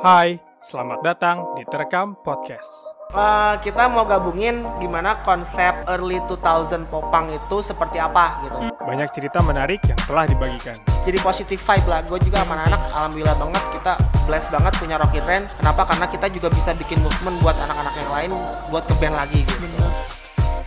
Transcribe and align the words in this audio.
Hai, 0.00 0.40
selamat 0.64 1.04
datang 1.04 1.44
di 1.60 1.62
Terekam 1.68 2.16
Podcast. 2.24 2.72
Eh, 3.12 3.54
kita 3.60 3.84
mau 3.92 4.08
gabungin 4.08 4.64
gimana 4.80 5.20
konsep 5.28 5.76
early 5.92 6.16
2000 6.24 6.88
popang 6.88 7.28
itu 7.28 7.60
seperti 7.60 8.00
apa 8.00 8.40
gitu. 8.48 8.72
Banyak 8.80 9.12
cerita 9.12 9.44
menarik 9.44 9.76
yang 9.84 10.00
telah 10.08 10.24
dibagikan. 10.24 10.80
Jadi 11.04 11.20
positive 11.20 11.60
vibe 11.60 11.84
lah. 11.84 12.00
Gue 12.08 12.16
juga 12.24 12.40
sama 12.48 12.56
anak 12.64 12.80
alhamdulillah 12.96 13.36
banget 13.44 13.64
kita 13.76 13.92
blessed 14.24 14.48
banget 14.48 14.72
punya 14.80 14.96
Rocky 14.96 15.20
Rain. 15.20 15.44
Kenapa? 15.60 15.84
Karena 15.84 16.06
kita 16.08 16.26
juga 16.32 16.48
bisa 16.48 16.72
bikin 16.72 17.04
movement 17.04 17.36
buat 17.44 17.60
anak-anak 17.60 17.92
yang 18.00 18.10
lain 18.16 18.30
buat 18.72 18.88
ke 18.88 18.96
band 19.04 19.20
lagi 19.20 19.44
gitu. 19.44 19.84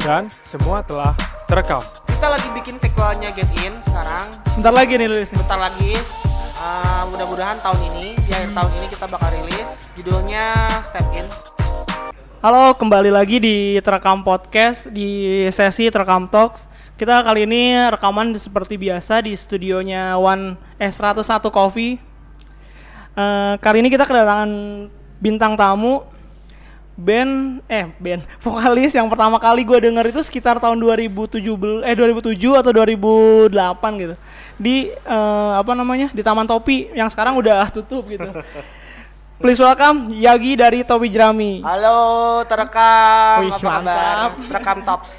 Dan 0.05 0.29
semua 0.45 0.85
telah 0.85 1.17
terekam. 1.49 1.81
Kita 2.05 2.29
lagi 2.29 2.53
bikin 2.53 2.77
sequelnya 2.77 3.33
Get 3.33 3.49
In 3.65 3.81
sekarang. 3.81 4.37
Bentar 4.61 4.73
lagi 4.77 4.93
nih 4.93 5.09
nih. 5.09 5.25
Bentar 5.33 5.57
lagi 5.57 5.97
eh, 6.63 7.03
mudah-mudahan 7.11 7.57
tahun 7.59 7.79
ini 7.93 8.15
di 8.23 8.31
akhir 8.31 8.51
tahun 8.55 8.71
ini 8.79 8.87
kita 8.87 9.05
bakal 9.11 9.29
rilis 9.35 9.91
judulnya 9.99 10.45
Step 10.87 11.07
In. 11.11 11.27
Halo, 12.43 12.75
kembali 12.75 13.07
lagi 13.11 13.39
di 13.39 13.79
Terekam 13.79 14.23
Podcast 14.23 14.91
di 14.91 15.43
sesi 15.51 15.87
Terekam 15.87 16.27
Talks. 16.27 16.67
Kita 16.99 17.23
kali 17.23 17.47
ini 17.47 17.75
rekaman 17.91 18.35
seperti 18.35 18.75
biasa 18.79 19.23
di 19.23 19.33
studionya 19.35 20.15
One 20.19 20.59
eh 20.79 20.91
101 20.91 21.23
Coffee. 21.51 21.99
Eh, 23.15 23.53
kali 23.59 23.77
ini 23.83 23.89
kita 23.91 24.07
kedatangan 24.07 24.51
bintang 25.19 25.55
tamu 25.55 26.03
band 26.93 27.65
eh 27.65 27.89
band 27.97 28.21
vokalis 28.37 28.93
yang 28.93 29.09
pertama 29.09 29.41
kali 29.41 29.65
gue 29.65 29.79
denger 29.81 30.13
itu 30.13 30.21
sekitar 30.21 30.61
tahun 30.61 30.77
2007 30.77 31.41
eh 31.81 31.95
2007 31.97 32.37
atau 32.53 32.69
2008 32.71 33.49
gitu 33.97 34.15
di 34.55 34.75
eh, 34.93 35.51
apa 35.53 35.73
namanya 35.73 36.13
di 36.13 36.21
Taman 36.21 36.45
Topi 36.45 36.93
yang 36.93 37.09
sekarang 37.09 37.33
udah 37.35 37.65
tutup 37.75 38.05
gitu. 38.05 38.29
Please 39.41 39.57
welcome 39.57 40.13
Yagi 40.13 40.53
dari 40.53 40.85
Topi 40.85 41.09
Jerami. 41.09 41.59
Halo, 41.59 41.99
terekam 42.45 43.43
Wih, 43.43 43.49
apa 43.49 43.59
kabar? 43.59 43.81
mantap. 43.81 44.31
Terekam 44.45 44.77
tops. 44.85 45.11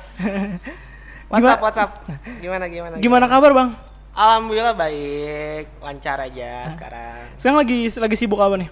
Gimana- 1.29 1.59
WhatsApp, 1.59 1.61
WhatsApp. 1.61 1.91
Gimana, 2.39 2.65
gimana? 2.71 2.95
Gimana 2.97 3.27
kabar 3.27 3.51
bang? 3.53 3.69
Alhamdulillah 4.15 4.73
baik, 4.73 5.83
lancar 5.83 6.23
aja 6.23 6.71
sekarang. 6.71 7.27
Sekarang 7.35 7.59
lagi 7.59 7.91
lagi 7.91 8.17
sibuk 8.17 8.39
apa 8.39 8.55
nih? 8.55 8.71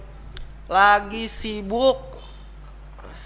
Lagi 0.65 1.27
sibuk, 1.27 2.12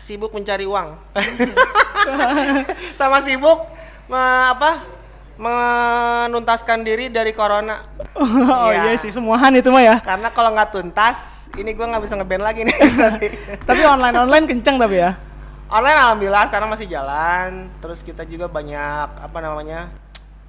sibuk 0.08 0.32
mencari 0.32 0.64
uang. 0.64 0.96
Sama 3.00 3.20
sibuk, 3.20 3.68
me- 4.08 4.16
apa? 4.48 4.96
Menuntaskan 5.38 6.82
diri 6.82 7.12
dari 7.12 7.30
corona. 7.32 7.84
oh 8.18 8.72
Iya. 8.72 8.90
iya 8.90 8.94
sih 8.96 9.12
semuahan 9.12 9.52
itu 9.54 9.68
mah 9.68 9.84
ya. 9.84 9.96
Karena 10.00 10.32
kalau 10.32 10.56
nggak 10.56 10.72
tuntas, 10.72 11.18
ini 11.54 11.76
gua 11.76 11.92
nggak 11.92 12.04
bisa 12.04 12.16
ngeband 12.16 12.42
lagi 12.42 12.64
nih. 12.64 12.78
Tapi 13.70 13.82
online 13.84 14.16
online 14.18 14.46
kenceng 14.48 14.80
tapi 14.80 14.98
ya. 14.98 15.12
Online 15.68 16.00
alhamdulillah 16.00 16.48
karena 16.48 16.68
masih 16.72 16.88
jalan. 16.88 17.68
Terus 17.78 18.00
kita 18.00 18.24
juga 18.24 18.48
banyak 18.48 19.08
apa 19.20 19.38
namanya 19.38 19.92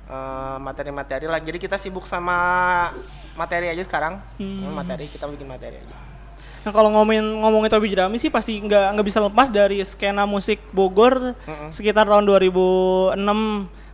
eh, 0.06 0.56
materi-materi 0.62 1.26
lah. 1.26 1.42
Jadi 1.42 1.58
kita 1.58 1.74
sibuk 1.74 2.06
sama 2.06 2.38
materi 3.34 3.68
aja 3.68 3.82
sekarang. 3.82 4.22
Hmm, 4.38 4.72
materi 4.72 5.04
kita 5.04 5.26
bikin 5.26 5.50
materi 5.50 5.82
aja. 5.82 5.96
Nah 6.66 6.70
kalau 6.74 6.90
ngomongin 6.90 7.22
ngomongin 7.22 7.70
Topi 7.70 7.92
Jerami 7.92 8.16
sih 8.18 8.30
pasti 8.30 8.58
nggak 8.58 8.98
nggak 8.98 9.06
bisa 9.06 9.18
lepas 9.22 9.46
dari 9.50 9.82
skena 9.86 10.26
musik 10.26 10.58
Bogor 10.74 11.34
sekitar 11.70 12.06
tahun 12.08 12.26
2006 12.26 13.18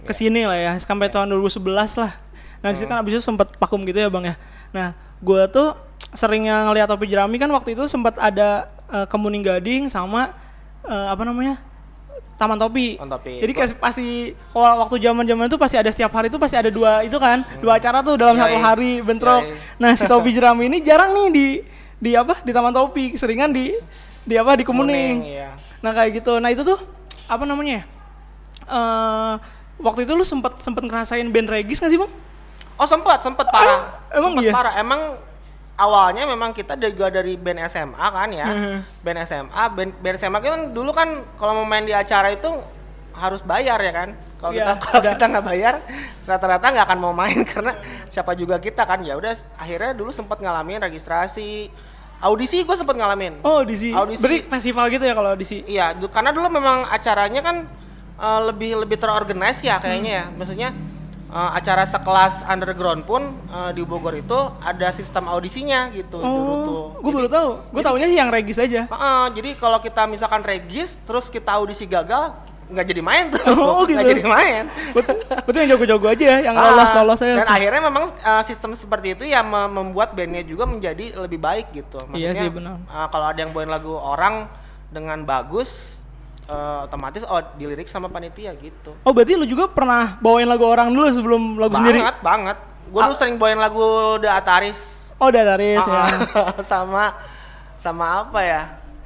ke 0.04 0.12
sini 0.12 0.44
lah 0.44 0.58
ya 0.58 0.72
sampai 0.80 1.08
tahun 1.08 1.32
2011 1.32 1.64
lah. 2.00 2.12
Nah 2.64 2.68
di 2.72 2.76
situ 2.80 2.88
kan 2.88 3.00
abis 3.04 3.20
itu 3.20 3.22
sempat 3.24 3.52
vakum 3.60 3.80
gitu 3.84 4.00
ya 4.00 4.08
bang 4.08 4.32
ya. 4.32 4.34
Nah 4.72 4.88
gua 5.20 5.48
tuh 5.48 5.76
seringnya 6.14 6.64
ngeliat 6.68 6.88
Topi 6.88 7.10
Jerami 7.10 7.36
kan 7.36 7.50
waktu 7.52 7.76
itu 7.76 7.84
sempat 7.88 8.16
ada 8.16 8.68
eh, 8.92 9.06
Kemuning 9.08 9.44
Gading 9.44 9.88
sama 9.92 10.32
eh, 10.84 11.06
apa 11.08 11.24
namanya 11.24 11.60
Taman 12.34 12.58
Topi. 12.58 12.98
On 12.98 13.06
Topi. 13.06 13.38
Jadi 13.38 13.52
kayak 13.54 13.78
pasti 13.78 14.34
kalau 14.50 14.82
waktu 14.86 14.96
zaman-zaman 14.98 15.46
itu 15.46 15.58
pasti 15.58 15.76
ada 15.78 15.90
setiap 15.90 16.10
hari 16.18 16.26
itu 16.26 16.38
pasti 16.38 16.58
ada 16.58 16.70
dua 16.70 17.06
itu 17.06 17.14
kan, 17.14 17.46
dua 17.62 17.78
acara 17.78 18.02
tuh 18.02 18.18
dalam 18.18 18.34
satu 18.34 18.56
Yoi. 18.58 18.62
hari 18.62 18.92
bentrok. 19.00 19.42
Yoi. 19.46 19.54
Nah, 19.78 19.94
si 19.94 20.04
Topi 20.10 20.34
Jerami 20.36 20.66
ini 20.66 20.82
jarang 20.82 21.14
nih 21.14 21.28
di 21.30 21.46
di 22.04 22.12
apa? 22.12 22.44
Di 22.44 22.52
Taman 22.52 22.76
Topi, 22.76 23.16
seringan 23.16 23.48
di 23.48 23.72
di 24.24 24.34
apa? 24.36 24.52
Di 24.60 24.64
Kemuning. 24.68 25.24
iya. 25.24 25.56
Nah, 25.80 25.96
kayak 25.96 26.20
gitu. 26.20 26.36
Nah, 26.36 26.52
itu 26.52 26.60
tuh 26.60 26.76
apa 27.24 27.48
namanya? 27.48 27.80
ya? 27.80 27.84
Eh 28.68 29.32
waktu 29.80 30.04
itu 30.04 30.12
lu 30.12 30.22
sempet 30.22 30.60
sempet 30.60 30.84
ngerasain 30.84 31.24
band 31.32 31.48
regis 31.48 31.80
nggak 31.80 31.92
sih, 31.92 32.00
Bang? 32.00 32.12
Oh 32.74 32.86
sempat, 32.90 33.24
sempat 33.24 33.48
parah. 33.48 34.04
Ah, 34.12 34.18
emang 34.18 34.36
Sempet 34.36 34.44
iya? 34.44 34.52
parah. 34.52 34.74
Emang 34.76 35.00
awalnya 35.74 36.24
memang 36.26 36.50
kita 36.52 36.74
juga 36.78 37.10
dari 37.10 37.34
band 37.38 37.60
SMA 37.66 38.06
kan 38.06 38.28
ya. 38.30 38.46
Band 39.00 39.18
SMA, 39.24 39.62
band, 39.72 39.90
band 39.98 40.16
SMA 40.18 40.38
kan 40.38 40.60
dulu 40.74 40.90
kan 40.90 41.08
kalau 41.38 41.62
mau 41.62 41.66
main 41.66 41.86
di 41.86 41.94
acara 41.94 42.34
itu 42.34 42.50
harus 43.14 43.40
bayar 43.40 43.78
ya 43.78 43.92
kan. 43.94 44.08
Kalau 44.42 44.52
Iya, 44.52 44.60
kita 44.60 44.72
kalau 44.84 45.00
kita 45.06 45.24
nggak 45.30 45.46
bayar, 45.46 45.74
rata-rata 46.26 46.66
nggak 46.68 46.86
akan 46.90 46.98
mau 46.98 47.14
main 47.14 47.38
karena 47.52 47.72
siapa 48.10 48.34
juga 48.34 48.58
kita 48.58 48.82
kan. 48.84 49.04
Ya 49.06 49.14
udah 49.14 49.32
akhirnya 49.54 49.94
dulu 49.94 50.10
sempat 50.10 50.42
ngalamin 50.42 50.82
registrasi, 50.82 51.70
audisi 52.20 52.62
gue 52.62 52.76
sempat 52.76 52.94
ngalamin. 52.94 53.40
Oh, 53.42 53.62
audisi. 53.62 53.90
Audisi. 53.90 54.22
Berarti 54.22 54.38
festival 54.50 54.84
gitu 54.92 55.04
ya 55.04 55.14
kalau 55.14 55.30
audisi. 55.34 55.62
Iya, 55.66 55.96
karena 56.10 56.30
dulu 56.30 56.48
memang 56.50 56.86
acaranya 56.88 57.40
kan 57.42 57.56
eh, 58.20 58.40
lebih 58.52 58.86
lebih 58.86 58.96
terorganize 59.00 59.64
ya 59.64 59.78
kayaknya 59.82 60.12
ya. 60.22 60.24
Maksudnya 60.34 60.68
eh, 61.32 61.50
acara 61.56 61.84
sekelas 61.88 62.46
underground 62.46 63.02
pun 63.08 63.34
eh, 63.50 63.70
di 63.74 63.82
Bogor 63.82 64.14
itu 64.14 64.38
ada 64.62 64.88
sistem 64.94 65.26
audisinya 65.26 65.90
gitu 65.92 66.20
dulu 66.20 66.54
tuh. 66.64 66.82
Oh, 66.98 67.00
gue 67.02 67.12
baru 67.12 67.28
tahu. 67.28 67.50
Gue 67.74 67.82
taunya 67.82 68.06
sih 68.06 68.18
yang 68.18 68.30
regis 68.30 68.58
aja. 68.58 68.86
Heeh, 68.86 69.24
jadi 69.34 69.50
kalau 69.58 69.78
kita 69.82 70.06
misalkan 70.06 70.42
regis 70.44 70.96
terus 71.04 71.32
kita 71.32 71.56
audisi 71.56 71.84
gagal 71.84 72.32
nggak 72.64 72.86
jadi 72.86 73.02
main 73.02 73.24
tuh. 73.28 73.40
Oh, 73.50 73.84
gitu. 73.84 73.94
Nggak 73.94 74.08
jadi 74.10 74.24
main. 74.24 74.62
Betul, 74.90 75.14
betul 75.44 75.58
yang 75.60 75.70
jago-jago 75.72 76.06
aja 76.08 76.24
ya, 76.24 76.38
yang 76.42 76.54
Ah, 76.54 76.64
lolos-lolos 76.70 77.20
aja. 77.20 77.34
Dan 77.40 77.48
akhirnya 77.48 77.82
memang 77.82 78.04
uh, 78.08 78.42
sistem 78.42 78.72
seperti 78.72 79.12
itu 79.12 79.24
ya 79.24 79.40
mem- 79.40 79.68
membuat 79.70 80.12
bandnya 80.12 80.40
juga 80.40 80.64
menjadi 80.64 81.12
lebih 81.18 81.36
baik 81.36 81.72
gitu. 81.72 82.00
Iya 82.10 82.32
sih, 82.34 82.48
benar. 82.48 82.80
uh, 82.84 83.08
kalau 83.08 83.26
ada 83.26 83.38
yang 83.38 83.50
bawain 83.50 83.68
lagu 83.68 83.92
orang 83.92 84.48
dengan 84.88 85.20
bagus, 85.22 85.98
uh, 86.46 86.84
otomatis 86.84 87.20
oh 87.22 87.42
dilirik 87.54 87.84
sama 87.84 88.06
panitia 88.06 88.54
gitu. 88.54 88.96
Oh 89.00 89.12
berarti 89.12 89.34
lu 89.34 89.44
juga 89.44 89.66
pernah 89.66 90.16
bawain 90.18 90.46
lagu 90.46 90.64
orang 90.64 90.88
dulu 90.88 91.04
sebelum 91.08 91.42
lagu 91.56 91.74
sendiri? 91.74 92.00
banget, 92.00 92.16
banget. 92.20 92.58
Gue 92.84 93.00
dulu 93.02 93.12
Ah. 93.12 93.18
sering 93.18 93.36
bawain 93.36 93.56
lagu 93.56 93.84
The 94.18 94.30
Ataris. 94.30 94.80
Oh 95.16 95.28
udah 95.28 95.42
dari 95.46 95.74
ya. 95.74 95.82
Ah, 95.82 96.10
sama 96.64 97.12
sama 97.74 98.24
apa 98.24 98.40
ya? 98.40 98.62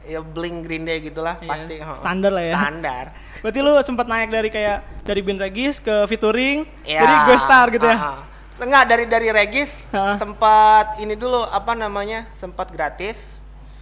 Ya 0.08 0.20
Blink 0.20 0.64
Green 0.64 0.82
Day 0.82 1.04
gitulah 1.04 1.36
Iya, 1.36 1.46
pasti. 1.46 1.74
heeh. 1.76 1.96
standar 1.98 2.32
lah 2.32 2.40
ya. 2.42 2.54
Standar. 2.56 3.04
Berarti 3.38 3.58
lu 3.60 3.72
sempat 3.82 4.06
naik 4.06 4.28
dari 4.28 4.48
kayak 4.48 5.04
dari 5.04 5.20
band 5.20 5.38
regis 5.38 5.78
ke 5.78 6.08
featuring, 6.08 6.64
Ya. 6.82 7.04
jadi 7.04 7.14
gue 7.28 7.36
star 7.38 7.66
gitu 7.68 7.84
ya. 7.84 7.94
ah, 7.94 8.04
ah. 8.16 8.18
Enggak 8.58 8.84
dari 8.86 9.04
dari 9.06 9.28
Regis 9.30 9.86
Ah. 9.88 10.18
sempat 10.18 10.98
ini 10.98 11.14
dulu 11.14 11.44
apa 11.44 11.76
namanya? 11.76 12.26
Sempat 12.34 12.68
gratis. 12.68 13.38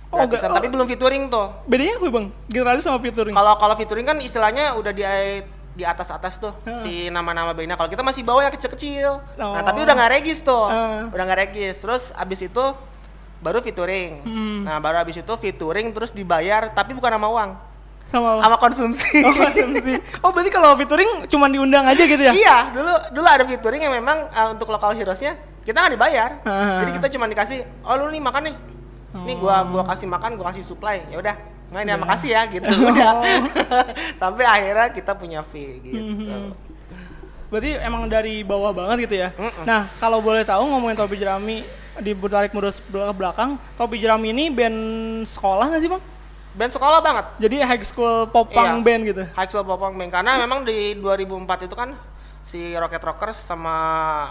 Oh, 0.06 0.20
Gratisan, 0.20 0.50
ga- 0.50 0.56
tapi 0.56 0.69
oh. 0.69 0.72
belum 0.72 0.87
featuring 0.87 1.22
tuh. 1.26 1.48
Bedanya 1.64 1.97
apa 1.97 2.06
bang? 2.10 2.26
Generalis 2.47 2.82
sama 2.82 2.98
featuring? 2.98 3.32
Kalau 3.32 3.54
kalau 3.54 3.75
featuring 3.75 4.04
kan 4.04 4.19
istilahnya 4.19 4.75
udah 4.75 4.93
di 4.93 5.03
di 5.72 5.82
atas 5.82 6.08
atas 6.08 6.37
tuh 6.37 6.53
Ah. 6.62 6.76
si 6.78 7.08
nama-nama 7.08 7.53
bandnya. 7.53 7.75
Kalau 7.75 7.88
kita 7.88 8.03
masih 8.03 8.20
bawa 8.20 8.43
yang 8.43 8.53
kecil-kecil. 8.53 9.16
Nah 9.34 9.47
Oh. 9.50 9.62
tapi 9.62 9.81
udah 9.81 9.94
nggak 9.94 10.12
regis 10.12 10.38
tuh, 10.41 10.66
Ah. 10.66 11.08
udah 11.08 11.25
nggak 11.25 11.41
regis. 11.43 11.75
Terus 11.78 12.03
abis 12.12 12.44
itu 12.44 12.64
baru 13.41 13.61
featuring. 13.61 14.25
Hmm. 14.25 14.61
Nah 14.65 14.81
baru 14.81 15.03
abis 15.05 15.21
itu 15.21 15.35
featuring 15.41 15.93
terus 15.93 16.11
dibayar 16.11 16.73
tapi 16.73 16.97
bukan 16.97 17.13
sama 17.17 17.29
uang, 17.29 17.51
sama 18.11 18.29
sama 18.41 18.57
konsumsi. 18.57 19.21
Oh, 19.27 19.35
konsumsi. 19.35 19.95
oh 20.25 20.31
berarti 20.33 20.51
kalau 20.51 20.75
featuring 20.79 21.11
cuma 21.29 21.47
diundang 21.51 21.85
aja 21.85 22.03
gitu 22.03 22.23
ya? 22.23 22.33
Iya, 22.33 22.57
dulu 22.73 22.93
dulu 23.13 23.27
ada 23.27 23.45
featuring 23.45 23.83
yang 23.83 23.95
memang 23.95 24.31
uh, 24.31 24.49
untuk 24.55 24.71
lokal 24.73 24.97
heroesnya 24.97 25.37
kita 25.67 25.83
nggak 25.83 25.95
dibayar. 25.99 26.31
Ah. 26.47 26.79
Jadi 26.87 26.91
kita 27.03 27.09
cuma 27.19 27.27
dikasih, 27.27 27.67
oh 27.83 27.95
lu 27.99 28.15
nih 28.15 28.23
makan 28.23 28.43
nih. 28.53 28.57
Nih 29.17 29.37
gua 29.41 29.65
gua 29.67 29.83
kasih 29.89 30.07
makan, 30.07 30.37
gua 30.39 30.53
kasih 30.53 30.62
supply. 30.62 31.03
Ya 31.11 31.19
udah, 31.19 31.35
main 31.75 31.89
ya 31.89 31.97
makasih 31.99 32.31
ya 32.37 32.43
gitu. 32.47 32.69
Udah. 32.93 33.25
Sampai 34.21 34.44
akhirnya 34.47 34.93
kita 34.94 35.12
punya 35.19 35.41
fee 35.50 35.82
gitu. 35.82 35.99
Mhm. 35.99 36.55
Berarti 37.47 37.79
emang 37.79 38.11
dari 38.11 38.43
bawah 38.43 38.75
banget 38.75 39.06
gitu 39.06 39.23
ya? 39.23 39.29
Mm-mm. 39.39 39.65
Nah 39.67 39.87
kalau 40.03 40.19
boleh 40.19 40.43
tahu 40.43 40.67
ngomongin 40.67 40.99
Topi 40.99 41.15
Jerami 41.19 41.62
di 42.00 42.12
tarik 42.14 42.52
mundur 42.52 42.72
ke 42.72 43.12
belakang, 43.16 43.56
Topi 43.76 43.96
Jerami 43.96 44.32
ini 44.32 44.52
band 44.52 44.78
sekolah 45.25 45.72
nggak 45.72 45.82
sih 45.82 45.90
bang? 45.90 46.02
Band 46.56 46.72
sekolah 46.72 46.98
banget. 47.04 47.26
Jadi 47.37 47.56
high 47.60 47.84
school 47.84 48.25
pop 48.28 48.48
punk 48.48 48.81
Iya. 48.81 48.84
band 48.84 49.02
gitu? 49.04 49.22
High 49.37 49.48
School 49.52 49.64
Pop 49.69 49.76
Punk 49.76 49.94
Band 50.00 50.08
karena 50.08 50.40
memang 50.40 50.64
di 50.64 50.96
2004 50.96 51.69
itu 51.69 51.76
kan 51.76 51.93
si 52.48 52.72
Rocket 52.72 53.04
Rockers 53.04 53.37
sama 53.37 53.75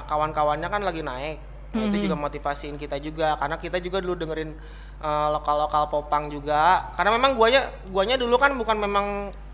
kawan-kawannya 0.09 0.65
kan 0.65 0.81
lagi 0.81 1.05
naik. 1.05 1.37
Nah, 1.75 1.91
Itu 1.91 2.01
juga 2.01 2.15
motivasiin 2.15 2.79
kita 2.79 2.97
juga 2.97 3.35
karena 3.37 3.59
kita 3.59 3.77
juga 3.77 4.01
dulu 4.01 4.17
dengerin 4.17 4.57
eh, 4.97 5.27
lokal-lokal 5.29 5.85
popang 5.91 6.33
juga. 6.33 6.89
Karena 6.97 7.13
memang 7.13 7.37
guanya 7.37 7.69
guanya 7.93 8.17
dulu 8.17 8.41
kan 8.41 8.57
bukan 8.57 8.77
memang 8.79 9.05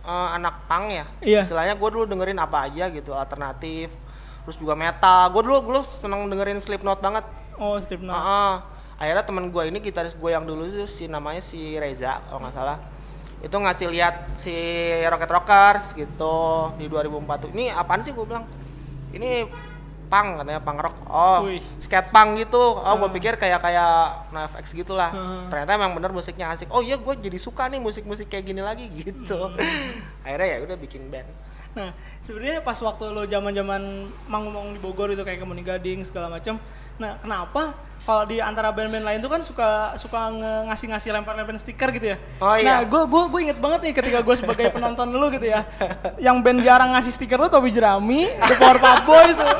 eh, 0.07 0.29
anak 0.39 0.63
punk 0.71 0.85
ya. 0.95 1.05
Iya. 1.19 1.41
Istilahnya 1.43 1.75
gua 1.75 1.89
dulu 1.91 2.05
dengerin 2.07 2.39
apa 2.39 2.71
aja 2.71 2.87
gitu, 2.87 3.11
alternatif. 3.11 3.91
Terus 4.47 4.57
juga 4.57 4.73
metal. 4.73 5.29
Gue 5.29 5.43
dulu 5.45 5.57
dulu 5.61 5.79
seneng 6.01 6.25
dengerin 6.25 6.57
Slipknot 6.63 6.97
banget. 6.97 7.21
Oh 7.61 7.77
Slipknot. 7.77 8.11
Heeh. 8.11 8.53
akhirnya 8.97 9.23
teman 9.23 9.45
gue 9.47 9.63
ini 9.63 9.77
gitaris 9.79 10.13
gue 10.13 10.29
yang 10.29 10.43
dulu 10.43 10.61
tuh 10.67 10.85
si 10.85 11.05
namanya 11.05 11.39
si 11.39 11.57
Reza 11.73 12.21
kalau 12.23 12.37
nggak 12.39 12.53
salah 12.53 12.77
itu 13.39 13.49
ngasih 13.51 13.87
lihat 13.89 14.15
si 14.35 14.53
Rocket 15.03 15.25
Rockers 15.27 15.85
gitu 15.95 16.37
di 16.75 16.85
2004 16.85 17.09
tuh 17.37 17.49
ini 17.49 17.65
apaan 17.67 18.01
sih 18.01 18.11
gue 18.11 18.21
bilang 18.21 18.45
ini 19.11 19.49
pang 20.05 20.37
katanya 20.37 20.59
pang 20.59 20.77
rock 20.77 20.93
oh 21.07 21.47
Wih. 21.47 21.65
skate 21.77 22.09
punk 22.09 22.37
gitu 22.37 22.61
oh 22.77 22.93
gue 22.95 23.07
Hmm. 23.07 23.15
pikir 23.15 23.33
kayak 23.37 23.57
kayak 23.59 23.93
NoFX 24.29 24.65
gitulah 24.75 25.09
Hmm. 25.09 25.47
ternyata 25.47 25.73
emang 25.73 25.95
bener 25.95 26.11
musiknya 26.11 26.51
asik 26.51 26.69
oh 26.69 26.79
iya 26.79 26.93
gue 26.95 27.13
jadi 27.15 27.37
suka 27.37 27.65
nih 27.65 27.79
musik-musik 27.79 28.27
kayak 28.27 28.45
gini 28.45 28.61
lagi 28.61 28.85
gitu 28.91 29.49
akhirnya 30.21 30.47
ya 30.47 30.57
udah 30.61 30.77
bikin 30.77 31.09
band 31.09 31.25
Nah, 31.71 31.95
sebenarnya 32.19 32.59
pas 32.59 32.75
waktu 32.83 33.15
lo 33.15 33.23
zaman-zaman 33.23 34.12
manggung-manggung 34.27 34.75
di 34.75 34.81
Bogor 34.83 35.09
itu 35.15 35.23
kayak 35.23 35.39
Kemuni 35.39 35.63
Gading 35.63 36.03
segala 36.03 36.27
macam. 36.27 36.59
Nah, 37.00 37.15
kenapa 37.23 37.75
kalau 38.01 38.25
di 38.25 38.38
antara 38.38 38.69
band-band 38.69 39.06
lain 39.06 39.19
tuh 39.19 39.30
kan 39.30 39.42
suka 39.42 39.69
suka 39.94 40.19
ngasih-ngasih 40.68 41.13
lempar-lempar 41.13 41.53
stiker 41.56 41.94
gitu 41.94 42.13
ya. 42.13 42.18
Oh, 42.38 42.53
iya. 42.53 42.81
Nah, 42.81 42.89
gue 42.89 43.01
gue 43.06 43.21
gue 43.30 43.39
inget 43.45 43.57
banget 43.57 43.80
nih 43.86 43.94
ketika 43.94 44.19
gue 44.19 44.36
sebagai 44.36 44.65
penonton 44.69 45.07
lu 45.07 45.30
gitu 45.30 45.45
ya. 45.45 45.62
Yang 46.18 46.38
band 46.42 46.59
jarang 46.62 46.89
ngasih 46.92 47.13
stiker 47.13 47.38
tuh 47.38 47.51
Tobi 47.51 47.69
Jerami, 47.69 48.25
The 48.42 48.56
Powerpuff 48.57 49.06
Boys 49.06 49.38
tuh. 49.38 49.53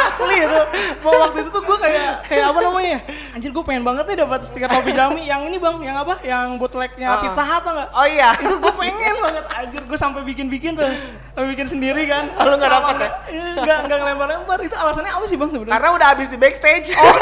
Asli 0.00 0.36
itu. 0.40 0.60
Mau 1.00 1.14
waktu 1.14 1.46
itu 1.46 1.50
tuh 1.50 1.62
gue 1.62 1.78
kayak 1.78 2.26
kayak 2.26 2.44
apa 2.50 2.58
namanya? 2.60 2.98
Anjir 3.30 3.50
gue 3.52 3.62
pengen 3.62 3.84
banget 3.86 4.04
nih 4.10 4.16
dapat 4.18 4.40
stiker 4.44 4.66
Tobi 4.66 4.90
Jerami 4.90 5.22
yang 5.22 5.46
ini 5.46 5.56
Bang, 5.56 5.78
yang 5.78 5.94
apa? 5.96 6.18
Yang 6.20 6.58
bootlegnya 6.58 7.08
Ah. 7.10 7.22
Pizza 7.22 7.42
Hut 7.42 7.62
tau 7.62 7.72
nggak? 7.72 7.88
oh 7.90 8.06
iya 8.06 8.30
itu 8.34 8.54
gue 8.54 8.72
pengen 8.72 9.14
banget 9.18 9.44
anjir 9.50 9.82
gue 9.82 9.98
sampai 9.98 10.22
bikin-bikin 10.22 10.72
tuh 10.72 10.86
bikin 11.36 11.66
sendiri 11.66 12.06
kan 12.06 12.30
Oh, 12.34 12.46
lu 12.46 12.54
nggak 12.56 12.70
dapet 12.70 12.94
ya? 12.96 13.10
Iya, 13.28 13.44
nggak 13.60 13.78
nggak 13.86 13.98
ngelempar-lempar 13.98 14.58
itu 14.60 14.74
alasannya 14.74 15.10
apa 15.10 15.24
sih 15.26 15.36
bang 15.36 15.50
sebenarnya 15.50 15.74
karena 15.74 15.88
udah 15.92 16.06
habis 16.08 16.28
di 16.28 16.38
backstage 16.38 16.88
Oh, 16.94 17.14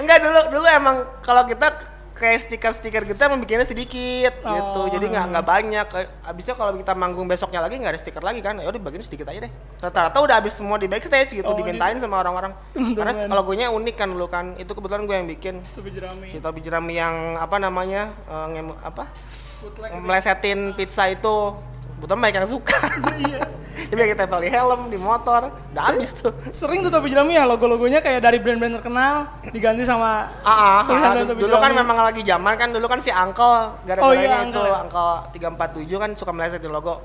enggak 0.00 0.18
dulu 0.20 0.40
dulu 0.52 0.66
emang 0.68 0.96
kalau 1.24 1.48
kita 1.48 1.94
kayak 2.14 2.46
stiker-stiker 2.46 3.02
gitu 3.10 3.18
emang 3.26 3.42
bikinnya 3.42 3.66
sedikit 3.66 4.30
gitu. 4.38 4.80
Oh. 4.80 4.86
jadi 4.86 5.02
nggak 5.10 5.24
nggak 5.34 5.46
banyak. 5.46 5.86
Habisnya 6.22 6.54
kalau 6.54 6.78
kita 6.78 6.94
manggung 6.94 7.26
besoknya 7.26 7.58
lagi 7.58 7.74
nggak 7.74 7.98
ada 7.98 8.00
stiker 8.00 8.22
lagi 8.22 8.38
kan? 8.38 8.54
Ya 8.62 8.70
udah 8.70 8.78
bagian 8.78 9.02
sedikit 9.02 9.26
aja 9.26 9.50
deh. 9.50 9.52
Rata-rata 9.82 10.22
udah 10.22 10.38
habis 10.38 10.54
semua 10.54 10.78
di 10.78 10.86
backstage 10.86 11.34
gitu 11.34 11.50
Oh, 11.50 11.58
dimintain 11.58 11.98
sama 11.98 12.22
orang-orang. 12.22 12.54
Karena 12.72 13.12
kalau 13.26 13.42
gue 13.50 13.56
nya 13.58 13.68
unik 13.74 13.96
kan 13.98 14.08
dulu 14.14 14.26
kan? 14.30 14.54
Itu 14.62 14.78
kebetulan 14.78 15.10
gue 15.10 15.16
yang 15.18 15.28
bikin. 15.28 15.54
Tobi 16.38 16.60
Jerami. 16.62 16.94
Yang 16.94 17.14
apa 17.42 17.56
namanya 17.58 18.14
eh, 18.30 18.46
ngem- 18.54 18.78
apa? 18.78 19.10
Bootleg 19.64 19.90
gitu. 19.96 20.04
melesetin 20.04 20.60
pizza 20.76 21.04
itu 21.08 21.34
kebetulan 22.04 22.20
banyak 22.20 22.36
yang 22.36 22.50
suka. 22.52 22.78
Iya. 23.16 23.40
Jadi 23.90 24.00
kita 24.12 24.28
tempel 24.28 24.40
di 24.44 24.50
helm 24.52 24.80
di 24.92 24.98
motor 25.00 25.48
udah 25.72 25.84
habis 25.88 26.12
tuh. 26.12 26.36
Sering 26.52 26.84
tuh 26.84 26.92
Tobi 26.92 27.08
jerami 27.08 27.32
ya 27.40 27.48
logo-logonya 27.48 28.04
kayak 28.04 28.20
dari 28.20 28.38
brand-brand 28.38 28.76
terkenal 28.80 29.40
diganti 29.48 29.88
sama 29.88 30.28
Ah, 30.44 30.84
ah, 30.84 31.16
ah, 31.16 31.24
dulu 31.24 31.56
kan 31.56 31.72
memang 31.72 31.96
lagi 31.96 32.20
zaman 32.20 32.54
kan 32.60 32.68
dulu 32.70 32.86
kan 32.86 33.00
si 33.00 33.08
Uncle 33.08 33.80
gara-gara 33.88 34.04
Oh 34.04 34.12
iya, 34.12 34.44
itu 34.44 34.60
Uncle 34.60 34.68
Uncle 34.84 35.12
347 35.32 36.02
kan 36.04 36.10
suka 36.12 36.30
melesetin 36.36 36.70
logo. 36.70 37.00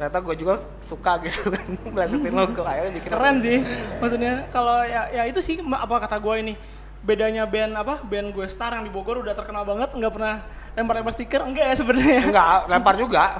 Ternyata 0.00 0.18
gue 0.20 0.34
juga 0.36 0.54
suka 0.80 1.12
gitu 1.28 1.52
kan 1.52 1.66
melesetin 1.92 2.32
logo. 2.32 2.62
Akhirnya 2.64 2.92
bikin 2.96 3.10
keren 3.12 3.36
sih 3.44 3.56
maksudnya 4.00 4.32
kalau 4.48 4.80
ya 4.88 5.12
ya 5.12 5.22
itu 5.28 5.44
sih 5.44 5.60
apa 5.60 5.94
kata 6.08 6.16
gue 6.18 6.34
ini 6.40 6.54
bedanya 7.02 7.42
band 7.44 7.74
apa 7.74 7.98
band 8.06 8.30
gue 8.30 8.46
star 8.46 8.78
yang 8.78 8.86
di 8.86 8.92
Bogor 8.92 9.18
udah 9.20 9.34
terkenal 9.34 9.66
banget 9.66 9.90
nggak 9.90 10.12
pernah 10.14 10.36
lempar-lempar 10.72 11.12
stiker 11.12 11.44
enggak 11.44 11.68
ya 11.68 11.74
sebenarnya 11.76 12.20
Enggak, 12.32 12.58
lempar 12.72 12.94
juga. 12.96 13.36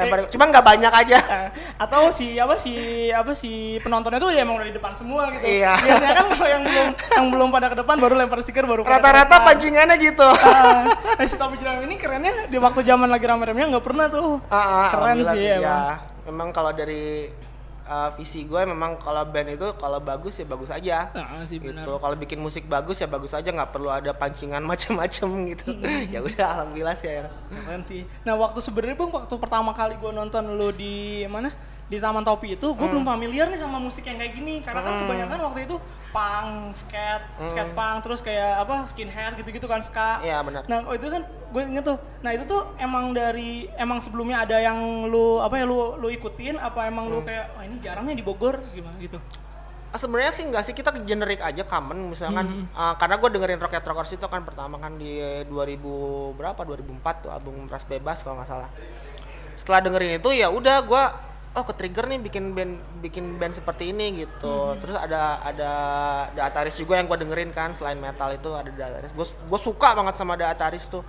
lempar 0.00 0.32
cuma 0.32 0.48
nggak 0.48 0.64
banyak 0.64 0.92
aja. 0.96 1.18
Eh, 1.20 1.48
atau 1.76 2.08
si 2.08 2.40
apa 2.40 2.56
si 2.56 2.72
apa 3.12 3.36
si 3.36 3.76
penontonnya 3.84 4.16
tuh 4.16 4.32
ya 4.32 4.48
emang 4.48 4.56
udah 4.56 4.72
di 4.72 4.72
depan 4.72 4.96
semua 4.96 5.28
gitu. 5.36 5.44
Iya. 5.44 5.76
Biasanya 5.76 6.14
kan 6.16 6.26
kalau 6.32 6.48
yang 6.48 6.62
belum 6.64 6.86
yang 6.96 7.26
belum 7.28 7.48
pada 7.52 7.66
ke 7.68 7.76
depan 7.76 7.96
baru 8.00 8.14
lempar 8.16 8.40
stiker 8.40 8.64
baru 8.64 8.80
Rata-rata 8.80 9.44
pancingannya 9.44 9.96
gitu. 10.00 10.24
Ah, 10.24 10.88
nah, 11.20 11.26
si 11.28 11.36
Topi 11.36 11.60
Jeram 11.60 11.84
ini 11.84 12.00
kerennya 12.00 12.48
di 12.48 12.56
waktu 12.56 12.80
zaman 12.80 13.12
lagi 13.12 13.28
rame-ramenya 13.28 13.68
nggak 13.68 13.84
pernah 13.84 14.06
tuh. 14.08 14.40
Ah, 14.48 14.56
ah, 14.56 14.86
Keren 14.88 15.20
alhamdulillah 15.20 15.34
sih, 15.36 15.44
ya. 15.44 15.56
emang. 15.60 15.84
Memang 16.24 16.48
kalau 16.56 16.72
dari 16.72 17.28
uh, 17.88 18.10
visi 18.16 18.44
gue 18.44 18.60
memang 18.64 18.96
kalau 19.00 19.24
band 19.28 19.54
itu 19.54 19.68
kalau 19.76 20.00
bagus 20.00 20.40
ya 20.40 20.46
bagus 20.48 20.70
aja. 20.72 21.12
Nah, 21.12 21.44
sih 21.44 21.60
gitu. 21.60 21.96
kalau 22.00 22.16
bikin 22.16 22.40
musik 22.40 22.64
bagus 22.66 23.00
ya 23.00 23.08
bagus 23.08 23.32
aja 23.36 23.48
nggak 23.48 23.70
perlu 23.70 23.92
ada 23.92 24.12
pancingan 24.16 24.64
macem-macem 24.70 25.28
gitu. 25.54 25.68
Ya 26.14 26.20
udah 26.20 26.46
alhamdulillah 26.60 26.96
sih 26.96 27.08
akhirnya. 27.08 27.32
Keren 27.50 27.82
sih. 27.84 28.02
Nah 28.22 28.34
waktu 28.36 28.60
sebenarnya 28.60 28.96
bang 28.96 29.12
waktu 29.12 29.34
pertama 29.40 29.70
kali 29.72 29.94
gue 29.98 30.12
nonton 30.12 30.44
lo 30.56 30.68
di 30.70 31.24
mana 31.26 31.50
di 31.84 31.96
Taman 31.96 32.24
Topi 32.24 32.54
itu 32.54 32.64
Hmm. 32.66 32.76
gue 32.76 32.86
belum 32.90 33.04
familiar 33.04 33.46
nih 33.46 33.60
sama 33.60 33.76
musik 33.76 34.02
yang 34.02 34.16
kayak 34.16 34.32
gini 34.32 34.60
karena 34.60 34.80
kan 34.80 34.94
kebanyakan 35.04 35.38
waktu 35.42 35.60
itu 35.64 35.76
punk, 36.10 36.48
skate, 36.74 37.26
skate 37.44 37.72
punk 37.72 37.96
terus 38.00 38.20
kayak 38.20 38.62
apa 38.62 38.88
skinhead 38.88 39.34
gitu-gitu 39.34 39.66
kan 39.66 39.84
ska. 39.84 40.18
Hmm. 40.18 40.24
Iya, 40.24 40.36
benar. 40.40 40.62
Nah 40.64 40.78
oh, 40.84 40.94
itu 40.94 41.06
kan 41.06 41.22
gue 41.24 41.62
inget 41.62 41.84
tuh. 41.84 41.98
Nah 42.20 42.30
itu 42.30 42.44
tuh 42.44 42.72
emang 42.76 43.10
dari 43.10 43.68
emang 43.74 44.00
sebelumnya 44.00 44.42
ada 44.42 44.56
yang 44.56 44.78
lu 45.04 45.38
apa 45.38 45.54
ya 45.54 45.64
lu 45.64 45.96
lu 45.96 46.08
ikutin 46.08 46.56
apa 46.56 46.86
emang 46.86 47.04
Hmm. 47.06 47.12
lu 47.12 47.18
kayak 47.20 47.52
wah 47.52 47.62
ini 47.62 47.76
jarang 47.78 48.08
nih 48.08 48.16
di 48.16 48.24
Bogor 48.24 48.64
gimana 48.70 48.96
gitu. 48.96 49.20
Ah, 49.90 50.00
sebenarnya 50.00 50.32
sih 50.32 50.42
nggak 50.44 50.64
sih 50.64 50.74
kita 50.74 50.90
generik 51.06 51.38
aja 51.38 51.62
common 51.62 52.10
misalkan 52.10 52.66
ah, 52.72 52.96
karena 52.96 53.14
gue 53.14 53.30
dengerin 53.30 53.60
Rocket 53.60 53.84
Rockers 53.84 54.10
itu 54.10 54.26
kan 54.26 54.42
pertama 54.42 54.74
kan 54.74 54.98
di 54.98 55.22
2000 55.46 55.78
berapa 56.34 56.58
2004 56.58 57.22
tuh 57.22 57.30
album 57.30 57.70
Ras 57.70 57.86
Bebas 57.86 58.18
kalau 58.20 58.42
nggak 58.42 58.50
salah 58.50 58.66
setelah 59.54 59.78
dengerin 59.80 60.18
itu 60.18 60.34
ya 60.34 60.50
udah 60.50 60.82
gue 60.82 61.04
oh 61.54 61.62
ke 61.62 61.72
trigger 61.78 62.10
nih 62.10 62.18
bikin 62.18 62.44
band 62.50 62.74
bikin 62.98 63.38
band 63.38 63.54
seperti 63.54 63.94
ini 63.94 64.26
gitu. 64.26 64.74
Terus 64.82 64.98
ada 64.98 65.38
ada 65.38 65.72
The 66.34 66.42
Ataris 66.42 66.74
juga 66.74 66.98
yang 66.98 67.06
gue 67.06 67.18
dengerin 67.22 67.54
kan 67.54 67.78
selain 67.78 67.98
metal 67.98 68.34
itu 68.34 68.50
ada 68.50 68.70
The 68.74 68.84
Ataris. 68.84 69.12
Gue 69.14 69.26
gue 69.26 69.60
suka 69.62 69.94
banget 69.94 70.18
sama 70.18 70.34
The 70.34 70.46
Ataris 70.50 70.86
tuh. 70.90 71.06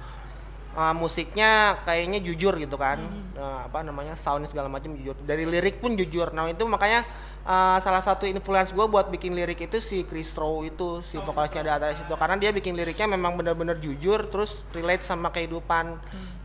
Uh, 0.75 0.92
musiknya 0.92 1.80
kayaknya 1.88 2.19
jujur 2.19 2.59
gitu 2.59 2.75
kan. 2.75 3.00
Uh, 3.33 3.63
apa 3.63 3.80
namanya 3.80 4.13
soundnya 4.13 4.51
segala 4.51 4.68
macam 4.68 4.92
jujur. 4.94 5.15
Dari 5.24 5.47
lirik 5.47 5.80
pun 5.80 5.95
jujur. 5.95 6.36
Nah 6.36 6.51
itu 6.51 6.68
makanya 6.68 7.07
uh, 7.47 7.80
salah 7.80 8.03
satu 8.03 8.27
influence 8.27 8.75
gue 8.75 8.83
buat 8.83 9.07
bikin 9.07 9.33
lirik 9.39 9.65
itu 9.65 9.80
si 9.80 10.03
Chris 10.03 10.36
Rowe 10.36 10.68
itu 10.68 11.00
si 11.07 11.15
vokalisnya 11.15 11.63
ada 11.63 11.74
atas 11.80 12.03
itu. 12.03 12.13
Karena 12.19 12.36
dia 12.36 12.51
bikin 12.51 12.75
liriknya 12.75 13.07
memang 13.07 13.39
benar-benar 13.39 13.80
jujur 13.80 14.27
terus 14.27 14.51
relate 14.75 15.01
sama 15.01 15.31
kehidupan 15.31 15.95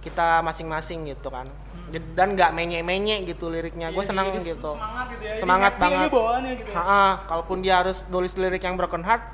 kita 0.00 0.40
masing-masing 0.46 1.10
gitu 1.12 1.28
kan 1.28 1.44
dan 1.90 2.28
nggak 2.32 2.50
menye-menye 2.50 3.24
gitu 3.24 3.46
liriknya 3.46 3.88
gue 3.88 3.98
Iya, 3.98 4.06
senang 4.06 4.30
jadi 4.30 4.52
gitu 4.52 4.70
Semangat 4.70 5.06
gitu 5.08 5.24
ya. 5.24 5.34
Semangat 5.36 5.72
banget. 5.76 6.08
bawaannya 6.08 6.52
gitu. 6.56 6.70
ya. 6.70 6.76
Ha-ha, 6.76 7.04
kalaupun 7.26 7.56
dia 7.58 7.74
harus 7.76 8.02
nulis 8.06 8.32
lirik 8.34 8.60
yang 8.60 8.74
broken 8.74 9.00
heart 9.00 9.24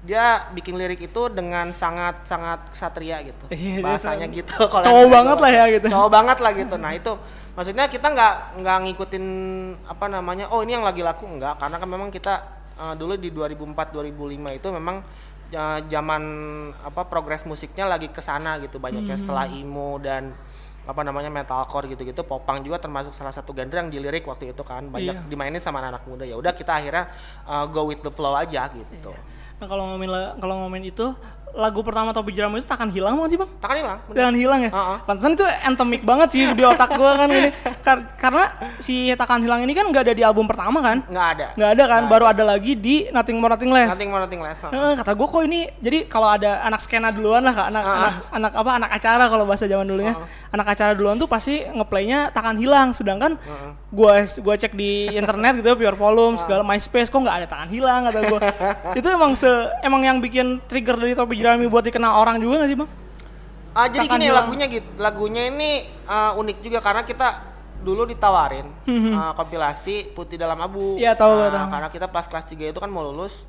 dia 0.00 0.24
bikin 0.50 0.74
lirik 0.74 1.02
itu 1.02 1.22
dengan 1.28 1.72
sangat 1.72 2.22
sangat 2.24 2.62
ksatria 2.70 3.20
gitu 3.22 3.44
Iya, 3.48 3.82
bahasanya 3.82 4.26
gitu 4.28 4.54
kalau 4.70 4.82
Cowok 4.82 5.06
banget 5.10 5.38
lah 5.38 5.50
ya 5.52 5.64
gitu. 5.68 5.86
cowok 5.88 6.10
banget 6.10 6.38
lah 6.38 6.52
gitu 6.52 6.74
nah 6.76 6.92
itu 6.92 7.12
maksudnya 7.52 7.84
kita 7.86 8.06
nggak 8.06 8.34
nggak 8.56 8.76
ngikutin 8.84 9.24
apa 9.84 10.06
namanya 10.06 10.46
oh 10.48 10.60
ini 10.60 10.72
yang 10.72 10.84
lagi 10.84 11.00
laku 11.00 11.26
enggak 11.26 11.56
karena 11.56 11.76
kan 11.76 11.88
memang 11.88 12.08
kita 12.08 12.34
eh, 12.76 12.94
dulu 12.94 13.16
di 13.16 13.28
2004 13.28 13.66
2005 13.90 14.14
itu 14.54 14.68
memang 14.70 14.96
eh, 15.48 15.80
zaman 15.86 16.22
apa 16.80 17.02
progres 17.04 17.42
musiknya 17.42 17.86
lagi 17.86 18.06
ke 18.06 18.20
sana 18.20 18.56
gitu 18.58 18.78
banyaknya 18.78 19.10
Hmm. 19.12 19.22
setelah 19.24 19.48
emo 19.48 19.98
dan 19.98 20.30
apa 20.86 21.02
namanya 21.02 21.26
metalcore 21.28 21.90
gitu-gitu 21.90 22.22
popang 22.22 22.62
juga 22.62 22.78
termasuk 22.78 23.10
salah 23.10 23.30
satu 23.30 23.50
genre 23.50 23.74
yang 23.76 23.90
dilirik 23.90 24.22
waktu 24.22 24.54
itu 24.54 24.62
kan. 24.62 24.86
Banyak 24.86 25.14
Iya. 25.16 25.26
dimainin 25.26 25.58
sama 25.58 25.82
anak 25.82 26.06
muda. 26.06 26.22
Ya 26.22 26.34
udah 26.34 26.54
kita 26.54 26.72
akhirnya 26.72 27.10
uh, 27.42 27.66
go 27.66 27.84
with 27.84 28.00
the 28.00 28.10
flow 28.10 28.32
aja 28.32 28.70
gitu. 28.70 29.10
Nah 29.56 29.66
kalau 29.66 29.88
ngomongin 29.88 30.10
la- 30.10 30.34
kalau 30.36 30.54
ngomongin 30.62 30.88
itu 30.88 31.06
lagu 31.52 31.80
pertama 31.80 32.10
Topi 32.10 32.30
Jeram 32.30 32.52
itu 32.52 32.64
takkan 32.64 32.88
hilang 32.88 33.14
bukan 33.14 33.28
sih 33.28 33.38
bang? 33.38 33.50
takkan 33.56 33.76
hilang 33.78 33.98
bener. 34.02 34.16
Takkan 34.18 34.34
hilang 34.34 34.60
ya. 34.60 34.70
Heeh. 34.70 34.96
Pantesan 35.02 35.32
itu 35.32 35.44
endemik 35.62 36.02
banget 36.02 36.28
sih 36.28 36.42
di 36.48 36.62
otak 36.62 36.90
gua 36.92 37.16
kan 37.16 37.28
ini. 37.28 37.48
Kar- 37.80 38.06
karena 38.14 38.44
si 38.78 38.94
takkan 39.12 39.40
hilang 39.40 39.60
ini 39.60 39.72
kan 39.72 39.86
nggak 39.86 40.02
ada 40.02 40.12
di 40.12 40.20
album 40.20 40.44
pertama 40.44 40.78
kan? 40.78 41.00
nggak 41.02 41.28
ada 41.30 41.46
Nggak 41.54 41.70
ada 41.70 41.84
kan? 41.86 42.02
Baru 42.06 42.24
ada 42.24 42.42
lagi 42.42 42.72
di 42.72 43.08
Nothing 43.08 43.36
More 43.36 43.52
Nothing 43.52 43.70
Less. 43.70 43.88
nothing 43.88 44.10
more 44.10 44.20
nothing 44.20 44.40
less. 44.40 44.58
Heeh, 44.60 44.92
kata 44.94 45.12
gue 45.12 45.26
kok 45.26 45.42
ini 45.42 45.60
jadi 45.78 45.98
kalau 46.06 46.28
ada 46.28 46.60
anak 46.60 46.80
skena 46.80 47.08
duluan 47.08 47.40
lah 47.40 47.52
kak, 47.52 47.66
anak, 47.68 47.82
Ah. 47.82 47.94
anak 47.96 48.12
anak 48.30 48.52
apa 48.54 48.70
anak 48.74 48.90
acara 48.92 49.24
kalau 49.26 49.44
bahasa 49.44 49.64
zaman 49.64 49.84
dulunya 49.84 50.14
anak 50.50 50.66
acara 50.68 50.92
duluan 50.92 51.14
tuh 51.14 51.26
pasti 51.26 51.64
ngeplaynya 51.64 52.30
takkan 52.30 52.54
hilang 52.54 52.90
sedangkan 52.90 53.36
gua 53.88 54.12
gua 54.36 54.54
cek 54.54 54.72
di 54.72 55.08
internet 55.10 55.58
gitu 55.58 55.72
pure 55.74 55.94
volume 55.94 56.36
segala 56.36 56.60
MySpace 56.62 57.06
kok 57.06 57.16
nggak 57.16 57.36
ada 57.36 57.46
takkan 57.46 57.68
hilang 57.68 58.04
kata 58.04 58.18
gua 58.24 58.40
itu 58.98 59.06
emang 59.06 59.32
se 59.32 59.48
emang 59.80 60.00
yang 60.00 60.18
bikin 60.18 60.60
trigger 60.64 60.96
dari 60.96 61.12
topi 61.12 61.35
jerami 61.36 61.64
buat 61.66 61.84
dikenal 61.84 62.12
orang 62.16 62.36
juga 62.38 62.64
nggak 62.64 62.70
sih 62.70 62.78
bang? 62.78 62.90
Ah 63.72 63.86
jadi 63.86 64.08
Takkan 64.08 64.18
gini 64.18 64.28
lagunya 64.32 64.66
gitu. 64.66 64.88
Lagunya 64.96 65.42
ini 65.46 65.70
uh, 66.04 66.32
unik 66.34 66.56
juga 66.60 66.78
karena 66.80 67.04
kita 67.04 67.28
dulu 67.76 68.08
ditawarin 68.08 68.66
uh, 68.88 69.32
kompilasi 69.36 70.16
Putih 70.16 70.40
Dalam 70.40 70.56
Abu. 70.58 70.96
Iya, 70.96 71.12
tahu, 71.12 71.36
Nah, 71.36 71.52
tahu. 71.52 71.66
Karena 71.76 71.88
kita 71.92 72.06
pas 72.08 72.24
kelas 72.24 72.48
3 72.48 72.72
itu 72.72 72.80
kan 72.80 72.88
mau 72.88 73.04
lulus 73.04 73.44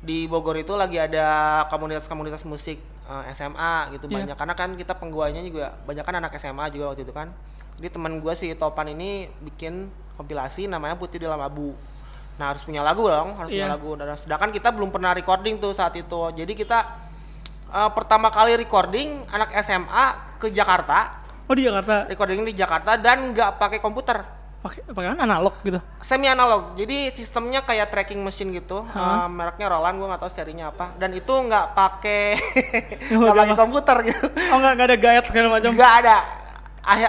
di 0.00 0.28
Bogor 0.28 0.56
itu 0.56 0.76
lagi 0.76 1.00
ada 1.00 1.64
komunitas-komunitas 1.68 2.44
musik 2.44 2.76
uh, 3.04 3.24
SMA 3.32 3.96
gitu 3.96 4.04
Iya. 4.06 4.16
banyak 4.20 4.36
karena 4.36 4.54
kan 4.54 4.70
kita 4.76 4.92
pengguanya 4.96 5.40
juga 5.40 5.76
banyak 5.84 6.04
kan 6.04 6.14
anak 6.16 6.32
SMA 6.36 6.68
juga 6.70 6.92
waktu 6.92 7.08
itu 7.08 7.12
kan. 7.12 7.32
Jadi 7.80 7.88
teman 7.88 8.20
gua 8.20 8.36
si 8.36 8.52
Topan 8.52 8.92
ini 8.92 9.32
bikin 9.40 9.88
kompilasi 10.20 10.68
namanya 10.68 11.00
Putih 11.00 11.16
Dalam 11.16 11.40
Abu. 11.40 11.72
Nah 12.36 12.52
harus 12.52 12.60
punya 12.60 12.84
lagu 12.84 13.08
dong, 13.08 13.32
harus 13.40 13.48
punya 13.48 13.64
Iya. 13.64 13.72
lagu. 13.72 13.96
Dan 13.96 14.12
sedangkan 14.12 14.52
kita 14.52 14.68
belum 14.76 14.92
pernah 14.92 15.16
recording 15.16 15.56
tuh 15.56 15.72
saat 15.72 15.96
itu. 15.96 16.20
Jadi 16.36 16.52
kita 16.52 17.08
eh, 17.70 17.90
pertama 17.94 18.28
kali 18.34 18.58
recording 18.58 19.24
anak 19.30 19.54
SMA 19.62 20.36
ke 20.42 20.50
Jakarta, 20.50 21.20
Oh 21.50 21.58
di 21.58 21.66
Jakarta 21.66 22.06
recording 22.06 22.46
di 22.46 22.54
Jakarta 22.54 22.94
dan 22.94 23.34
nggak 23.34 23.58
pakai 23.58 23.82
komputer, 23.82 24.22
pakai 24.62 24.86
pakai 24.86 25.18
kan 25.18 25.20
analog 25.26 25.58
gitu. 25.66 25.82
semi 25.98 26.30
analog. 26.30 26.78
Jadi 26.78 27.10
sistemnya 27.10 27.66
kayak 27.66 27.90
tracking 27.90 28.22
machine 28.22 28.54
gitu. 28.54 28.86
Eh, 28.86 29.26
mereknya 29.26 29.66
Roland, 29.66 29.98
gua 29.98 30.14
nggak 30.14 30.22
tahu 30.22 30.30
serinya 30.30 30.70
apa. 30.70 30.94
Dan 30.94 31.10
itu 31.10 31.34
nggak 31.34 31.74
pakai 31.74 32.38
nggak 33.18 33.34
pakai 33.34 33.56
komputer 33.58 33.96
gitu. 34.14 34.30
Oh 34.30 34.62
nggak 34.62 34.78
ada 34.78 34.94
guide 34.94 35.26
segala 35.26 35.58
macam. 35.58 35.74
nggak 35.74 35.92
ada. 36.06 36.16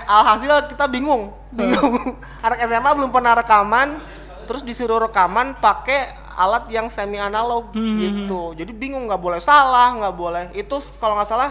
Alhasil 0.10 0.74
kita 0.74 0.90
bingung, 0.90 1.38
bingung. 1.54 2.18
Anak 2.46 2.66
SMA 2.66 2.92
belum 2.98 3.14
pernah 3.14 3.38
rekaman, 3.38 4.02
terus 4.50 4.66
disuruh 4.66 5.06
rekaman 5.06 5.54
pakai 5.62 6.18
alat 6.42 6.66
yang 6.68 6.90
semi 6.90 7.16
analog 7.16 7.70
Hmm. 7.72 8.02
gitu. 8.02 8.58
Jadi 8.58 8.72
bingung 8.72 9.06
nggak 9.06 9.22
boleh 9.22 9.38
salah, 9.38 9.94
nggak 9.94 10.16
boleh. 10.16 10.44
Itu 10.52 10.82
kalau 10.98 11.14
nggak 11.16 11.30
salah 11.30 11.50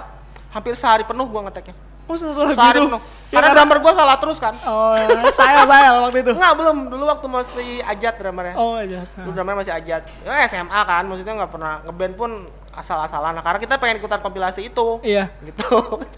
hampir 0.50 0.74
sehari 0.74 1.06
penuh 1.06 1.24
gua 1.24 1.46
ngeteknya. 1.46 1.78
Oh 2.10 2.18
Sehari 2.18 2.82
itu. 2.82 2.90
penuh. 2.90 2.98
Ya, 3.30 3.38
Karena 3.38 3.48
drummer 3.54 3.78
gua 3.78 3.92
salah 3.94 4.18
terus 4.18 4.42
kan. 4.42 4.50
Oh 4.66 4.98
saya 5.30 5.62
saya 5.62 5.90
waktu 6.02 6.26
itu. 6.26 6.34
Enggak, 6.34 6.54
belum. 6.58 6.76
Dulu 6.90 7.04
waktu 7.06 7.26
masih 7.30 7.70
ajat 7.86 8.14
drummernya. 8.18 8.54
Oh 8.58 8.74
aja. 8.74 9.06
Dulu 9.14 9.30
drummer 9.30 9.54
masih 9.54 9.70
ajat. 9.70 10.02
Ya 10.26 10.42
SMA 10.44 10.80
kan, 10.82 11.06
maksudnya 11.06 11.38
nggak 11.38 11.52
pernah 11.54 11.78
ngeband 11.86 12.14
pun 12.18 12.30
asal-asalan. 12.74 13.38
Nah, 13.38 13.46
karena 13.46 13.62
kita 13.62 13.78
pengen 13.78 14.02
ikutan 14.02 14.18
kompilasi 14.18 14.66
itu. 14.66 14.98
Iya. 15.00 15.30
Gitu. 15.38 15.70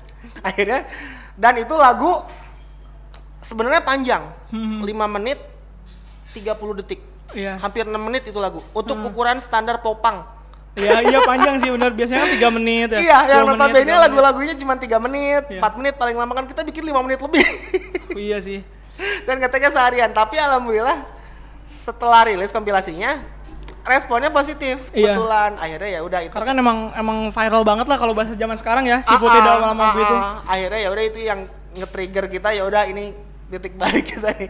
Akhirnya 0.48 0.88
dan 1.36 1.60
itu 1.60 1.76
lagu 1.76 2.24
sebenarnya 3.40 3.84
panjang. 3.84 4.22
Hmm. 4.48 4.80
5 4.80 4.88
menit 5.12 5.36
30 6.32 6.56
detik. 6.80 7.04
Iya. 7.32 7.56
Hampir 7.58 7.84
6 7.84 7.96
menit 7.96 8.22
itu 8.28 8.38
lagu. 8.38 8.60
Untuk 8.72 8.96
ukuran 9.00 9.40
standar 9.40 9.80
popang. 9.80 10.24
Iya 10.72 11.04
iya 11.04 11.20
panjang 11.24 11.60
sih 11.60 11.68
benar. 11.68 11.92
Biasanya 11.92 12.24
kan 12.24 12.30
tiga 12.32 12.48
menit 12.48 12.88
ya. 12.96 13.00
Iya, 13.00 13.18
yang 13.28 13.44
notabene 13.44 13.92
lagu-lagunya 13.92 14.56
cuma 14.56 14.76
3 14.80 14.96
menit, 14.96 15.42
Iya. 15.52 15.60
4 15.60 15.78
menit 15.80 15.94
paling 16.00 16.16
lama 16.16 16.32
kan 16.32 16.48
kita 16.48 16.64
bikin 16.64 16.84
5 16.88 17.04
menit 17.04 17.20
lebih. 17.20 17.44
Iya 18.16 18.38
sih. 18.40 18.60
dan 19.26 19.40
ngeteknya 19.40 19.70
seharian 19.72 20.10
tapi 20.12 20.36
alhamdulillah 20.38 21.04
setelah 21.64 22.28
rilis 22.28 22.52
kompilasinya 22.52 23.18
responnya 23.82 24.30
positif 24.30 24.78
Iya. 24.94 25.16
kebetulan 25.16 25.58
akhirnya 25.58 25.90
ya 25.90 26.00
udah 26.06 26.20
itu 26.22 26.32
Karena 26.34 26.48
kan 26.54 26.58
emang 26.58 26.78
emang 26.94 27.18
viral 27.34 27.62
banget 27.66 27.86
lah 27.90 27.98
kalau 27.98 28.14
bahasa 28.14 28.34
zaman 28.38 28.54
sekarang 28.58 28.84
ya 28.86 29.02
si 29.02 29.10
Ah, 29.10 29.18
putih 29.18 29.40
ah, 29.42 29.44
dalam 29.44 29.60
lama 29.74 29.82
ah, 29.82 29.92
gitu. 29.96 30.14
ah. 30.14 30.34
akhirnya 30.46 30.80
ya 30.86 30.88
udah 30.94 31.04
itu 31.04 31.18
yang 31.24 31.40
nge-trigger 31.72 32.24
kita 32.30 32.48
ya 32.54 32.62
udah 32.68 32.82
ini 32.86 33.16
titik 33.52 33.76
balik 33.76 34.08
kita 34.08 34.32
nih 34.32 34.48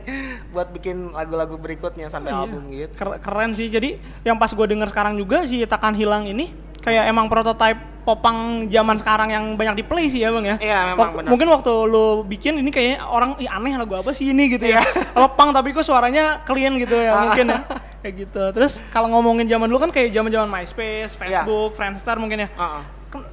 buat 0.48 0.70
bikin 0.70 1.10
lagu-lagu 1.10 1.56
berikutnya 1.56 2.06
sampai 2.06 2.30
Iya. 2.30 2.38
album 2.40 2.62
gitu 2.70 2.94
Ker- 2.94 3.18
Keren 3.18 3.50
sih. 3.50 3.66
Jadi 3.66 3.96
yang 4.22 4.38
pas 4.38 4.46
gue 4.48 4.62
denger 4.64 4.88
sekarang 4.88 5.14
juga 5.14 5.42
si 5.42 5.58
Takkan 5.62 5.92
Hilang 5.92 6.24
ini 6.24 6.54
kayak 6.78 7.06
emang 7.06 7.26
prototype 7.26 7.78
popang 8.02 8.66
zaman 8.66 8.98
sekarang 8.98 9.30
yang 9.30 9.44
banyak 9.54 9.78
di 9.78 9.84
play 9.84 10.06
sih 10.06 10.18
ya 10.18 10.30
bang 10.30 10.44
ya. 10.44 10.56
Iya, 10.58 10.78
memang 10.88 10.98
Waktu- 11.00 11.16
benar. 11.18 11.30
Mungkin 11.30 11.48
waktu 11.50 11.72
lu 11.84 12.06
bikin 12.24 12.58
ini 12.58 12.70
kayak 12.70 12.98
orang 13.00 13.34
Ih, 13.36 13.46
aneh 13.46 13.74
lagu 13.74 13.94
apa 13.94 14.10
sih 14.10 14.26
ini 14.26 14.50
gitu 14.50 14.66
ya. 14.66 14.78
Iya. 14.78 14.82
Kalau 15.14 15.28
pang 15.30 15.50
tapi 15.50 15.70
kok 15.70 15.82
suaranya 15.82 16.42
clean 16.42 16.74
gitu 16.76 16.94
ya 16.94 17.10
Ah. 17.10 17.20
mungkin 17.24 17.46
ya. 17.48 17.60
Kayak 18.02 18.14
gitu. 18.18 18.42
Terus 18.50 18.82
kalau 18.90 19.06
ngomongin 19.08 19.46
zaman 19.46 19.66
dulu 19.66 19.78
kan 19.80 19.90
kayak 19.90 20.10
zaman-zaman 20.10 20.50
MySpace, 20.50 21.14
Iya. 21.14 21.46
Facebook, 21.46 21.70
Friendster 21.74 22.18
mungkin 22.18 22.42
ya. 22.42 22.48
Ah, 22.54 22.82
ah. 22.82 22.82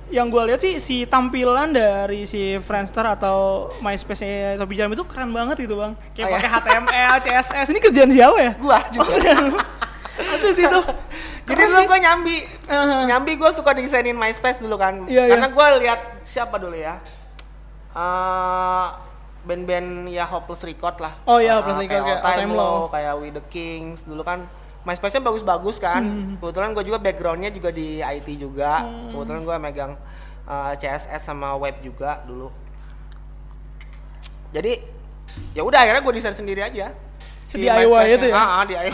Yang 0.09 0.27
gue 0.27 0.43
lihat 0.43 0.59
sih 0.59 0.73
si 0.77 0.95
tampilan 1.03 1.69
dari 1.69 2.23
si 2.23 2.39
Friendster 2.59 3.05
atau 3.05 3.69
MySpace 3.79 4.25
Sobi 4.55 4.73
Jam 4.73 4.89
itu 4.89 5.03
keren 5.03 5.29
banget 5.29 5.61
gitu 5.61 5.75
bang. 5.75 5.95
Kayak 6.11 6.25
Oh, 6.25 6.29
iya. 6.29 6.35
pakai 6.35 6.49
HTML, 6.51 7.13
CSS. 7.21 7.67
Ini 7.67 7.79
kerjaan 7.79 8.09
siapa 8.09 8.37
ya? 8.37 8.51
gua 8.55 8.79
juga 8.89 9.13
Asli 10.19 10.51
sih 10.51 10.63
itu. 10.63 10.81
jadi 11.45 11.63
dulu 11.65 11.81
gua 11.85 11.97
nyambi 11.97 12.37
Aha. 12.65 13.07
nyambi 13.07 13.33
gua 13.33 13.49
suka 13.49 13.71
desainin 13.71 14.13
MySpace 14.13 14.59
dulu 14.59 14.75
kan 14.75 15.07
Iya, 15.07 15.25
karena 15.27 15.47
iya. 15.47 15.55
gua 15.55 15.67
lihat 15.75 15.99
siapa 16.21 16.59
dulu 16.59 16.75
ya 16.75 16.99
Eh, 17.89 18.87
band-band 19.41 19.89
ya 20.07 20.27
Hopeless 20.27 20.61
Record 20.61 20.99
lah 20.99 21.15
Oh 21.23 21.39
iya, 21.39 21.51
Eh, 21.51 21.55
Hopeless 21.57 21.79
Record, 21.79 22.03
kayak 22.03 22.19
kayak 22.21 22.37
Time 22.37 22.51
Low. 22.51 22.85
kayak 22.87 23.13
We 23.15 23.27
The 23.31 23.43
Kings 23.45 24.03
dulu 24.03 24.21
kan 24.21 24.43
MySpace-nya 24.87 25.23
bagus-bagus 25.23 25.77
kan. 25.77 26.03
Hmm. 26.03 26.35
kebetulan 26.39 26.71
gua 26.71 26.83
juga 26.87 26.99
backgroundnya 27.03 27.51
juga 27.51 27.69
di 27.71 27.99
IT 27.99 28.27
juga. 28.39 28.87
Kebetulan 29.11 29.41
gua 29.43 29.55
megang 29.59 29.93
eh, 30.47 30.73
CSS 30.79 31.23
sama 31.23 31.55
web 31.59 31.79
juga 31.83 32.23
dulu. 32.23 32.49
Jadi 34.49 34.81
ya 35.53 35.61
udah 35.61 35.85
akhirnya 35.85 36.01
gue 36.01 36.13
desain 36.13 36.33
sendiri 36.33 36.61
aja 36.65 36.93
DIY 37.55 37.81
MySpace-nya. 37.81 38.15
itu 38.15 38.25
ya? 38.29 38.35
Ah, 38.35 38.47
ah, 38.51 38.63
DIY 38.63 38.89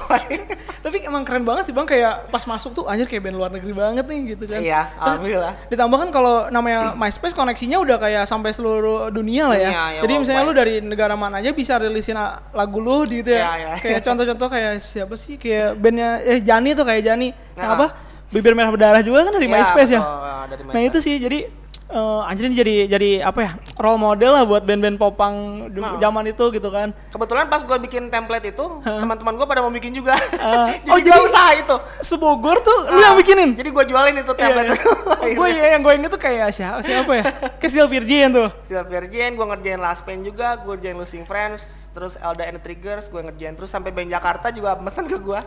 Tapi 0.85 0.97
emang 1.01 1.25
keren 1.25 1.41
banget 1.41 1.65
sih 1.65 1.73
bang, 1.73 1.83
kayak 1.83 2.29
pas 2.29 2.45
masuk 2.45 2.71
tuh 2.71 2.85
anjir 2.85 3.03
kayak 3.03 3.25
band 3.25 3.35
luar 3.35 3.49
negeri 3.49 3.73
banget 3.73 4.05
nih 4.05 4.19
gitu 4.31 4.43
kan. 4.45 4.61
Iya, 4.61 4.81
Terus 4.85 5.01
alhamdulillah. 5.01 5.53
Ditambah 5.67 5.97
kan 5.97 6.09
kalau 6.13 6.35
namanya 6.47 6.93
MySpace 7.01 7.33
koneksinya 7.33 7.81
udah 7.81 7.97
kayak 7.97 8.23
sampai 8.23 8.53
seluruh 8.53 9.09
dunia 9.09 9.49
lah 9.49 9.57
ya. 9.57 9.69
Dunia, 9.73 9.85
ya, 9.89 10.01
Jadi 10.05 10.13
misalnya 10.21 10.43
lu 10.45 10.53
dari 10.53 10.73
negara 10.79 11.17
mana 11.17 11.41
aja 11.41 11.49
bisa 11.51 11.81
rilisin 11.81 12.15
lagu 12.53 12.77
lu 12.77 13.01
gitu 13.03 13.33
ya. 13.33 13.43
Iya, 13.43 13.51
iya. 13.57 13.73
Kayak 13.81 14.01
contoh-contoh 14.05 14.47
kayak 14.47 14.73
siapa 14.77 15.15
sih 15.17 15.35
kayak 15.35 15.73
bandnya 15.75 16.21
eh 16.21 16.39
Jani 16.39 16.77
tuh 16.77 16.85
kayak 16.85 17.01
Jani. 17.01 17.33
Yang 17.57 17.65
Nah. 17.65 17.75
apa? 17.75 17.87
Bibir 18.25 18.53
merah 18.53 18.69
berdarah 18.69 19.01
juga 19.01 19.25
kan 19.25 19.33
dari 19.33 19.47
Iya, 19.47 19.53
MySpace 19.57 19.91
ya. 19.91 20.01
betul, 20.01 20.21
ah, 20.21 20.43
dari 20.45 20.61
Nah 20.65 20.81
itu 20.81 20.97
sih 21.01 21.13
jadi 21.17 21.39
eh 21.85 22.21
anjir 22.25 22.49
ini 22.49 22.55
jadi 22.55 22.75
jadi 22.89 23.09
apa 23.21 23.39
ya 23.39 23.51
role 23.77 24.01
model 24.01 24.31
lah 24.33 24.43
buat 24.43 24.61
band-band 24.61 24.97
popang 24.97 25.35
Nah. 25.69 25.99
zaman 25.99 26.25
itu 26.25 26.49
gitu 26.49 26.67
kan. 26.67 26.89
Kebetulan 27.09 27.45
pas 27.45 27.61
gue 27.61 27.77
bikin 27.79 28.07
template 28.07 28.47
itu, 28.47 28.65
teman-teman 28.81 29.35
gue 29.35 29.45
pada 29.45 29.59
mau 29.59 29.69
bikin 29.69 29.93
juga. 29.93 30.17
Ah. 30.35 30.73
jadi 30.81 30.89
Oh, 30.89 30.97
jadi- 30.97 31.21
usaha 31.21 31.51
itu. 31.53 31.75
Sebogor 32.01 32.57
tuh 32.59 32.77
lu 32.87 32.97
Ah, 32.97 33.01
yang 33.05 33.15
bikinin. 33.15 33.53
Jadi 33.53 33.69
gue 33.69 33.83
jualin 33.85 34.15
itu 34.15 34.25
Iya, 34.27 34.39
template 34.39 34.65
iya. 34.65 34.75
itu. 34.75 34.89
Oh, 34.89 35.27
gue 35.37 35.47
ya 35.51 35.65
yang 35.69 35.81
gue 35.81 35.93
inget 35.93 36.09
tuh 36.09 36.21
kayak 36.21 36.47
siapa 36.49 36.79
siapa 36.81 37.11
ya? 37.11 37.23
Kayak 37.59 37.69
Steel 37.69 37.87
Virgin 37.87 38.27
tuh. 38.31 38.49
Steel 38.63 38.81
Virgin, 38.83 39.29
gue 39.31 39.45
ngerjain 39.45 39.77
Last 39.77 40.01
Pain 40.01 40.19
juga, 40.19 40.57
gue 40.57 40.71
ngerjain 40.71 40.95
Losing 40.95 41.23
Friends, 41.23 41.61
terus 41.91 42.17
Elda 42.17 42.45
and 42.45 42.57
Triggers, 42.59 43.05
gue 43.05 43.21
ngerjain 43.21 43.53
terus 43.53 43.69
sampai 43.69 43.91
band 43.91 44.09
Jakarta 44.09 44.49
juga 44.49 44.73
mesen 44.75 45.05
ke 45.05 45.15
gue. 45.15 45.39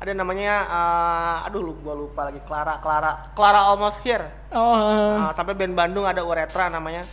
Ada 0.00 0.16
namanya, 0.16 0.54
eh, 0.64 1.46
aduh 1.46 1.60
lu 1.60 1.76
gue 1.76 1.92
lupa 1.92 2.24
lagi, 2.24 2.40
Clara, 2.48 2.80
Clara, 2.80 3.36
Clara 3.36 3.68
Almost 3.68 4.00
Here. 4.00 4.32
Oh. 4.48 5.28
Ah, 5.28 5.32
sampai 5.36 5.52
band 5.52 5.76
Bandung 5.76 6.08
ada 6.08 6.24
Uretra 6.24 6.72
namanya, 6.72 7.04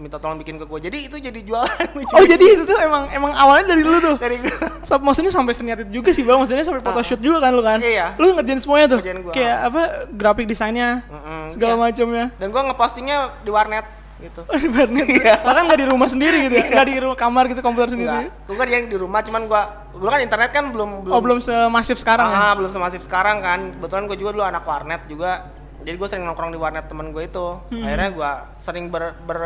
minta 0.00 0.16
tolong 0.16 0.40
bikin 0.40 0.56
ke 0.56 0.64
gue. 0.64 0.80
Jadi 0.80 0.98
itu 1.12 1.16
jadi 1.20 1.36
jualan. 1.44 1.68
Oh 2.16 2.24
jadi 2.24 2.40
itu 2.40 2.64
tuh 2.64 2.72
emang 2.80 3.12
emang 3.12 3.36
awalnya 3.36 3.76
dari 3.76 3.84
lu 3.84 4.00
tuh. 4.00 4.16
dari 4.16 4.40
gue. 4.40 4.48
Sab 4.88 5.04
maksudnya 5.04 5.28
sampai 5.28 5.52
seniat 5.52 5.84
itu 5.84 6.00
juga 6.00 6.16
sih 6.16 6.24
bang, 6.24 6.40
maksudnya 6.40 6.64
sampai 6.64 6.80
photoshoot 6.80 7.20
juga 7.20 7.36
kan 7.44 7.52
lu 7.52 7.60
kan? 7.60 7.84
Iya. 7.84 8.16
Lu 8.16 8.32
ngerjain 8.32 8.64
semuanya 8.64 8.96
tuh. 8.96 8.98
Ngerjain 9.04 9.20
gua. 9.20 9.32
Kayak 9.36 9.56
apa 9.68 9.82
grafik 10.08 10.46
desainnya, 10.48 11.04
Mm-mm, 11.12 11.52
segala 11.52 11.74
iya. 11.76 11.80
macamnya. 11.84 12.26
Dan 12.40 12.48
gue 12.48 12.62
ngepostingnya 12.64 13.18
di 13.44 13.50
warnet 13.52 13.84
gitu. 14.20 14.40
di 14.48 14.68
warnet. 14.72 15.06
Iya. 15.16 15.34
Bahkan 15.44 15.62
nggak 15.68 15.80
di 15.80 15.86
rumah 15.88 16.08
sendiri 16.08 16.36
gitu 16.48 16.54
ya? 16.56 16.66
Nggak 16.72 16.86
di 16.88 16.94
rumah 17.02 17.18
kamar 17.18 17.44
gitu 17.52 17.60
komputer 17.60 17.88
sendiri. 17.92 18.08
Enggak. 18.08 18.46
Gue 18.48 18.56
kan 18.56 18.68
yang 18.68 18.84
di 18.88 18.96
rumah 18.96 19.20
cuman 19.22 19.42
gua 19.48 19.62
dulu 19.96 20.08
kan 20.12 20.20
internet 20.20 20.50
kan 20.52 20.64
belum 20.72 20.90
belum 21.08 21.14
Oh 21.14 21.20
belum 21.20 21.38
semasif 21.40 21.96
sekarang 22.00 22.28
ya? 22.28 22.36
ah, 22.36 22.52
belum 22.56 22.70
semasif 22.72 23.00
sekarang 23.04 23.36
kan. 23.44 23.60
Kebetulan 23.76 24.02
gue 24.08 24.16
juga 24.16 24.30
dulu 24.36 24.44
anak 24.44 24.64
warnet 24.64 25.02
juga. 25.08 25.52
Jadi 25.86 25.96
gue 25.96 26.08
sering 26.10 26.24
nongkrong 26.26 26.50
di 26.50 26.58
warnet 26.58 26.86
temen 26.88 27.14
gue 27.14 27.24
itu. 27.24 27.46
Hmm. 27.70 27.84
Akhirnya 27.84 28.10
gue 28.10 28.30
sering 28.58 28.84
ber, 28.90 29.14
ber 29.22 29.38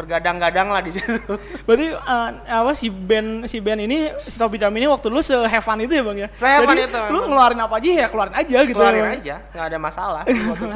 bergadang-gadang 0.00 0.68
lah 0.68 0.80
di 0.80 0.90
situ. 0.90 1.12
Berarti 1.68 1.86
eh, 1.92 2.28
apa 2.48 2.72
si 2.72 2.88
band 2.88 3.44
si 3.44 3.60
band 3.60 3.80
ini 3.80 4.08
si 4.16 4.34
Topi 4.34 4.56
Drum 4.56 4.72
ini 4.72 4.86
waktu 4.86 5.06
lu 5.06 5.20
se 5.20 5.36
have 5.36 5.60
fun 5.60 5.76
itu 5.78 5.92
ya 5.92 6.02
bang 6.02 6.18
ya? 6.24 6.28
Jadi 6.32 6.88
itu 6.88 6.98
lu 7.12 7.20
memang. 7.20 7.28
ngeluarin 7.28 7.60
apa 7.60 7.74
aja 7.76 7.88
ya 7.90 8.06
keluarin 8.08 8.34
aja 8.34 8.56
gitu. 8.62 8.74
Keluarin 8.74 9.06
aja, 9.12 9.34
nggak 9.52 9.66
ada 9.66 9.78
masalah. 9.78 10.22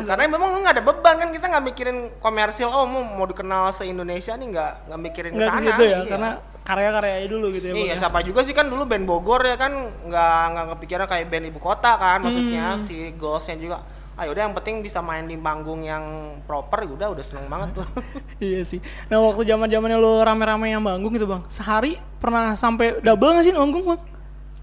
Karena 0.05 0.23
memang 0.27 0.49
lu 0.53 0.59
nggak 0.61 0.75
ada 0.77 0.85
beban 0.85 1.15
kan 1.17 1.29
kita 1.31 1.47
nggak 1.49 1.65
mikirin 1.65 1.97
komersil. 2.19 2.69
Oh 2.69 2.85
mau 2.85 3.01
mau 3.01 3.25
dikenal 3.25 3.73
se 3.73 3.85
Indonesia 3.85 4.35
nih 4.35 4.49
nggak 4.51 4.73
nggak 4.87 5.01
mikirin 5.01 5.33
ke 5.33 5.39
ke 5.39 5.47
sana. 5.47 5.61
situ 5.65 5.83
ya, 5.83 5.91
Iya. 5.95 6.01
karena 6.07 6.31
karya-karyanya 6.65 7.29
dulu 7.29 7.47
gitu 7.53 7.67
ya 7.67 7.73
bang 7.73 7.83
Iya, 7.83 7.93
ya? 7.93 8.01
siapa 8.01 8.19
juga 8.25 8.41
sih 8.41 8.53
kan 8.53 8.67
dulu 8.67 8.83
band 8.85 9.05
Bogor 9.05 9.41
ya 9.41 9.55
kan 9.55 9.73
nggak 10.01 10.41
nggak 10.51 10.67
kepikiran 10.73 11.07
kayak 11.07 11.27
band 11.29 11.45
ibu 11.47 11.61
kota 11.61 11.93
kan 11.95 12.19
maksudnya 12.19 12.77
Hmm. 12.77 12.85
si 12.85 13.13
goalsnya 13.15 13.57
juga. 13.57 13.79
Ah 14.15 14.31
udah 14.31 14.47
yang 14.47 14.55
penting 14.55 14.79
bisa 14.79 15.03
main 15.03 15.27
di 15.27 15.35
panggung 15.35 15.83
yang 15.83 16.39
proper 16.47 16.87
udah 16.87 17.11
udah 17.11 17.25
seneng 17.27 17.51
banget 17.51 17.83
tuh. 17.83 17.87
Iya 18.43 18.63
sih. 18.63 18.79
Nah 19.11 19.19
waktu 19.19 19.43
zaman 19.43 19.67
zamannya 19.67 19.99
lu 19.99 20.23
rame-rame 20.23 20.71
yang 20.71 20.83
manggung 20.83 21.11
gitu 21.19 21.27
bang, 21.27 21.43
sehari 21.51 21.99
pernah 22.23 22.55
sampai 22.55 23.03
double 23.03 23.35
nggak 23.35 23.45
sih 23.47 23.55
manggung 23.55 23.85
bang? 23.87 24.01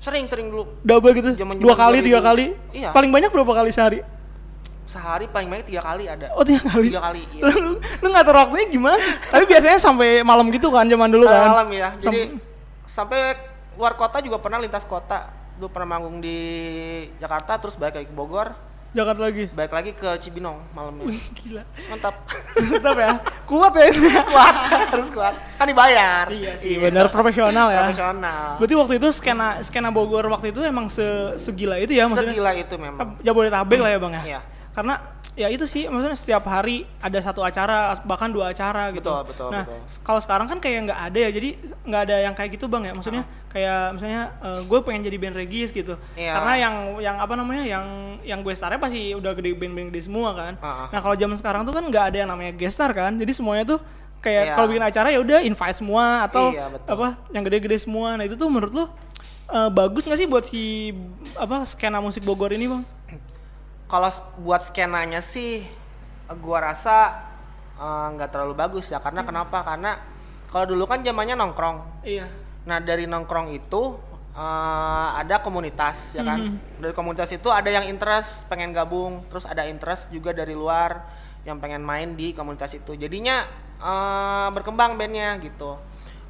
sering 0.01 0.25
sering 0.25 0.49
dulu 0.49 0.65
Double 0.81 1.13
gitu? 1.13 1.29
Zaman-zaman 1.37 1.61
Dua 1.61 1.75
kali, 1.77 2.01
2000. 2.01 2.07
tiga 2.09 2.19
kali? 2.25 2.45
Iya. 2.73 2.89
Paling 2.89 3.11
banyak 3.13 3.29
berapa 3.29 3.53
kali 3.53 3.69
sehari? 3.69 3.99
sehari 4.89 5.23
paling 5.29 5.47
banyak 5.47 5.71
tiga 5.71 5.79
kali 5.87 6.03
ada. 6.09 6.33
Oh 6.35 6.43
tiga 6.43 6.67
kali? 6.67 6.91
Tiga 6.91 6.99
kali. 6.99 7.21
Iya. 7.37 7.43
lu, 7.63 7.79
lu 7.79 8.07
ngatur 8.11 8.35
waktunya 8.35 8.65
gimana? 8.67 8.99
Tapi 9.29 9.43
biasanya 9.47 9.77
sampai 9.79 10.19
malam 10.25 10.51
gitu 10.51 10.67
kan 10.67 10.83
zaman 10.89 11.07
dulu 11.07 11.29
kan? 11.29 11.47
malam 11.53 11.69
ya. 11.71 11.89
Jadi 11.95 12.35
sampai 12.89 13.39
luar 13.79 13.93
kota 13.95 14.19
juga 14.19 14.41
pernah 14.41 14.59
lintas 14.59 14.83
kota. 14.83 15.31
Dulu 15.55 15.69
pernah 15.71 15.95
manggung 15.95 16.19
di 16.19 16.37
Jakarta 17.21 17.55
terus 17.61 17.77
balik 17.79 18.03
lagi 18.03 18.09
ke 18.09 18.15
Bogor. 18.17 18.70
Jakarta 18.91 19.23
lagi. 19.23 19.47
Balik 19.55 19.71
lagi 19.71 19.91
ke 19.95 20.09
Cibinong 20.19 20.59
malamnya. 20.75 21.07
Wih, 21.07 21.23
gila. 21.31 21.63
Mantap. 21.87 22.27
Tetap 22.59 22.95
ya. 22.99 23.11
Kuat 23.47 23.71
ya. 23.79 23.87
kuat, 24.35 24.55
harus 24.91 25.09
kuat. 25.15 25.33
Kan 25.55 25.65
dibayar. 25.71 26.27
iya 26.27 26.59
sih, 26.59 26.75
benar 26.75 27.07
profesional 27.07 27.71
ya. 27.71 27.87
Profesional. 27.87 28.59
Berarti 28.59 28.75
waktu 28.75 28.93
itu 28.99 29.07
skena 29.15 29.63
skena 29.63 29.95
Bogor 29.95 30.27
waktu 30.27 30.51
itu 30.51 30.59
emang 30.59 30.91
se 30.91 31.39
segila 31.39 31.79
itu 31.79 31.95
ya 31.95 32.11
maksudnya. 32.11 32.35
Segila 32.35 32.51
itu 32.51 32.75
memang. 32.75 33.15
Jabodetabek 33.23 33.79
lah 33.79 33.89
ya 33.95 33.99
bang 34.03 34.13
ya. 34.19 34.23
Iya. 34.27 34.39
Karena 34.75 34.95
ya 35.31 35.47
itu 35.47 35.63
sih 35.63 35.87
maksudnya 35.87 36.19
setiap 36.19 36.43
hari 36.43 36.83
ada 36.99 37.15
satu 37.23 37.39
acara 37.39 37.95
bahkan 38.03 38.27
dua 38.27 38.51
acara 38.51 38.91
gitu. 38.91 39.07
Betul, 39.07 39.23
betul, 39.31 39.49
nah 39.49 39.63
betul. 39.63 39.79
kalau 40.03 40.19
sekarang 40.19 40.47
kan 40.51 40.59
kayak 40.59 40.91
nggak 40.91 40.99
ada 41.07 41.19
ya 41.23 41.29
jadi 41.31 41.49
nggak 41.87 42.01
ada 42.03 42.15
yang 42.27 42.33
kayak 42.35 42.49
gitu 42.59 42.65
bang 42.67 42.91
ya 42.91 42.93
maksudnya 42.93 43.23
kayak 43.47 43.95
misalnya 43.95 44.21
gue 44.67 44.79
pengen 44.83 45.01
jadi 45.07 45.17
band 45.19 45.35
regis 45.39 45.69
gitu. 45.71 45.95
Iya. 46.19 46.35
Karena 46.35 46.53
yang 46.59 46.75
yang 46.99 47.15
apa 47.19 47.33
namanya 47.39 47.63
yang 47.63 47.85
yang 48.27 48.39
gue 48.43 48.51
starnya 48.51 48.79
pasti 48.79 49.15
udah 49.15 49.31
gede 49.31 49.55
band-band 49.55 49.87
gede 49.95 50.01
semua 50.11 50.35
kan. 50.35 50.53
Ah. 50.59 50.91
Nah 50.91 50.99
kalau 50.99 51.15
zaman 51.15 51.35
sekarang 51.39 51.61
tuh 51.63 51.73
kan 51.75 51.83
nggak 51.87 52.05
ada 52.11 52.17
yang 52.27 52.29
namanya 52.29 52.51
gestar 52.51 52.91
kan 52.91 53.15
jadi 53.15 53.31
semuanya 53.31 53.63
tuh 53.63 53.79
kayak 54.21 54.43
Iya. 54.51 54.53
kalau 54.53 54.67
bikin 54.69 54.85
acara 54.85 55.07
ya 55.09 55.19
udah 55.23 55.39
invite 55.41 55.77
semua 55.81 56.27
atau 56.29 56.53
Iya, 56.53 56.69
betul. 56.69 56.89
apa 56.93 57.07
yang 57.33 57.43
gede-gede 57.47 57.77
semua. 57.81 58.19
Nah 58.19 58.23
itu 58.27 58.35
tuh 58.37 58.51
menurut 58.51 58.69
lu 58.75 58.85
eh, 59.51 59.69
bagus 59.73 60.05
nggak 60.05 60.19
sih 60.19 60.27
buat 60.29 60.43
si 60.45 60.93
apa 61.35 61.65
skena 61.65 61.97
musik 61.99 62.21
Bogor 62.23 62.53
ini 62.53 62.67
bang? 62.69 62.83
Kalau 63.91 64.07
buat 64.39 64.63
skenanya 64.63 65.19
sih 65.19 65.67
gua 66.39 66.71
rasa 66.71 67.27
eh, 67.75 68.07
nggak 68.15 68.31
terlalu 68.31 68.55
bagus 68.55 68.87
ya 68.87 69.03
karena 69.03 69.27
kenapa? 69.27 69.67
Karena 69.67 69.99
kalau 70.47 70.63
dulu 70.71 70.87
kan 70.87 71.03
zamannya 71.03 71.35
nongkrong. 71.35 72.07
Iya. 72.07 72.31
Nah, 72.63 72.79
dari 72.79 73.03
nongkrong 73.03 73.51
itu 73.51 73.99
eh, 74.31 75.09
ada 75.19 75.43
komunitas 75.43 76.15
ya 76.15 76.23
kan. 76.23 76.39
Mhm. 76.39 76.79
Dari 76.79 76.93
komunitas 76.95 77.27
itu 77.35 77.51
ada 77.51 77.67
yang 77.67 77.83
interest 77.91 78.47
pengen 78.47 78.71
gabung, 78.71 79.27
terus 79.27 79.43
ada 79.43 79.67
interest 79.67 80.07
juga 80.07 80.31
dari 80.31 80.55
luar 80.55 81.03
yang 81.43 81.59
pengen 81.59 81.83
main 81.83 82.15
di 82.15 82.31
komunitas 82.31 82.71
itu. 82.71 82.95
Jadinya 82.95 83.43
eh, 83.83 84.47
berkembang 84.55 84.95
bandnya 84.95 85.35
gitu. 85.43 85.75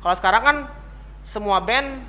Kalau 0.02 0.16
sekarang 0.18 0.42
kan 0.42 0.58
semua 1.22 1.62
band 1.62 2.02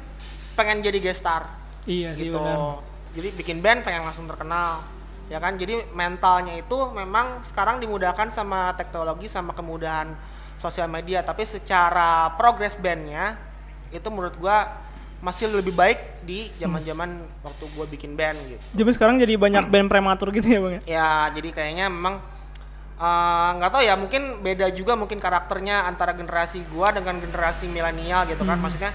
pengen 0.56 0.80
jadi 0.80 0.96
gestar 1.00 1.44
Iya 1.84 2.16
sih 2.16 2.32
gitu. 2.32 2.40
benar. 2.40 2.80
Jadi 3.12 3.28
bikin 3.36 3.60
band 3.60 3.84
pengen 3.84 4.08
langsung 4.08 4.24
terkenal. 4.24 4.80
Ya 5.30 5.38
kan? 5.38 5.56
Jadi 5.56 5.86
mentalnya 5.94 6.58
itu 6.58 6.76
memang 6.92 7.40
sekarang 7.46 7.78
dimudahkan 7.78 8.34
sama 8.34 8.74
teknologi 8.76 9.30
sama 9.30 9.54
kemudahan 9.54 10.14
sosial 10.60 10.86
media, 10.86 11.26
tapi 11.26 11.42
secara 11.42 12.30
progres 12.38 12.78
bandnya 12.78 13.34
itu 13.90 14.06
menurut 14.08 14.38
gua 14.38 14.70
masih 15.22 15.50
lebih 15.50 15.74
baik 15.74 16.22
di 16.26 16.50
zaman-zaman 16.58 17.22
waktu 17.46 17.64
gua 17.78 17.86
bikin 17.86 18.18
band 18.18 18.38
gitu. 18.46 18.62
Jadi 18.74 18.90
sekarang 18.94 19.16
jadi 19.22 19.34
banyak 19.38 19.70
band 19.70 19.86
prematur 19.90 20.34
gitu 20.34 20.46
ya 20.50 20.58
bang 20.62 20.72
ya? 20.78 20.82
Ya, 20.86 21.10
jadi 21.34 21.48
kayaknya 21.50 21.86
memang 21.90 22.18
eh, 22.98 23.48
nggak 23.58 23.70
tahu 23.70 23.82
ya, 23.82 23.94
mungkin 23.98 24.42
beda 24.42 24.70
juga 24.74 24.94
mungkin 24.94 25.18
karakternya 25.18 25.86
antara 25.86 26.14
generasi 26.14 26.62
gua 26.70 26.90
dengan 26.94 27.18
generasi 27.18 27.66
milenial 27.66 28.26
gitu 28.30 28.42
kan. 28.46 28.58
Maksudnya 28.58 28.90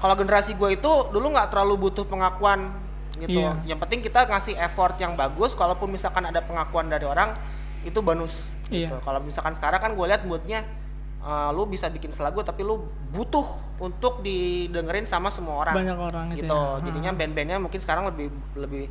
kalau 0.00 0.16
generasi 0.16 0.56
gua 0.56 0.72
itu 0.72 0.92
dulu 1.12 1.32
nggak 1.32 1.52
terlalu 1.52 1.88
butuh 1.88 2.04
pengakuan 2.04 2.72
gitu. 3.18 3.38
Iya. 3.38 3.52
Yang 3.66 3.78
penting 3.82 4.00
kita 4.02 4.24
ngasih 4.24 4.54
effort 4.56 4.94
yang 4.96 5.14
bagus. 5.14 5.52
Kalaupun 5.52 5.90
misalkan 5.90 6.22
ada 6.22 6.38
pengakuan 6.38 6.86
dari 6.86 7.04
orang, 7.04 7.34
itu 7.82 7.98
bonus. 7.98 8.46
Gitu. 8.66 8.88
Iya. 8.88 8.98
Kalau 9.02 9.20
misalkan 9.20 9.54
sekarang 9.54 9.80
kan 9.80 9.90
gue 9.92 10.06
lihat 10.06 10.22
moodnya, 10.22 10.62
eh, 11.18 11.50
lu 11.52 11.64
bisa 11.64 11.86
bikin 11.88 12.10
selagu 12.10 12.40
tapi 12.40 12.62
lu 12.62 12.84
butuh 13.10 13.46
untuk 13.78 14.22
didengerin 14.22 15.04
sama 15.04 15.30
semua 15.30 15.62
orang. 15.62 15.74
Banyak 15.74 15.98
orang 15.98 16.24
gitu 16.34 16.46
gitu. 16.46 16.54
ya. 16.54 16.82
Jadinya 16.82 17.10
band-bandnya 17.14 17.58
mungkin 17.58 17.80
sekarang 17.80 18.06
lebih 18.06 18.28
lebih 18.54 18.86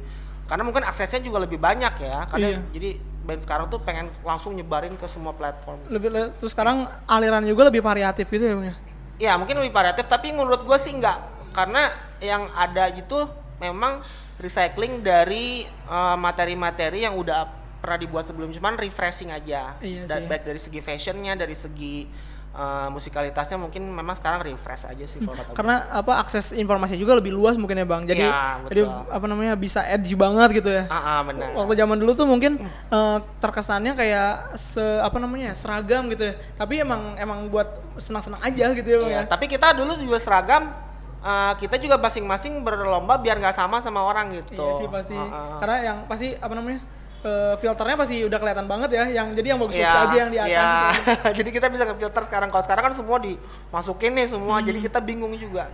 karena 0.47 0.63
mungkin 0.63 0.87
aksesnya 0.87 1.19
juga 1.19 1.43
lebih 1.43 1.59
banyak 1.59 1.93
ya. 1.99 2.17
Karena 2.27 2.47
Iya. 2.55 2.59
jadi 2.71 2.89
band 3.27 3.43
sekarang 3.43 3.67
tuh 3.67 3.83
pengen 3.83 4.07
langsung 4.23 4.55
nyebarin 4.55 4.95
ke 4.95 5.03
semua 5.05 5.35
platform. 5.35 5.83
Lebih 5.91 6.09
le- 6.09 6.31
terus 6.39 6.55
sekarang 6.55 6.87
aliran 7.03 7.43
juga 7.43 7.67
lebih 7.67 7.83
variatif 7.83 8.31
gitu 8.31 8.39
ya 8.39 8.55
bang 8.55 8.67
ya? 8.71 8.75
Ya 9.17 9.31
mungkin 9.35 9.59
lebih 9.59 9.75
variatif 9.75 10.07
tapi 10.07 10.31
menurut 10.31 10.63
gue 10.63 10.77
sih 10.79 10.95
enggak 10.95 11.19
karena 11.51 11.91
yang 12.23 12.47
ada 12.55 12.87
itu 12.87 13.27
memang 13.57 14.01
recycling 14.37 15.01
dari 15.01 15.65
eh, 15.65 16.17
materi-materi 16.17 17.03
yang 17.03 17.17
udah 17.17 17.49
pernah 17.77 17.97
dibuat 17.97 18.25
sebelum 18.25 18.49
cuman 18.51 18.73
refreshing 18.75 19.29
aja. 19.29 19.77
Iya 19.79 20.05
Da- 20.05 20.17
sih. 20.17 20.25
Baik 20.25 20.43
dari 20.43 20.59
segi 20.59 20.79
fashionnya, 20.79 21.33
dari 21.33 21.53
segi 21.53 22.05
eh, 22.53 22.87
musikalitasnya 22.89 23.53
mungkin 23.55 23.85
memang 23.85 24.17
sekarang 24.17 24.41
refresh 24.41 24.89
aja 24.89 25.05
sih 25.05 25.21
kalau 25.21 25.37
kata. 25.37 25.53
Karena 25.53 25.85
apa 25.89 26.17
akses 26.17 26.53
informasi 26.53 26.97
juga 26.97 27.13
lebih 27.13 27.29
luas 27.29 27.53
mungkin 27.53 27.77
ya 27.77 27.85
bang. 27.85 28.01
Jadi 28.05 28.25
jadi 28.67 28.81
betul. 28.81 29.13
apa 29.13 29.25
namanya 29.25 29.53
bisa 29.53 29.85
edgy 29.85 30.17
banget 30.17 30.61
gitu 30.61 30.69
ya. 30.73 30.89
Ah, 30.89 31.21
benar. 31.21 31.53
Waktu 31.53 31.77
zaman 31.77 31.97
dulu 32.01 32.11
tuh 32.13 32.25
mungkin 32.25 32.57
eh, 32.65 33.17
terkesannya 33.37 33.93
kayak 33.93 34.57
se 34.57 34.81
apa 34.81 35.17
namanya 35.17 35.53
seragam 35.53 36.09
gitu 36.09 36.29
ya. 36.29 36.33
Tapi 36.57 36.81
emang 36.81 37.13
emang 37.17 37.45
buat 37.45 37.69
senang-senang 38.01 38.41
aja 38.41 38.73
gitu 38.73 38.85
ya 38.85 38.97
bang 39.01 39.09
Iya, 39.09 39.21
ya. 39.21 39.29
tapi 39.29 39.45
kita 39.45 39.73
dulu 39.73 39.93
juga 39.97 40.17
seragam 40.17 40.69
eh, 41.19 41.53
kita 41.57 41.75
juga 41.77 41.95
masing-masing 41.95 42.61
berlomba 42.61 43.15
biar 43.15 43.37
nggak 43.37 43.53
sama 43.53 43.79
sama 43.79 44.01
orang 44.01 44.31
gitu. 44.35 44.57
Iya 44.57 44.73
sih 44.77 44.87
pasti. 44.87 45.13
Heeh. 45.13 45.49
Karena 45.57 45.77
yang 45.83 45.97
pasti 46.05 46.33
apa 46.33 46.53
namanya 46.53 46.79
eh, 47.19 47.53
filternya 47.57 47.97
pasti 47.97 48.15
udah 48.21 48.37
kelihatan 48.37 48.65
banget 48.65 48.89
ya. 48.93 49.03
Yang 49.07 49.27
jadi 49.35 49.47
yang 49.49 49.59
bagus-bagus 49.59 49.89
Iya, 49.89 50.05
aja 50.05 50.15
yang 50.15 50.29
di 50.29 50.39
atas. 50.39 50.91
gitu. 50.93 51.29
jadi 51.43 51.49
kita 51.51 51.67
bisa 51.67 51.83
ngefilter 51.85 52.23
sekarang. 52.23 52.49
Kalau 52.49 52.63
sekarang 52.63 52.83
kan 52.87 52.93
semua 52.93 53.17
dimasukin 53.17 54.11
nih 54.13 54.27
semua, 54.27 54.55
Hmm. 54.59 54.65
jadi 54.65 54.79
kita 54.81 54.99
bingung 54.99 55.33
juga. 55.33 55.67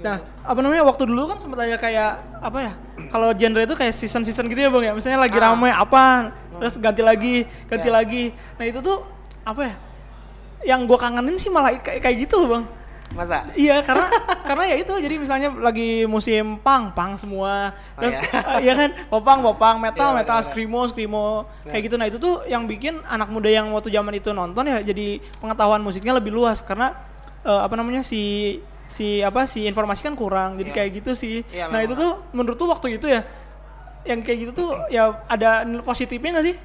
Nah, 0.00 0.16
apa 0.40 0.58
namanya 0.62 0.82
waktu 0.82 1.04
dulu 1.04 1.26
kan 1.26 1.38
sempat 1.38 1.62
ada 1.62 1.76
kayak 1.76 2.10
apa 2.40 2.58
ya? 2.58 2.72
Kalau 3.10 3.34
genre 3.34 3.60
itu 3.60 3.74
kayak 3.74 3.92
season-season 3.92 4.46
gitu 4.46 4.62
ya, 4.62 4.70
Bang 4.70 4.82
ya. 4.82 4.92
Misalnya 4.94 5.20
lagi 5.20 5.36
Ah. 5.36 5.52
rame 5.52 5.68
apa, 5.68 6.04
terus 6.56 6.74
ganti 6.78 7.02
lagi, 7.02 7.34
ganti 7.66 7.90
Ya. 7.90 7.94
lagi. 7.94 8.24
Nah, 8.56 8.64
itu 8.64 8.78
tuh 8.80 9.02
apa 9.42 9.60
ya? 9.60 9.74
Yang 10.64 10.80
gua 10.86 10.98
kangenin 10.98 11.36
sih 11.36 11.50
malah 11.50 11.74
kayak 11.76 12.00
kayak 12.00 12.16
gitu 12.24 12.40
loh, 12.40 12.48
Bang. 12.56 12.64
Masa? 13.10 13.50
Iya, 13.58 13.82
karena 13.82 14.06
karena 14.48 14.64
ya 14.70 14.76
itu 14.78 14.92
jadi 14.94 15.14
misalnya 15.18 15.50
lagi 15.58 16.06
musim 16.06 16.62
pang, 16.62 16.94
pang 16.94 17.18
semua. 17.18 17.74
Oh, 17.98 18.06
Terus 18.06 18.14
iya. 18.14 18.30
eh, 18.30 18.58
iya 18.70 18.72
kan, 18.78 18.90
popang, 19.10 19.38
popang, 19.42 19.76
metal, 19.82 20.14
Iya, 20.14 20.18
metal, 20.22 20.38
iya, 20.38 20.42
iya. 20.42 20.46
screamo, 20.46 20.80
screamo 20.86 21.24
kayak 21.66 21.82
gitu. 21.90 21.96
Nah, 21.98 22.06
itu 22.06 22.18
tuh 22.22 22.46
yang 22.46 22.70
bikin 22.70 23.02
anak 23.02 23.26
muda 23.28 23.50
yang 23.50 23.66
waktu 23.74 23.90
zaman 23.90 24.14
itu 24.14 24.30
nonton 24.30 24.62
ya 24.62 24.78
jadi 24.80 25.18
pengetahuan 25.42 25.82
musiknya 25.82 26.14
lebih 26.14 26.30
luas 26.30 26.62
karena 26.62 26.94
eh, 27.42 27.60
apa 27.60 27.74
namanya 27.74 28.06
si 28.06 28.56
si 28.90 29.22
apa 29.22 29.46
si 29.46 29.66
informasi 29.66 30.06
kan 30.06 30.14
kurang. 30.14 30.54
Jadi 30.58 30.70
Iya. 30.70 30.76
kayak 30.78 30.90
gitu 31.02 31.12
sih. 31.18 31.42
Iya, 31.50 31.66
nah, 31.66 31.82
itu 31.82 31.98
tuh 31.98 32.22
menurut 32.30 32.54
tuh 32.54 32.70
waktu 32.70 32.94
itu 32.94 33.10
ya 33.10 33.26
yang 34.06 34.22
kayak 34.22 34.38
gitu 34.48 34.52
tuh 34.54 34.70
ya 34.88 35.12
ada 35.26 35.66
positifnya 35.82 36.38
nggak 36.38 36.46
sih? 36.46 36.56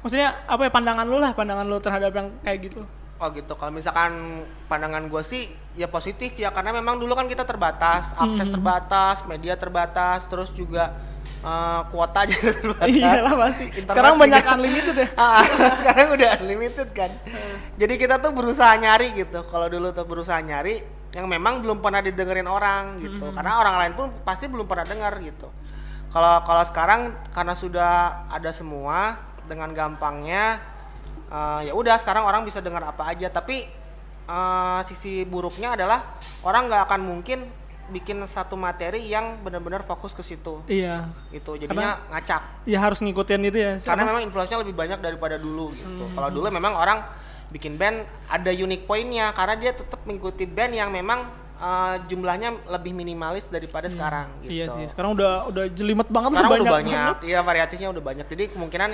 Maksudnya 0.00 0.44
apa 0.44 0.68
ya 0.68 0.70
pandangan 0.70 1.04
lu 1.08 1.16
lah, 1.16 1.32
pandangan 1.32 1.64
lu 1.64 1.80
terhadap 1.80 2.12
yang 2.12 2.28
kayak 2.44 2.68
gitu. 2.68 2.84
Oh 3.20 3.28
gitu. 3.30 3.52
Kalau 3.52 3.68
misalkan 3.68 4.42
pandangan 4.64 5.04
gue 5.04 5.20
sih 5.20 5.44
ya 5.76 5.84
positif 5.86 6.32
ya 6.34 6.48
karena 6.50 6.72
memang 6.72 6.96
dulu 6.96 7.12
kan 7.12 7.28
kita 7.28 7.44
terbatas, 7.44 8.16
akses 8.16 8.48
Hmm. 8.48 8.54
terbatas, 8.56 9.16
media 9.28 9.54
terbatas, 9.54 10.24
terus 10.24 10.48
juga 10.50 10.96
eh, 11.40 11.80
kuota 11.92 12.24
juga 12.32 12.48
terbatas. 12.50 12.88
Iya 12.88 13.20
lah 13.20 13.34
pasti. 13.36 13.64
Internet 13.68 13.92
Sekarang 13.92 14.14
juga. 14.16 14.22
banyak 14.24 14.42
unlimited 14.50 14.96
ya. 14.96 15.08
Ah, 15.20 15.44
sekarang 15.84 16.06
udah 16.16 16.28
unlimited 16.40 16.88
kan. 16.90 17.10
Jadi 17.76 17.94
kita 17.96 18.16
tuh 18.18 18.32
berusaha 18.32 18.72
nyari 18.74 19.12
gitu. 19.14 19.44
Kalau 19.46 19.68
dulu 19.68 19.92
tuh 19.92 20.08
berusaha 20.08 20.40
nyari 20.40 20.80
yang 21.12 21.28
memang 21.28 21.60
belum 21.60 21.84
pernah 21.84 22.00
didengerin 22.00 22.48
orang 22.48 23.04
gitu. 23.04 23.28
Hmm. 23.28 23.36
Karena 23.36 23.60
orang 23.60 23.74
lain 23.84 23.92
pun 24.00 24.06
pasti 24.24 24.48
belum 24.48 24.64
pernah 24.64 24.88
dengar 24.88 25.12
gitu. 25.20 25.52
Kalau 26.08 26.40
kalau 26.42 26.64
sekarang 26.64 27.00
karena 27.30 27.52
sudah 27.52 27.92
ada 28.32 28.48
semua 28.50 29.20
dengan 29.44 29.70
gampangnya 29.70 30.56
eh, 31.30 31.60
ya 31.66 31.72
udah 31.72 31.96
sekarang 31.96 32.22
orang 32.22 32.42
bisa 32.42 32.58
dengar 32.58 32.82
apa 32.82 33.08
aja. 33.08 33.26
Tapi 33.26 33.66
eh, 34.26 34.80
sisi 34.86 35.24
buruknya 35.24 35.74
adalah 35.74 36.02
orang 36.42 36.68
nggak 36.68 36.82
akan 36.86 37.00
mungkin 37.00 37.38
bikin 37.90 38.22
satu 38.22 38.54
materi 38.54 39.02
yang 39.02 39.42
benar-benar 39.42 39.82
fokus 39.82 40.14
ke 40.14 40.22
situ 40.22 40.62
Iya. 40.70 41.10
gitu. 41.34 41.58
Jadinya 41.58 41.98
ngacak 42.06 42.62
Ya 42.62 42.78
harus 42.78 43.02
ngikutin 43.02 43.50
itu 43.50 43.58
ya. 43.58 43.72
karena 43.82 44.06
memang 44.06 44.22
influence-nya 44.22 44.62
lebih 44.62 44.78
banyak 44.78 45.02
daripada 45.02 45.34
dulu 45.34 45.74
gitu. 45.74 46.06
Kalau 46.14 46.30
dulu 46.30 46.46
memang 46.54 46.78
orang 46.78 47.02
bikin 47.50 47.74
band 47.74 48.06
ada 48.30 48.54
unique 48.54 48.86
pointnya 48.86 49.34
karena 49.34 49.58
dia 49.58 49.74
tetap 49.74 49.98
mengikuti 50.06 50.46
band 50.46 50.70
yang 50.70 50.94
memang 50.94 51.26
uh, 51.58 51.98
jumlahnya 52.06 52.62
lebih 52.70 52.94
minimalis 52.94 53.50
daripada 53.50 53.90
sekarang 53.90 54.30
gitu. 54.46 54.54
Iya 54.54 54.64
sih. 54.70 54.86
Sekarang 54.86 55.18
udah 55.18 55.50
udah 55.50 55.64
jelimet 55.74 56.06
banget 56.06 56.30
Sekarang 56.38 56.50
banyak. 56.50 56.62
udah 56.62 56.76
banyak, 56.78 57.14
iya 57.26 57.40
variasinya 57.42 57.88
udah 57.90 58.02
banyak. 58.06 58.26
Jadi 58.30 58.54
kemungkinan 58.54 58.90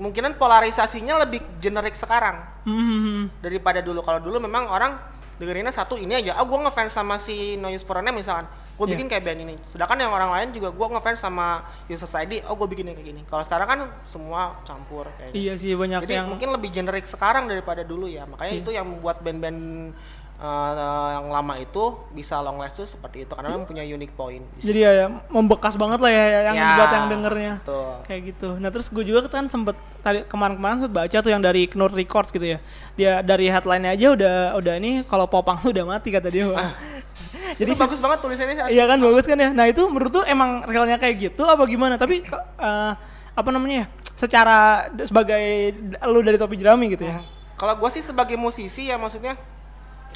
kemungkinan 0.00 0.40
polarisasinya 0.40 1.20
lebih 1.20 1.44
generik 1.60 1.92
sekarang 1.92 2.40
Hmm. 2.64 3.28
daripada 3.44 3.84
dulu. 3.84 4.00
Kalau 4.00 4.16
dulu 4.16 4.40
memang 4.40 4.64
orang 4.64 4.96
dengerinnya 5.36 5.68
satu 5.68 6.00
ini 6.00 6.16
aja. 6.16 6.40
Ah, 6.40 6.44
gue 6.44 6.56
ngefans 6.58 6.88
sama 6.90 7.20
si 7.20 7.60
Noise 7.60 7.84
for 7.84 8.00
Name 8.00 8.16
misalkan. 8.16 8.48
Gue 8.80 8.88
Iya. 8.88 8.96
bikin 8.96 9.06
kayak 9.12 9.24
band 9.28 9.40
ini. 9.44 9.54
Sedangkan 9.68 10.00
yang 10.00 10.08
orang 10.08 10.32
lain 10.32 10.48
juga 10.56 10.72
gue 10.72 10.86
ngefans 10.88 11.20
sama 11.20 11.68
User 11.84 12.08
ID. 12.16 12.40
Oh, 12.48 12.56
gue 12.56 12.64
bikin 12.66 12.88
kayak 12.88 13.04
gini. 13.04 13.20
Kalau 13.28 13.44
sekarang 13.44 13.68
kan 13.68 13.80
semua 14.08 14.56
campur 14.64 15.04
kayak 15.20 15.36
Iya 15.36 15.52
sih 15.60 15.76
banyak 15.76 16.00
Jadi 16.00 16.16
yang 16.16 16.32
mungkin 16.32 16.48
lebih 16.48 16.72
generik 16.72 17.04
sekarang 17.04 17.44
daripada 17.44 17.84
dulu 17.84 18.08
ya. 18.08 18.24
Makanya 18.24 18.56
Iya. 18.56 18.60
itu 18.64 18.70
yang 18.72 18.88
membuat 18.88 19.20
band-band 19.20 19.92
eh, 20.40 20.72
yang 21.14 21.28
lama 21.28 21.54
itu 21.54 21.82
bisa 22.10 22.40
long 22.40 22.56
last 22.56 22.74
tuh 22.74 22.88
seperti 22.88 23.22
itu 23.22 23.32
karena 23.32 23.52
memang 23.52 23.68
punya 23.68 23.84
unique 23.84 24.16
point. 24.16 24.40
Jadi 24.56 24.80
ya 24.80 25.06
membekas 25.28 25.76
banget 25.76 26.00
lah 26.00 26.08
ya 26.08 26.24
yang 26.48 26.56
Ya, 26.56 26.68
buat 26.74 26.90
yang 26.90 27.06
dengernya. 27.08 27.54
betul. 27.60 27.92
Kayak 28.08 28.20
gitu. 28.32 28.48
Nah 28.56 28.68
terus 28.68 28.88
gue 28.88 29.04
juga 29.04 29.28
kan 29.28 29.46
sempet 29.46 29.76
tadi 30.00 30.24
kemarin-kemarin 30.24 30.80
sempet 30.80 30.94
baca 30.96 31.16
tuh 31.20 31.28
yang 31.28 31.44
dari 31.44 31.68
Knur 31.68 31.92
Records 31.92 32.32
gitu 32.32 32.46
ya. 32.46 32.58
Dia 32.96 33.20
dari 33.20 33.46
headline-nya 33.46 33.92
aja 33.92 34.06
udah 34.16 34.36
udah 34.56 34.74
ini 34.76 35.04
kalau 35.04 35.28
popang 35.28 35.60
tuh 35.60 35.70
udah 35.70 35.84
mati 35.84 36.08
kata 36.08 36.32
dia. 36.32 36.48
Bang. 36.48 36.72
Jadi 37.60 37.70
bagus 37.76 38.00
banget 38.00 38.18
tulisannya. 38.24 38.72
Iya 38.72 38.84
kan 38.88 38.96
bagus 38.96 39.24
kan 39.28 39.36
ya. 39.36 39.50
Nah 39.52 39.68
itu 39.68 39.84
menurut 39.84 40.08
tuh 40.10 40.24
emang 40.24 40.64
realnya 40.64 40.96
kayak 40.96 41.30
gitu 41.30 41.44
apa 41.44 41.60
gimana? 41.68 42.00
Tapi 42.00 42.24
eh, 42.24 42.92
apa 43.36 43.48
namanya 43.52 43.84
ya? 43.84 43.86
Secara 44.16 44.88
sebagai 45.04 45.72
lu 46.08 46.20
dari 46.20 46.36
topi 46.36 46.56
jerami 46.56 46.92
gitu 46.92 47.04
ya. 47.04 47.20
Kalau 47.56 47.76
gua 47.76 47.92
sih 47.92 48.00
sebagai 48.00 48.40
musisi 48.40 48.88
ya 48.88 48.96
maksudnya 48.96 49.36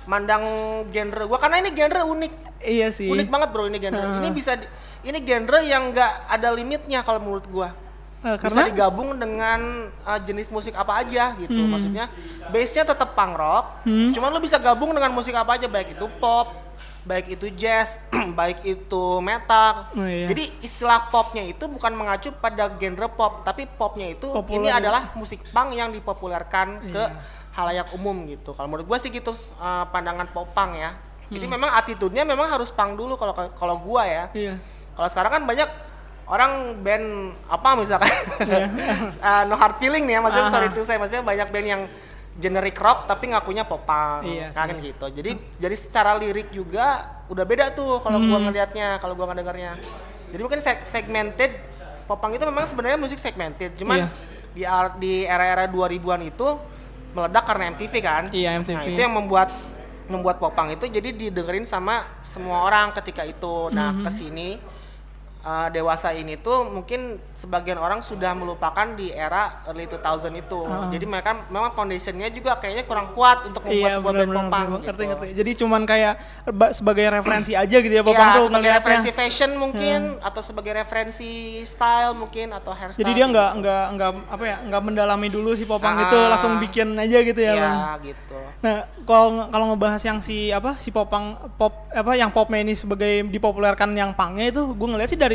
mandang 0.04 0.44
genre 0.88 1.24
gua 1.24 1.38
karena 1.38 1.58
ini 1.58 1.70
genre 1.70 2.02
unik. 2.06 2.32
Iya 2.60 2.88
sih. 2.90 3.06
Unik 3.06 3.28
banget 3.28 3.48
bro 3.50 3.64
ini 3.64 3.78
genre. 3.78 4.20
Ini 4.20 4.28
bisa 4.30 4.54
di- 4.54 4.68
ini 5.04 5.20
genre 5.20 5.60
yang 5.60 5.90
nggak 5.90 6.12
ada 6.28 6.48
limitnya 6.50 7.00
kalau 7.00 7.18
menurut 7.18 7.44
gua. 7.46 7.72
Eh, 8.24 8.40
Bisa 8.40 8.48
karena 8.48 8.62
digabung 8.72 9.20
dengan 9.20 9.60
uh, 10.00 10.16
jenis 10.16 10.48
musik 10.48 10.72
apa 10.72 11.04
aja 11.04 11.36
gitu. 11.36 11.60
Hmm. 11.60 11.68
Maksudnya 11.68 12.08
base-nya 12.48 12.88
tetap 12.88 13.12
punk 13.12 13.36
rock, 13.36 13.84
cuman 13.84 14.28
lu 14.32 14.40
bisa 14.40 14.56
gabung 14.56 14.96
dengan 14.96 15.12
musik 15.12 15.32
apa 15.32 15.60
aja 15.60 15.68
baik 15.68 15.92
itu 15.92 16.08
pop, 16.16 16.56
baik 17.04 17.36
itu 17.36 17.52
jazz, 17.52 18.00
baik 18.40 18.64
itu 18.64 19.04
metal. 19.20 19.92
Oh, 19.92 20.08
iya. 20.08 20.32
Jadi 20.32 20.56
istilah 20.60 21.12
popnya 21.12 21.44
itu 21.44 21.68
bukan 21.68 21.92
mengacu 21.92 22.32
pada 22.32 22.72
genre 22.72 23.12
pop, 23.12 23.44
tapi 23.44 23.68
popnya 23.68 24.08
itu 24.08 24.32
Populer 24.32 24.56
ini 24.56 24.68
ya. 24.72 24.80
adalah 24.80 25.12
musik 25.12 25.44
punk 25.52 25.76
yang 25.76 25.92
dipopulerkan 25.92 26.80
ke 26.88 27.04
Iya. 27.04 27.20
halayak 27.52 27.92
umum 27.92 28.24
gitu. 28.24 28.56
Kalau 28.56 28.72
menurut 28.72 28.88
gua 28.88 28.96
sih 28.96 29.12
gitu 29.12 29.36
uh, 29.60 29.84
pandangan 29.92 30.32
pop 30.32 30.48
punk 30.50 30.80
ya. 30.80 30.96
Hmm. 31.28 31.28
Jadi 31.28 31.44
memang 31.44 31.76
attitude-nya 31.76 32.24
memang 32.24 32.48
harus 32.48 32.72
punk 32.72 32.96
dulu 32.96 33.20
kalau 33.20 33.36
kalau 33.52 33.76
gua 33.84 34.08
ya. 34.08 34.24
iya. 34.32 34.56
Kalau 34.96 35.08
sekarang 35.10 35.32
kan 35.36 35.42
banyak 35.44 35.68
orang 36.26 36.52
band 36.80 37.06
apa 37.46 37.68
misalkan 37.74 38.08
Iya. 38.40 38.66
uh, 39.18 39.42
no 39.48 39.54
hard 39.54 39.76
feeling 39.76 40.04
nih 40.04 40.16
ya 40.16 40.20
maksudnya 40.20 40.46
Aha. 40.46 40.54
sorry 40.54 40.66
itu 40.68 40.80
saya 40.82 40.96
maksudnya 40.96 41.22
banyak 41.22 41.48
band 41.48 41.66
yang 41.66 41.82
generic 42.34 42.74
rock 42.76 43.06
tapi 43.06 43.30
ngakunya 43.30 43.62
pop 43.62 43.84
punk 43.84 44.24
Iya 44.24 44.50
kan 44.50 44.66
gitu. 44.74 45.06
Jadi 45.06 45.30
jadi 45.54 45.76
secara 45.76 46.16
lirik 46.16 46.50
juga 46.50 47.04
udah 47.24 47.44
beda 47.44 47.70
tuh 47.70 48.00
kalau 48.00 48.18
gua 48.20 48.36
Hmm. 48.36 48.50
ngelihatnya, 48.50 48.98
kalau 48.98 49.14
gua 49.14 49.30
ngedengarnya. 49.30 49.78
Jadi 50.28 50.40
mungkin 50.42 50.58
seg- 50.58 50.82
segmented 50.84 51.54
pop 52.04 52.18
punk 52.18 52.34
itu 52.34 52.42
memang 52.42 52.66
sebenarnya 52.66 52.98
musik 52.98 53.16
segmented, 53.16 53.76
cuman 53.76 54.02
Iya. 54.02 54.08
di 54.50 54.62
di 54.98 55.14
era-era 55.24 55.64
2000-an 55.66 56.20
itu 56.22 56.48
meledak 57.12 57.44
karena 57.44 57.70
MTV 57.70 57.94
kan. 58.00 58.24
Iya, 58.28 58.58
MTV. 58.58 58.74
Nah, 58.74 58.84
itu 58.84 58.98
yang 58.98 59.14
membuat 59.14 59.48
membuat 60.04 60.36
popang 60.36 60.68
itu 60.68 60.84
jadi 60.84 61.10
didengerin 61.10 61.64
sama 61.64 62.02
semua 62.20 62.60
orang 62.62 62.90
ketika 62.92 63.22
itu. 63.22 63.70
Nah, 63.70 63.94
Mhm. 63.94 64.02
ke 64.02 64.10
sini 64.10 64.48
uh, 65.44 65.68
dewasa 65.68 66.10
ini 66.10 66.34
tuh 66.34 66.64
mungkin 66.66 67.00
sebagian 67.34 67.76
orang 67.76 68.00
sudah 68.00 68.32
melupakan 68.32 68.88
di 68.90 69.08
era 69.08 69.60
early 69.64 69.84
2000 69.84 70.00
itu. 70.34 70.60
Ah. 70.64 70.88
Jadi 70.88 71.04
mereka 71.04 71.30
memang 71.46 71.70
foundationnya 71.70 72.28
juga 72.28 72.56
kayaknya 72.56 72.82
kurang 72.82 73.12
kuat 73.12 73.44
untuk 73.44 73.60
membuat 73.62 73.76
Iya 73.86 73.92
sebuah 73.94 74.10
benar 74.10 74.24
band 74.24 74.34
popang 74.40 74.64
gitu. 74.64 74.84
ngerti 74.84 75.02
ngerti. 75.06 75.26
Jadi 75.34 75.50
cuman 75.54 75.82
kayak 75.84 76.12
ba- 76.50 76.72
sebagai 76.72 77.04
referensi 77.06 77.52
aja 77.52 77.76
gitu 77.76 77.94
ya 77.94 78.02
popang 78.02 78.24
Iya, 78.24 78.34
tuh 78.34 78.44
sebagai 78.48 78.70
referensi 78.72 79.10
fashion 79.12 79.50
mungkin 79.54 79.98
atau 80.18 80.40
sebagai 80.40 80.72
referensi 80.74 81.30
style 81.62 82.12
mungkin 82.12 82.46
atau 82.50 82.72
hairstyle. 82.72 82.98
Jadi 82.98 83.12
dia 83.12 83.20
gitu. 83.20 83.32
nggak 83.32 83.50
nggak 83.54 83.84
nggak 83.94 84.10
apa 84.30 84.44
ya 84.44 84.56
nggak 84.64 84.82
mendalami 84.82 85.28
dulu 85.28 85.52
si 85.52 85.64
popang 85.64 85.94
Ah. 85.94 86.04
itu 86.04 86.18
langsung 86.18 86.56
bikin 86.58 86.88
aja 86.94 87.18
gitu 87.20 87.38
ya. 87.38 87.52
Iya, 87.52 87.62
Bang. 87.62 87.78
gitu. 88.02 88.38
Nah, 88.60 88.76
kalau 89.04 89.28
kalau 89.50 89.64
ngebahas 89.70 90.00
yang 90.00 90.18
si 90.18 90.48
apa 90.48 90.74
si 90.74 90.88
popang 90.88 91.36
pop 91.54 91.84
apa 91.90 92.16
yang 92.16 92.32
popnya 92.32 92.58
ini 92.58 92.72
sebagai 92.72 93.28
dipopulerkan 93.28 93.92
yang 93.92 94.16
pangnya 94.16 94.48
itu 94.48 94.64
gue 94.64 94.88
ngeliat 94.88 95.06
sih 95.06 95.18
dari 95.18 95.33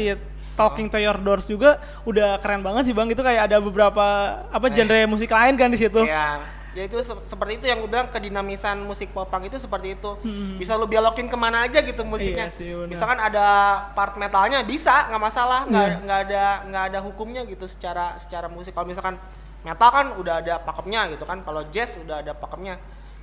Talking 0.52 0.88
to 0.88 0.98
Your 0.98 1.16
Doors 1.16 1.46
juga 1.46 1.80
udah 2.04 2.36
keren 2.38 2.60
banget 2.60 2.84
sih 2.84 2.94
bang 2.94 3.08
itu 3.08 3.20
kayak 3.20 3.48
ada 3.48 3.58
beberapa 3.60 4.04
apa 4.46 4.68
genre 4.70 5.00
musik 5.08 5.30
lain 5.30 5.56
kan 5.56 5.68
di 5.68 5.80
situ. 5.80 6.00
Eh. 6.00 6.12
Iya. 6.12 6.28
Ya 6.70 6.86
itu 6.86 7.00
se- 7.00 7.26
seperti 7.26 7.58
itu 7.58 7.66
yang 7.66 7.80
gue 7.80 7.88
bilang 7.88 8.08
kedinamisan 8.08 8.84
musik 8.84 9.10
popang 9.10 9.42
itu 9.42 9.58
seperti 9.58 9.96
itu. 9.96 10.12
Hmm. 10.20 10.54
Bisa 10.56 10.76
lu 10.76 10.86
belokin 10.86 11.26
ke 11.26 11.34
mana 11.34 11.64
aja 11.64 11.80
gitu 11.80 12.04
musiknya. 12.04 12.46
Iya 12.46 12.54
sih. 12.54 12.76
Misalkan 12.86 13.18
ada 13.18 13.48
part 13.96 14.14
metalnya 14.16 14.62
bisa 14.62 15.08
nggak 15.08 15.24
masalah, 15.24 15.66
nggak 15.66 15.86
Iya. 15.86 15.98
nggak 16.04 16.20
ada 16.28 16.44
nggak 16.68 16.84
ada 16.94 17.00
hukumnya 17.02 17.42
gitu 17.44 17.66
secara 17.66 18.20
secara 18.20 18.46
musik. 18.46 18.76
Kalau 18.76 18.86
misalkan 18.86 19.16
metal 19.60 19.90
kan 19.90 20.08
udah 20.14 20.36
ada 20.40 20.56
pakemnya 20.60 21.10
gitu 21.10 21.24
kan. 21.24 21.42
Kalau 21.42 21.64
jazz 21.72 21.96
udah 21.98 22.20
ada 22.20 22.36
pakemnya. 22.36 22.78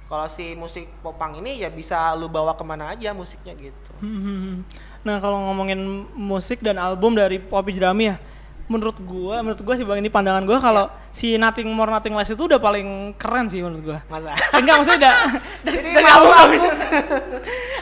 Kalau 0.06 0.26
si 0.26 0.54
musik 0.54 0.86
popang 1.00 1.34
ini 1.36 1.58
ya 1.58 1.66
bisa 1.66 2.14
lu 2.14 2.26
bawa 2.26 2.54
ke 2.54 2.62
mana 2.62 2.94
aja 2.94 3.10
musiknya 3.10 3.54
gitu. 3.54 3.90
Hmm. 3.98 4.62
Nah 5.06 5.22
kalau 5.22 5.38
ngomongin 5.40 5.78
musik 6.12 6.58
dan 6.58 6.74
album 6.76 7.14
dari 7.14 7.38
Poppy 7.38 7.78
Jerami 7.78 8.10
ya, 8.10 8.18
menurut 8.66 8.98
gua, 8.98 9.38
menurut 9.38 9.62
gua 9.62 9.78
sih 9.78 9.86
bang 9.86 10.02
ini 10.02 10.10
pandangan 10.10 10.42
gua 10.42 10.58
kalau 10.58 10.90
Ya. 10.90 11.14
si 11.14 11.38
Nothing 11.38 11.70
More 11.70 11.86
Nothing 11.86 12.18
Less 12.18 12.26
itu 12.28 12.42
udah 12.42 12.58
paling 12.58 13.14
keren 13.14 13.46
sih 13.46 13.62
menurut 13.62 13.86
gua. 13.86 13.98
Masa? 14.10 14.34
Enggak 14.50 14.82
maksudnya 14.82 14.98
udah 14.98 15.14
dari, 15.66 15.76
Jadi 15.78 15.90
dari 15.94 16.02
malu 16.02 16.26
album 16.26 16.58
aku. 16.58 16.66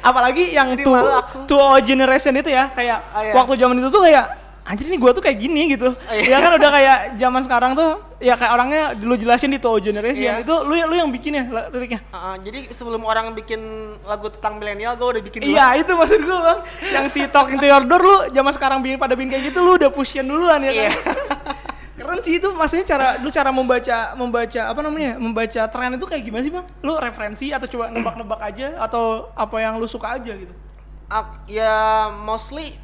Apalagi 0.04 0.44
yang 0.52 0.68
Jadi 0.76 0.84
two, 1.48 1.64
generation 1.80 2.37
itu 2.37 2.52
ya, 2.52 2.68
kayak 2.68 2.98
Oh, 3.08 3.20
iya. 3.24 3.32
waktu 3.32 3.52
zaman 3.56 3.76
itu 3.80 3.88
tuh 3.88 4.04
kayak 4.04 4.43
anjir 4.64 4.88
ini 4.88 4.96
gua 4.96 5.12
tuh 5.12 5.20
kayak 5.20 5.37
gini 5.37 5.70
gitu. 5.70 5.92
iya. 6.09 6.35
Ya 6.35 6.38
kan 6.40 6.57
udah 6.57 6.70
kayak 6.70 6.98
zaman 7.14 7.40
sekarang 7.40 7.72
tuh 7.72 8.00
ya 8.16 8.33
kayak 8.33 8.48
orangnya 8.50 8.83
lu 8.96 9.12
jelasin 9.14 9.48
di 9.48 9.61
two 9.61 9.68
O 9.68 9.77
generation 9.77 10.24
Iya. 10.24 10.40
itu 10.40 10.55
lu 10.64 10.72
lu 10.72 10.94
yang 10.94 11.09
bikin 11.09 11.33
ya 11.35 11.44
liriknya. 11.68 12.00
Uh, 12.09 12.33
jadi 12.40 12.64
sebelum 12.68 13.05
orang 13.05 13.33
bikin 13.33 13.61
lagu 14.03 14.27
tentang 14.29 14.57
milenial, 14.57 14.96
gue 14.96 15.05
udah 15.05 15.22
bikin 15.22 15.44
duluan. 15.44 15.53
Iya 15.53 15.66
itu 15.79 15.92
maksud 15.92 16.16
gue 16.18 16.38
bang 16.40 16.59
Yang 16.90 17.07
si 17.11 17.20
Talking 17.27 17.57
to 17.57 17.66
Your 17.66 17.85
Door 17.85 18.03
lu 18.03 18.16
zaman 18.33 18.53
sekarang 18.53 18.79
bikin 18.81 18.96
pada 18.96 19.12
bikin 19.12 19.31
kayak 19.31 19.44
gitu 19.48 19.61
lu 19.61 19.77
udah 19.77 19.88
pushin 19.88 20.24
duluan 20.24 20.59
ya 20.59 20.72
kan 20.72 20.81
Iya. 20.81 20.92
Keren 21.94 22.18
sih 22.20 22.37
itu 22.37 22.48
maksudnya 22.50 22.85
cara 22.85 23.07
lu 23.16 23.29
cara 23.29 23.48
membaca 23.48 23.96
membaca 24.14 24.61
apa 24.66 24.81
namanya 24.81 25.14
membaca 25.14 25.62
tren 25.64 25.94
itu 25.94 26.05
kayak 26.05 26.22
gimana 26.22 26.42
sih 26.42 26.50
bang? 26.50 26.66
Lu 26.81 26.96
referensi 26.96 27.53
atau 27.53 27.68
coba 27.68 27.87
nebak-nebak 27.88 28.40
aja 28.40 28.66
atau 28.81 29.29
apa 29.31 29.57
yang 29.59 29.77
lu 29.77 29.85
suka 29.85 30.16
aja 30.16 30.33
gitu? 30.33 30.50
Ak- 31.07 31.44
ya 31.46 31.74
mostly 32.16 32.74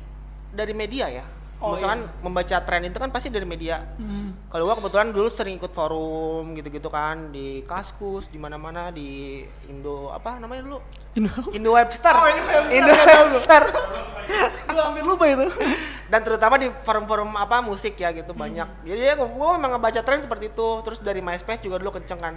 dari 0.53 0.71
media 0.71 1.09
ya. 1.11 1.25
Oh, 1.61 1.77
Misalkan 1.77 2.09
membaca 2.25 2.57
tren 2.65 2.89
itu 2.89 2.97
kan 2.97 3.13
pasti 3.13 3.29
dari 3.29 3.45
media. 3.45 3.85
Kalau 4.49 4.65
gua 4.65 4.81
kebetulan 4.81 5.13
dulu 5.13 5.29
sering 5.29 5.61
ikut 5.61 5.69
forum 5.77 6.57
gitu-gitu 6.57 6.89
kan 6.89 7.29
di 7.29 7.61
Kaskus, 7.69 8.33
di 8.33 8.41
mana-mana 8.41 8.89
di 8.89 9.45
Indo 9.69 10.09
apa 10.09 10.41
namanya 10.41 10.65
dulu? 10.65 10.79
Indo. 11.21 11.33
Indo 11.53 11.71
Webster. 11.77 12.17
Oh, 12.17 12.25
Indo 12.33 12.49
Webster, 12.49 12.73
Indo. 12.73 12.95
Webster. 12.97 13.63
Lu 14.75 14.81
hampir 14.81 15.05
lupa 15.05 15.25
itu. 15.29 15.53
Dan 16.09 16.21
terutama 16.25 16.57
di 16.57 16.73
forum-forum 16.73 17.37
apa 17.37 17.61
musik 17.61 17.93
ya 18.01 18.09
gitu 18.17 18.33
banyak. 18.33 18.89
Jadi 18.89 19.01
ya 19.05 19.15
gua 19.21 19.61
memang 19.61 19.77
ngebaca 19.77 20.01
tren 20.01 20.25
seperti 20.25 20.49
itu. 20.49 20.69
Terus 20.81 20.99
dari 21.05 21.21
MySpace 21.21 21.61
juga 21.61 21.77
dulu 21.77 22.01
kenceng 22.01 22.21
kan. 22.25 22.35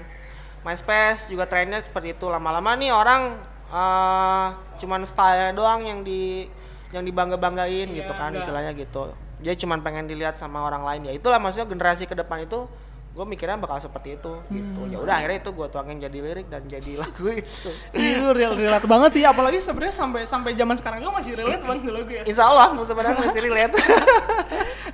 MySpace 0.68 1.32
juga 1.32 1.48
trennya 1.48 1.80
seperti 1.80 2.12
itu. 2.12 2.28
Lama-lama 2.28 2.76
nih 2.76 2.92
orang 2.92 3.40
eh, 3.72 4.48
cuman 4.84 5.08
style 5.08 5.56
doang 5.56 5.88
yang 5.88 6.04
di 6.04 6.52
yang 6.94 7.04
dibangga-banggain 7.04 7.90
Iya, 7.90 7.98
gitu 8.00 8.14
kan 8.14 8.30
enggak. 8.30 8.46
istilahnya 8.46 8.72
gitu. 8.78 9.02
Dia 9.42 9.54
cuman 9.58 9.82
pengen 9.82 10.06
dilihat 10.06 10.38
sama 10.38 10.62
orang 10.62 10.86
lain 10.86 11.10
ya. 11.10 11.14
Itulah 11.14 11.42
maksudnya 11.42 11.66
generasi 11.66 12.06
ke 12.06 12.14
depan 12.14 12.46
itu 12.46 12.70
gue 13.14 13.26
mikirnya 13.28 13.58
bakal 13.58 13.78
seperti 13.78 14.18
itu 14.18 14.34
gitu. 14.48 14.80
Hmm. 14.80 14.90
Ya 14.90 14.98
udah 14.98 15.14
akhirnya 15.18 15.42
itu 15.42 15.52
gue 15.52 15.68
tuangin 15.70 15.98
jadi 16.00 16.18
lirik 16.18 16.48
dan 16.48 16.66
jadi 16.66 16.98
lagu 17.02 17.28
itu. 17.30 17.70
Itu 17.92 18.26
real 18.32 18.54
relate 18.54 18.86
banget 18.86 19.10
sih 19.18 19.24
apalagi 19.26 19.58
sebenarnya 19.58 19.94
sampai 19.94 20.22
sampai 20.26 20.52
zaman 20.54 20.76
sekarang 20.78 20.98
juga 21.02 21.18
masih 21.18 21.34
relate 21.34 21.62
banget 21.62 21.90
lagu 21.90 22.12
ya. 22.12 22.24
Insya 22.24 22.46
Allah 22.46 22.74
sebenarnya 22.78 23.18
masih 23.20 23.42
relate. 23.42 23.74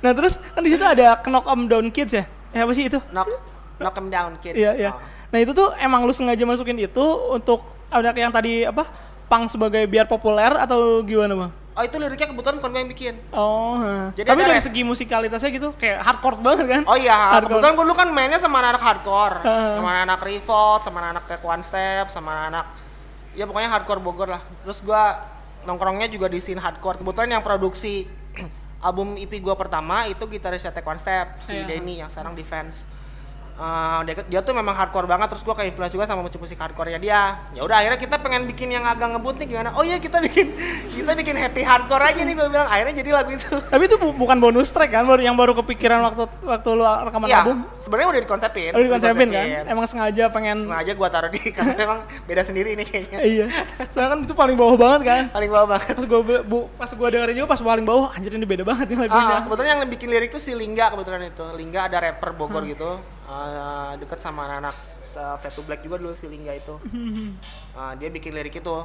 Nah 0.00 0.16
terus 0.16 0.40
kan 0.40 0.64
di 0.64 0.72
situ 0.72 0.80
ada 0.80 1.20
Knock 1.20 1.44
'em 1.44 1.68
Down 1.68 1.86
Kids 1.92 2.16
ya? 2.16 2.24
Ya 2.50 2.64
apa 2.64 2.72
sih 2.72 2.88
itu? 2.88 2.96
knock 3.12 3.28
knock 3.76 3.94
'em 3.96 4.08
down 4.08 4.32
kids. 4.40 4.56
Iya, 4.56 4.72
iya. 4.74 4.90
Oh. 4.92 5.00
Nah, 5.30 5.38
itu 5.38 5.54
tuh 5.54 5.70
emang 5.78 6.02
lu 6.02 6.10
sengaja 6.10 6.42
masukin 6.42 6.74
itu 6.74 7.04
untuk 7.30 7.62
ada 7.86 8.10
yang 8.10 8.28
tadi 8.28 8.66
apa? 8.66 8.82
Pang 9.30 9.46
sebagai 9.46 9.86
biar 9.86 10.04
populer 10.04 10.50
atau 10.58 10.98
gimana, 11.00 11.46
Bang? 11.46 11.50
Oh 11.70 11.82
itu 11.82 11.96
liriknya 11.96 12.28
kebetulan 12.28 12.58
bukan 12.58 12.70
gue 12.70 12.80
yang 12.82 12.90
bikin. 12.90 13.14
Oh. 13.30 13.78
Jadi 14.12 14.26
tapi 14.26 14.42
dari 14.42 14.58
segi 14.58 14.82
musikalitasnya 14.82 15.50
gitu 15.50 15.68
kayak 15.74 16.02
hardcore 16.02 16.36
banget 16.38 16.66
kan? 16.66 16.82
Oh 16.84 16.98
iya, 16.98 17.14
Hardcore. 17.38 17.62
kebetulan 17.62 17.72
gue 17.72 17.84
dulu 17.86 17.96
kan 17.96 18.08
mainnya 18.10 18.38
sama 18.38 18.58
anak 18.58 18.82
hardcore, 18.82 19.38
Heeh. 19.40 19.72
sama 19.78 19.90
anak 20.02 20.18
Revolt, 20.20 20.80
sama 20.82 20.98
anak 21.04 21.24
Take 21.24 21.42
One 21.42 21.62
Step, 21.62 22.10
sama 22.10 22.32
anak 22.46 22.66
ya 23.32 23.46
pokoknya 23.46 23.70
hardcore 23.70 24.02
Bogor 24.02 24.28
lah. 24.28 24.42
Terus 24.66 24.82
gue 24.82 25.02
nongkrongnya 25.62 26.08
juga 26.08 26.26
di 26.26 26.42
scene 26.42 26.58
hardcore. 26.58 26.98
Kebetulan 26.98 27.38
yang 27.38 27.44
produksi 27.46 28.10
album 28.80 29.14
EP 29.14 29.30
gue 29.30 29.54
pertama 29.54 30.04
itu 30.04 30.26
gitarisnya 30.26 30.70
Take 30.70 30.84
One 30.84 30.98
Step, 30.98 31.38
si 31.40 31.54
Iya. 31.54 31.70
Denny 31.70 32.02
yang 32.02 32.10
sekarang 32.10 32.34
di 32.34 32.42
fans. 32.42 32.82
Eh, 33.60 34.00
dia, 34.02 34.14
dia 34.26 34.40
tuh 34.40 34.50
memang 34.50 34.72
hardcore 34.72 35.04
banget 35.04 35.28
terus 35.28 35.42
gua 35.42 35.52
kayak 35.52 35.70
influence 35.70 35.92
juga 35.92 36.04
sama 36.04 36.20
musik-musik 36.20 36.56
hardcore-nya 36.56 36.96
dia. 36.96 37.22
Ya 37.52 37.60
udah 37.60 37.76
akhirnya 37.76 37.98
kita 37.98 38.16
pengen 38.16 38.44
bikin 38.46 38.68
yang 38.70 38.82
agak 38.82 39.10
ngebut 39.10 39.36
nih 39.36 39.46
gimana? 39.48 39.70
Oh 39.72 39.82
iya 39.82 39.96
kita 39.96 40.18
bikin 40.18 40.56
kita 40.96 41.12
bikin 41.12 41.36
happy 41.36 41.60
hardcore 41.60 42.00
aja 42.02 42.18
nih 42.18 42.32
gua 42.32 42.48
bilang 42.48 42.66
akhirnya 42.66 42.94
jadi 42.96 43.10
lagu 43.12 43.30
itu. 43.30 43.52
Tapi 43.72 43.82
itu 43.84 43.96
bu- 43.96 44.16
bukan 44.16 44.36
bonus 44.36 44.68
track 44.68 44.90
kan, 44.90 45.04
baru 45.04 45.20
yang 45.20 45.36
baru 45.36 45.52
kepikiran 45.54 46.00
waktu 46.02 46.24
waktu 46.42 46.68
lu 46.70 46.82
rekaman 46.82 47.26
Iya, 47.26 47.38
album. 47.40 47.56
sebenarnya 47.78 48.08
udah 48.08 48.22
dikonsepin. 48.24 48.70
Oh, 48.72 48.80
dikonsepin 48.80 49.28
kan? 49.28 49.46
Emang 49.66 49.84
sengaja 49.84 50.24
pengen 50.26 50.56
sengaja 50.64 50.92
gua 50.94 51.08
taruh 51.08 51.28
di 51.28 51.40
karena 51.52 51.74
memang 51.76 51.98
beda 52.24 52.42
sendiri 52.42 52.72
nih 52.74 52.86
kayaknya. 52.86 53.18
iya. 53.20 53.46
Soalnya 53.90 54.10
kan 54.10 54.18
itu 54.22 54.32
paling 54.32 54.56
bawah 54.56 54.74
banget 54.74 55.00
kan. 55.04 55.22
Paling 55.30 55.50
bawah 55.50 55.68
banget. 55.70 55.92
Pas 55.92 56.06
gua 56.06 56.20
be- 56.22 56.42
bu, 56.42 56.58
pas 56.74 56.90
gua 56.90 57.08
dengerin 57.08 57.36
juga 57.36 57.48
pas 57.48 57.60
paling 57.60 57.84
bawah 57.84 58.08
anjir 58.10 58.32
ini 58.32 58.46
beda 58.46 58.62
banget 58.62 58.86
nih 58.88 58.98
lagunya. 58.98 59.34
Ah, 59.34 59.42
kebetulan 59.44 59.68
yang 59.70 59.80
bikin 59.86 60.08
lirik 60.08 60.30
tuh 60.30 60.38
si 60.38 60.52
Lingga 60.52 60.90
kebetulan 60.90 61.20
itu. 61.24 61.44
Lingga 61.52 61.80
ada 61.86 61.98
rapper 62.00 62.30
Bogor 62.32 62.62
Hmm. 62.62 62.72
gitu. 62.72 62.90
Ah, 63.30 63.92
deket 63.94 64.18
sama 64.18 64.50
anak-anak 64.50 64.74
Fat 65.10 65.50
to 65.50 65.62
Black 65.66 65.82
juga 65.82 65.98
dulu 65.98 66.14
si 66.14 66.30
Lingga 66.30 66.54
itu. 66.54 66.74
Ah, 67.74 67.94
dia 67.98 68.06
bikin 68.10 68.30
lirik 68.30 68.62
itu. 68.62 68.76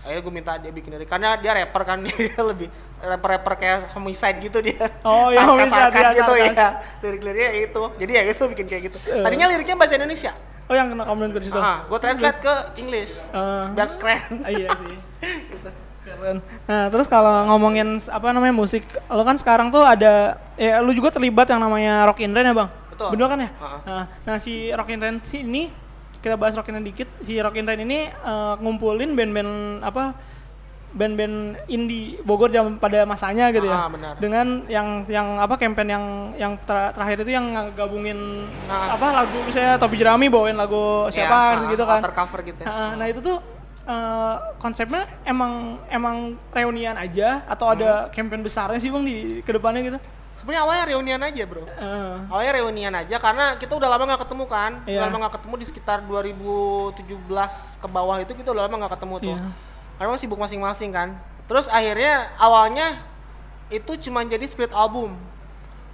Akhirnya 0.00 0.20
gue 0.24 0.32
minta 0.32 0.52
dia 0.56 0.72
bikin 0.72 0.96
lirik 0.96 1.08
karena 1.08 1.36
dia 1.36 1.52
rapper 1.56 1.82
kan 1.84 1.98
dia 2.08 2.40
lebih 2.40 2.68
rapper-rapper 3.00 3.54
kayak 3.56 3.78
homicide 3.96 4.38
gitu 4.44 4.58
dia. 4.60 4.88
Oh, 5.04 5.32
iya, 5.32 5.44
homicide, 5.44 5.72
sarkas 5.72 6.04
iya, 6.04 6.18
gitu 6.20 6.32
sarkas. 6.36 6.56
ya. 6.56 6.68
Lirik-liriknya 7.04 7.50
itu. 7.64 7.82
Jadi 7.96 8.12
ya 8.12 8.22
itu 8.28 8.42
bikin 8.52 8.66
kayak 8.68 8.82
gitu. 8.92 8.98
Eh. 9.08 9.24
Tadinya 9.24 9.46
liriknya 9.48 9.76
bahasa 9.76 9.94
Indonesia. 9.96 10.32
Oh 10.70 10.74
yang 10.76 10.86
kena 10.86 11.02
komen 11.02 11.28
ke 11.34 11.40
situ. 11.42 11.58
Ah, 11.58 11.82
gue 11.88 11.98
translate 11.98 12.38
ke 12.44 12.54
English. 12.78 13.12
Eh, 13.16 13.64
Biar 13.74 13.88
keren. 13.96 14.32
ah, 14.46 14.50
iya 14.52 14.68
sih. 14.70 14.96
gitu. 15.56 15.70
Keren. 16.00 16.36
Nah, 16.64 16.88
terus 16.88 17.06
kalau 17.08 17.44
ngomongin 17.52 18.00
apa 18.08 18.32
namanya 18.32 18.54
musik, 18.54 18.84
lo 19.08 19.20
kan 19.24 19.36
sekarang 19.36 19.68
tuh 19.68 19.82
ada 19.84 20.38
ya 20.56 20.80
lu 20.80 20.92
juga 20.92 21.12
terlibat 21.12 21.48
yang 21.50 21.60
namanya 21.60 22.06
Rock 22.08 22.22
in 22.24 22.32
Rain 22.32 22.48
ya, 22.48 22.54
Bang? 22.56 22.70
Betul. 23.00 23.10
Bener 23.10 23.26
kan 23.26 23.38
ya? 23.38 23.50
Ha-ha. 23.54 23.78
Nah, 23.82 24.04
nah, 24.22 24.36
si 24.36 24.52
Rock 24.68 24.90
in 24.90 25.00
Rain 25.00 25.16
si 25.22 25.40
ini 25.40 25.72
kita 26.14 26.36
bahas 26.36 26.52
Rock 26.52 26.68
in 26.68 26.76
Rain 26.76 26.84
dikit. 26.84 27.08
Si 27.20 27.32
Rock 27.34 27.56
in 27.56 27.64
Rain 27.64 27.80
ini 27.80 28.04
eh, 28.06 28.54
ngumpulin 28.58 29.16
band-band 29.16 29.52
apa 29.80 30.12
band-band 30.90 31.36
indie 31.66 32.18
Bogor 32.20 32.50
jam 32.50 32.74
pada 32.76 33.06
masanya 33.06 33.48
gitu 33.48 33.64
ya. 33.64 33.78
Ah, 33.78 33.88
benar. 33.88 34.18
Dengan 34.18 34.46
yang 34.66 35.06
yang 35.06 35.38
apa 35.38 35.54
campaign 35.54 35.88
yang 35.88 36.04
yang 36.36 36.52
ter- 36.60 36.90
terakhir 36.92 37.22
itu 37.22 37.30
yang 37.30 37.46
gabungin 37.72 38.18
Ah. 38.66 38.98
apa 38.98 39.06
lagu 39.16 39.38
misalnya 39.40 39.78
Topi 39.78 39.96
Jerami 39.96 40.26
bawain 40.26 40.58
lagu 40.58 41.06
siapa 41.08 41.62
Ya, 41.62 41.70
gitu 41.70 41.82
ah, 41.84 41.88
kan. 41.88 42.00
Alter 42.02 42.12
cover 42.12 42.40
gitu. 42.42 42.58
ya. 42.60 42.66
Nah, 42.66 42.90
nah 42.98 43.06
itu 43.06 43.22
tuh 43.22 43.38
eh, 43.80 44.36
konsepnya 44.58 45.06
emang 45.22 45.78
emang 45.86 46.16
reunian 46.50 46.98
aja 46.98 47.46
atau 47.46 47.70
ada 47.70 48.04
Hmm. 48.04 48.12
campaign 48.12 48.42
besarnya 48.42 48.76
sih 48.76 48.90
bang 48.90 49.04
di 49.06 49.16
ke 49.40 49.50
depannya 49.50 49.80
gitu? 49.86 49.98
Sebenarnya 50.40 50.62
awalnya 50.64 50.84
reunian 50.88 51.20
aja, 51.20 51.42
Bro. 51.44 51.62
Eh, 51.62 52.16
Awalnya 52.26 52.52
reunian 52.56 52.94
aja 52.96 53.16
karena 53.16 53.54
kita 53.54 53.76
udah 53.76 53.88
lama 53.88 54.08
nggak 54.08 54.24
ketemu 54.24 54.44
kan. 54.46 54.72
Iya. 54.82 54.96
Udah 54.96 55.04
lama 55.04 55.16
nggak 55.20 55.34
ketemu 55.36 55.54
di 55.54 55.66
sekitar 55.68 55.98
2017 56.00 56.96
ke 57.76 57.86
bawah 57.86 58.16
itu 58.18 58.32
kita 58.32 58.48
udah 58.48 58.64
lama 58.64 58.74
nggak 58.80 58.96
ketemu 58.96 59.14
tuh. 59.20 59.36
Iya. 59.36 59.48
Karena 59.96 60.16
sibuk 60.16 60.38
masing-masing 60.38 60.90
kan. 60.90 61.12
Terus 61.44 61.68
akhirnya 61.68 62.32
awalnya 62.36 63.04
itu 63.68 63.92
cuma 64.00 64.24
jadi 64.24 64.42
split 64.44 64.72
album. 64.72 65.12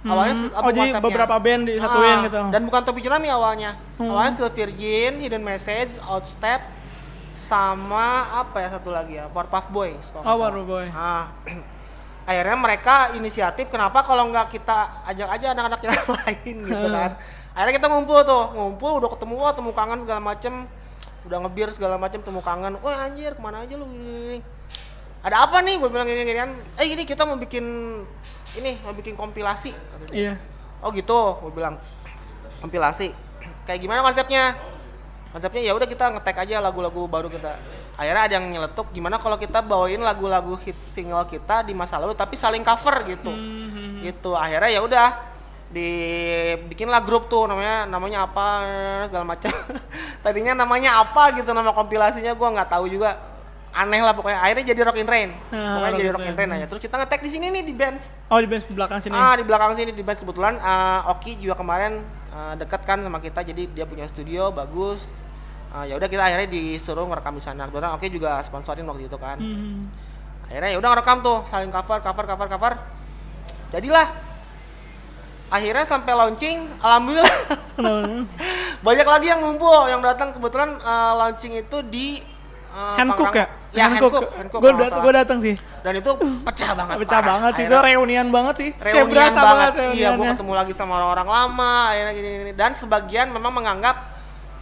Awalnya 0.01 0.31
Hmm. 0.31 0.39
split 0.39 0.53
Oh, 0.53 0.57
album 0.57 0.71
jadi 0.71 0.79
konsepnya. 0.87 1.03
beberapa 1.03 1.35
band 1.37 1.61
disatuin 1.67 2.07
Ah, 2.13 2.23
gitu. 2.23 2.39
Dan 2.47 2.61
bukan 2.63 2.81
Topi 2.81 3.01
Jerami 3.01 3.27
awalnya. 3.27 3.71
Hmm. 3.97 4.07
Awalnya 4.07 4.31
Still 4.33 4.49
Virgin, 4.49 5.19
Hidden 5.19 5.43
Message, 5.43 5.99
Outstep, 5.99 6.61
sama 7.35 8.07
apa 8.33 8.57
ya 8.59 8.69
satu 8.71 8.89
lagi 8.89 9.13
ya, 9.13 9.27
Powerpuff 9.27 9.67
kalau 9.69 10.23
nggak 10.23 10.23
Oh. 10.23 10.37
Powerpuff 10.39 10.65
Boy. 10.65 10.87
Ah, 10.89 11.27
akhirnya 12.27 12.57
mereka 12.59 13.15
inisiatif 13.15 13.71
kenapa 13.71 14.03
kalau 14.03 14.27
nggak 14.27 14.51
kita 14.51 15.07
ajak 15.07 15.31
aja 15.31 15.55
anak-anak 15.55 15.79
yang 15.79 15.95
lain 16.19 16.55
gitu 16.67 16.87
kan. 16.91 17.11
Akhirnya 17.55 17.73
kita 17.79 17.87
ngumpul 17.87 18.19
tuh, 18.27 18.43
ngumpul 18.51 18.91
udah 18.99 19.09
ketemu 19.15 19.33
wah 19.39 19.53
temu 19.55 19.71
kangen 19.71 20.03
segala 20.03 20.21
macem, 20.21 20.53
udah 21.23 21.37
ngebir 21.47 21.71
segala 21.71 21.95
macem 21.95 22.19
temu 22.19 22.43
kangen. 22.43 22.75
Wah 22.83 23.07
anjir 23.07 23.31
ke 23.31 23.41
mana 23.41 23.63
aja 23.63 23.79
lu? 23.79 23.87
Ada 25.23 25.47
apa 25.47 25.63
nih? 25.63 25.79
Gue 25.79 25.89
bilang 25.89 26.05
gini 26.05 26.27
gini 26.27 26.35
kan. 26.35 26.51
Eh 26.77 26.91
ini 26.91 27.07
kita 27.07 27.23
mau 27.23 27.39
bikin 27.39 27.65
ini 28.59 28.77
mau 28.83 28.91
bikin 28.91 29.15
kompilasi. 29.15 29.71
Iya. 30.11 30.35
Oh 30.83 30.91
gitu, 30.91 31.39
gue 31.47 31.51
bilang 31.55 31.79
kompilasi. 32.59 33.09
Kayak 33.65 33.79
gimana 33.81 34.03
konsepnya? 34.03 34.59
Konsepnya 35.31 35.61
ya 35.63 35.73
udah 35.73 35.87
kita 35.87 36.11
ngetek 36.11 36.37
aja 36.43 36.59
lagu-lagu 36.59 37.07
baru 37.07 37.31
kita. 37.31 37.55
Akhirnya 37.97 38.23
ada 38.29 38.33
yang 38.37 38.45
nyeletuk 38.53 38.93
gimana 38.93 39.17
kalau 39.17 39.41
kita 39.41 39.65
bawain 39.65 39.97
lagu-lagu 39.97 40.53
hit 40.61 40.77
single 40.77 41.25
kita 41.25 41.65
di 41.65 41.73
masa 41.73 41.97
lalu 41.97 42.13
tapi 42.13 42.37
saling 42.37 42.61
cover 42.61 43.01
gitu. 43.09 43.33
Hmm. 43.33 44.05
Gitu. 44.05 44.37
Akhirnya 44.37 44.69
ya 44.69 44.81
udah 44.85 45.07
dibikinlah 45.67 47.03
grup 47.03 47.27
tuh 47.27 47.49
namanya 47.49 47.89
namanya 47.89 48.29
apa 48.29 48.45
segala 49.09 49.25
macam. 49.25 49.49
Tadinya 50.23 50.53
namanya 50.53 51.01
apa 51.01 51.41
gitu 51.41 51.49
nama 51.57 51.73
kompilasinya 51.73 52.37
gua 52.37 52.53
nggak 52.61 52.69
tahu 52.69 52.85
juga. 52.85 53.17
Aneh 53.73 54.01
lah 54.05 54.13
pokoknya. 54.13 54.45
Akhirnya 54.45 54.65
jadi 54.73 54.81
Rock 54.85 54.97
in 55.01 55.09
Rain. 55.09 55.29
Ah, 55.49 55.81
pokoknya 55.81 55.89
Rock 55.89 55.97
jadi 55.97 56.11
Rock 56.13 56.21
in 56.21 56.35
Rain. 56.37 56.49
Rain 56.53 56.57
aja. 56.61 56.65
Terus 56.69 56.81
kita 56.85 56.95
ngetek 57.01 57.21
di 57.25 57.29
sini 57.33 57.45
nih 57.49 57.63
di 57.65 57.73
bands. 57.73 58.13
Oh 58.29 58.37
di 58.37 58.45
band 58.45 58.61
belakang 58.77 58.99
sini. 59.01 59.13
Ah 59.17 59.33
di 59.33 59.43
belakang 59.45 59.73
sini 59.73 59.89
di 59.89 60.03
band 60.05 60.17
kebetulan 60.21 60.53
eh, 60.61 61.11
Oki 61.17 61.41
juga 61.41 61.57
kemarin 61.57 62.05
eh, 62.29 62.53
deket 62.61 62.81
kan 62.85 63.01
sama 63.01 63.17
kita 63.17 63.41
jadi 63.41 63.65
dia 63.73 63.85
punya 63.89 64.05
studio 64.05 64.53
bagus. 64.53 65.01
Eh, 65.67 65.83
ya 65.91 65.93
udah 65.99 66.07
kita 66.07 66.23
akhirnya 66.23 66.47
disuruh 66.47 67.05
ngerekam 67.11 67.35
di 67.35 67.43
sana. 67.43 67.67
Kebetulan 67.67 67.91
Oki 67.99 68.07
juga 68.07 68.39
sponsorin 68.39 68.87
waktu 68.87 69.11
itu 69.11 69.17
kan. 69.19 69.37
Hmm. 69.37 69.83
Akhirnya 70.47 70.69
ya 70.71 70.77
udah 70.79 70.89
ngerekam 70.95 71.17
tuh 71.19 71.37
saling 71.51 71.71
cover 71.73 71.99
cover 71.99 72.25
cover 72.25 72.47
cover. 72.47 72.73
Jadilah 73.75 74.07
akhirnya 75.47 75.87
sampai 75.87 76.11
launching 76.11 76.75
alhamdulillah 76.83 77.35
banyak 78.85 79.07
lagi 79.07 79.27
yang 79.31 79.39
ngumpul 79.39 79.87
yang 79.87 80.03
datang 80.03 80.35
kebetulan 80.35 80.75
eh, 80.75 81.13
launching 81.15 81.55
itu 81.55 81.77
di 81.87 82.19
eh, 82.71 82.95
Handcook 82.99 83.35
ya? 83.35 83.47
Ya 83.75 83.91
Handcook, 83.91 84.31
Handcook 84.31 84.61
Gue 84.63 84.71
dat 84.73 85.23
datang 85.27 85.43
sih. 85.43 85.59
Dan 85.83 85.99
itu 85.99 86.11
pecah 86.41 86.71
banget. 86.73 86.95
Pecah 87.03 87.19
parah. 87.19 87.29
banget 87.29 87.51
sih. 87.59 87.65
Itu 87.67 87.77
reunian 87.77 88.27
banget 88.31 88.55
sih. 88.57 88.69
Kayak 88.79 88.95
reunian 88.95 89.13
berasa 89.13 89.39
banget. 89.43 89.71
banget 89.75 89.97
Iya, 89.99 90.09
gue 90.15 90.25
ketemu 90.33 90.53
lagi 90.55 90.73
sama 90.73 90.91
orang-orang 90.97 91.27
lama, 91.29 91.75
akhirnya 91.91 92.13
gini, 92.15 92.29
gini. 92.41 92.53
Dan 92.55 92.71
sebagian 92.73 93.27
memang 93.29 93.53
menganggap 93.53 94.16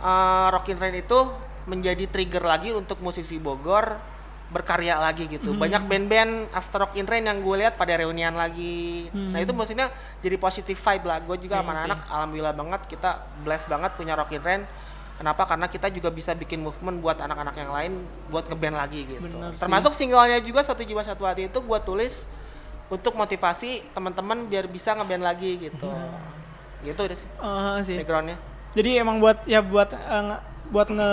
uh, 0.06 0.48
Rock 0.54 0.70
in 0.70 0.78
Rain 0.78 0.96
itu 1.02 1.20
menjadi 1.66 2.06
trigger 2.06 2.46
lagi 2.46 2.70
untuk 2.78 3.02
musisi 3.02 3.42
Bogor 3.42 3.98
berkarya 4.46 5.02
lagi 5.02 5.26
gitu. 5.26 5.58
Hmm. 5.58 5.60
Banyak 5.60 5.90
band-band 5.90 6.32
after 6.54 6.86
Rock 6.86 6.94
in 6.94 7.10
Rain 7.10 7.26
yang 7.26 7.42
gue 7.42 7.56
lihat 7.66 7.74
pada 7.82 7.98
reunian 7.98 8.38
lagi. 8.38 9.10
Nah 9.10 9.42
itu 9.42 9.50
maksudnya 9.58 9.90
jadi 10.22 10.38
positive 10.38 10.78
vibe 10.78 11.06
lah. 11.10 11.18
Gue 11.26 11.42
juga 11.42 11.60
Iya 11.60 11.66
sama 11.66 11.74
anak 11.82 12.00
alhamdulillah 12.06 12.54
banget 12.54 12.82
kita 12.86 13.26
blessed 13.42 13.66
banget 13.66 13.92
punya 13.98 14.14
Rock 14.14 14.32
in 14.38 14.46
Rain. 14.46 14.64
Kenapa? 15.16 15.48
Karena 15.48 15.66
kita 15.72 15.88
juga 15.90 16.12
bisa 16.12 16.36
bikin 16.38 16.62
movement 16.62 17.02
buat 17.02 17.18
anak-anak 17.18 17.56
yang 17.58 17.72
lain 17.72 17.92
buat 18.30 18.46
ngeband 18.46 18.76
lagi 18.78 19.10
gitu. 19.10 19.26
Bener 19.26 19.58
sih. 19.58 19.64
Termasuk 19.66 19.92
singlenya 19.98 20.38
juga 20.46 20.62
satu 20.62 20.86
jiwa 20.86 21.02
satu 21.02 21.26
hati 21.26 21.50
itu 21.50 21.60
gue 21.64 21.80
tulis 21.82 22.30
untuk 22.94 23.18
motivasi 23.18 23.82
teman-teman 23.98 24.46
biar 24.46 24.70
bisa 24.70 24.94
ngeband 24.94 25.26
lagi 25.26 25.58
gitu. 25.58 25.90
Gitu 26.86 27.00
udah 27.02 27.18
sih 27.18 27.28
Ah, 27.42 27.82
sih. 27.82 27.98
backgroundnya. 27.98 28.38
Jadi 28.76 28.90
emang 28.96 29.18
buat 29.18 29.42
ya 29.46 29.60
buat 29.60 29.90
nge- 29.90 30.42
buat 30.68 30.88
nge 30.88 31.12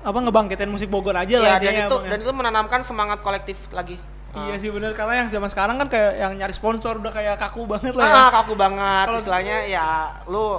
apa 0.00 0.18
ngebangkitin 0.18 0.66
musik 0.66 0.88
Bogor 0.88 1.14
aja 1.14 1.36
lah 1.36 1.48
Iya 1.48 1.54
dan 1.54 1.62
intinya, 1.62 1.84
itu 1.84 1.94
Bang, 1.94 2.02
ya. 2.02 2.08
dan 2.08 2.18
itu 2.20 2.32
menanamkan 2.32 2.80
semangat 2.82 3.18
kolektif 3.20 3.54
lagi. 3.70 3.96
Iya 4.30 4.54
sih 4.56 4.68
bener 4.68 4.92
karena 4.92 5.14
yang 5.16 5.28
zaman 5.28 5.46
sekarang 5.46 5.76
kan 5.76 5.88
kayak 5.88 6.12
yang 6.16 6.32
nyari 6.34 6.52
sponsor 6.52 6.96
udah 6.96 7.10
kayak 7.10 7.38
kaku 7.38 7.64
banget 7.64 7.92
lah 7.92 8.04
ya. 8.04 8.14
Ah, 8.18 8.30
kaku 8.32 8.54
banget 8.54 9.06
Kalau- 9.06 9.18
istilahnya 9.18 9.56
ya 9.64 9.86
lu 10.24 10.58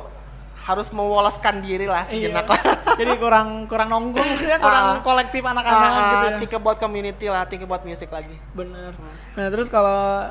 harus 0.60 0.88
mewoloskan 0.90 1.60
diri 1.60 1.84
lah 1.84 2.04
Iya. 2.04 2.30
sejenak. 2.30 2.46
Jadi 3.00 3.12
kurang 3.16 3.66
kurang 3.66 3.88
nongkrong 3.90 4.28
maksudnya 4.28 4.60
kurang 4.60 4.86
Ah. 4.86 5.02
kolektif 5.02 5.42
anak-anak 5.42 5.90
Ah, 5.90 6.06
gitu 6.06 6.26
ya. 6.26 6.38
think 6.38 6.54
about 6.56 6.78
community 6.78 7.26
lah, 7.26 7.44
think 7.44 7.64
about 7.64 7.82
music 7.82 8.10
lagi. 8.10 8.36
Bener. 8.52 8.94
Nah 9.34 9.48
terus 9.48 9.68
kalau 9.68 10.28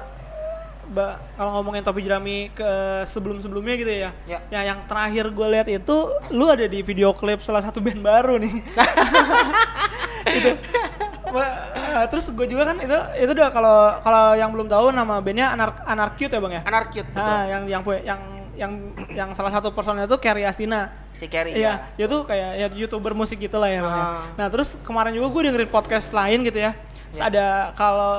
kalau 1.36 1.50
ngomongin 1.60 1.84
topi 1.84 2.00
jerami 2.00 2.48
ke 2.50 2.68
sebelum-sebelumnya 3.04 3.74
gitu 3.76 3.92
ya, 3.92 4.10
Ya. 4.24 4.38
ya 4.48 4.60
yang 4.74 4.84
terakhir 4.88 5.28
gue 5.28 5.46
lihat 5.52 5.68
itu 5.68 5.96
lu 6.32 6.48
ada 6.48 6.64
di 6.64 6.80
video 6.80 7.12
klip 7.12 7.40
salah 7.40 7.60
satu 7.60 7.78
band 7.78 8.00
baru 8.00 8.40
nih. 8.40 8.54
itu. 10.38 10.50
Eh, 11.28 12.04
terus 12.08 12.32
gue 12.32 12.46
juga 12.48 12.72
kan 12.72 12.76
itu 12.80 12.98
itu 13.20 13.30
udah 13.36 13.48
kalau 13.52 13.76
kalau 14.00 14.32
yang 14.32 14.48
belum 14.48 14.68
tahu 14.68 14.92
nama 14.92 15.20
bandnya 15.20 15.52
Anar 15.52 15.76
Anarcute 15.84 16.32
ya 16.32 16.40
bang 16.40 16.52
ya. 16.56 16.62
Anarkid 16.64 17.04
betul. 17.12 17.20
Nah, 17.20 17.44
yang 17.44 17.62
yang 17.68 17.82
yang 18.00 18.20
yang 18.58 18.72
yang 19.14 19.28
salah 19.36 19.52
satu 19.52 19.70
personelnya 19.70 20.08
tuh 20.08 20.18
Carrie 20.18 20.48
Astina. 20.48 20.90
Si 21.14 21.26
Carrie 21.26 21.54
Iya, 21.54 21.84
dia 21.98 22.06
tuh 22.06 22.24
kayak 22.24 22.50
ya 22.58 22.66
youtuber 22.74 23.12
musik 23.12 23.38
gitu 23.38 23.58
lah 23.60 23.70
ya. 23.70 23.80
Bang, 23.84 23.92
ya. 23.92 24.02
Ah. 24.02 24.22
Nah 24.38 24.46
terus 24.48 24.74
kemarin 24.82 25.12
juga 25.14 25.28
gue 25.30 25.42
dengerin 25.52 25.70
podcast 25.70 26.10
lain 26.10 26.42
gitu 26.42 26.58
ya. 26.58 26.72
Terus 27.08 27.18
Iya. 27.18 27.30
ada 27.30 27.46
kalau 27.72 28.12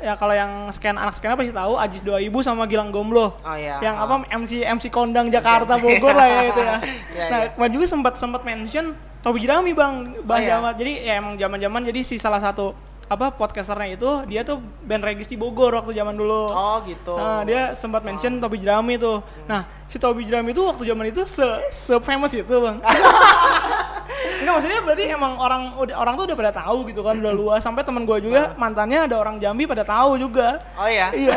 ya 0.00 0.14
kalau 0.14 0.32
yang 0.32 0.50
scan 0.68 0.96
anak 0.96 1.12
scan 1.12 1.34
pasti 1.34 1.52
tahu 1.52 1.76
Ajis 1.76 2.00
2000 2.00 2.16
sama 2.40 2.64
Gilang 2.64 2.88
Gomblo. 2.88 3.36
Oh 3.36 3.52
iya. 3.52 3.76
Yang 3.78 3.94
Ah. 3.94 4.04
apa 4.04 4.14
MC 4.30 4.52
MC 4.62 4.84
kondang 4.88 5.28
Jakarta 5.28 5.76
Bogor 5.76 6.12
lah 6.12 6.26
ya 6.26 6.40
itu 6.46 6.60
ya. 6.60 6.76
Iya, 7.12 7.24
nah 7.28 7.38
iya. 7.38 7.48
kemarin 7.52 7.72
juga 7.72 7.86
sempat 7.86 8.14
sempat 8.16 8.40
mention 8.42 8.92
Tobi 9.20 9.38
Jerami 9.38 9.70
bang 9.70 9.94
bahas 10.22 10.42
Oh, 10.42 10.50
sama- 10.58 10.72
Jadi 10.72 10.92
ya 11.02 11.14
emang 11.14 11.36
zaman-zaman 11.36 11.80
jadi 11.84 12.00
si 12.00 12.16
salah 12.16 12.40
satu 12.40 12.72
apa 13.12 13.28
podcasternya 13.36 13.94
itu 13.94 14.10
dia 14.24 14.40
tuh 14.42 14.58
band 14.84 15.04
regis 15.04 15.28
di 15.28 15.36
Bogor 15.36 15.76
waktu 15.76 15.92
zaman 15.92 16.16
dulu. 16.16 16.48
Oh 16.48 16.80
gitu. 16.88 17.12
Nah, 17.14 17.44
dia 17.44 17.76
sempat 17.76 18.00
mention 18.00 18.40
Tobi 18.40 18.58
Jerami 18.58 18.96
tuh. 18.96 19.20
Nah, 19.44 19.68
si 19.84 20.00
Tobi 20.00 20.24
Jerami 20.24 20.56
itu 20.56 20.64
waktu 20.64 20.82
zaman 20.88 21.12
itu 21.12 21.22
se, 21.28 21.44
se 21.68 21.94
famous 22.00 22.32
itu, 22.32 22.48
Bang. 22.48 22.80
Enggak 24.42 24.52
maksudnya 24.58 24.80
berarti 24.82 25.04
emang 25.12 25.32
orang 25.38 25.62
udah 25.78 25.94
orang 25.98 26.14
tuh 26.18 26.24
udah 26.26 26.36
pada 26.36 26.52
tahu 26.52 26.78
gitu 26.90 27.00
kan, 27.06 27.14
udah 27.20 27.34
luas 27.34 27.60
sampai 27.62 27.86
teman 27.86 28.02
gua 28.02 28.18
juga 28.18 28.58
mantannya 28.58 29.06
ada 29.06 29.16
orang 29.20 29.38
Jambi 29.38 29.68
pada 29.68 29.86
tahu 29.86 30.18
juga. 30.18 30.58
Oh 30.74 30.88
iya. 30.88 31.14
Iya. 31.14 31.36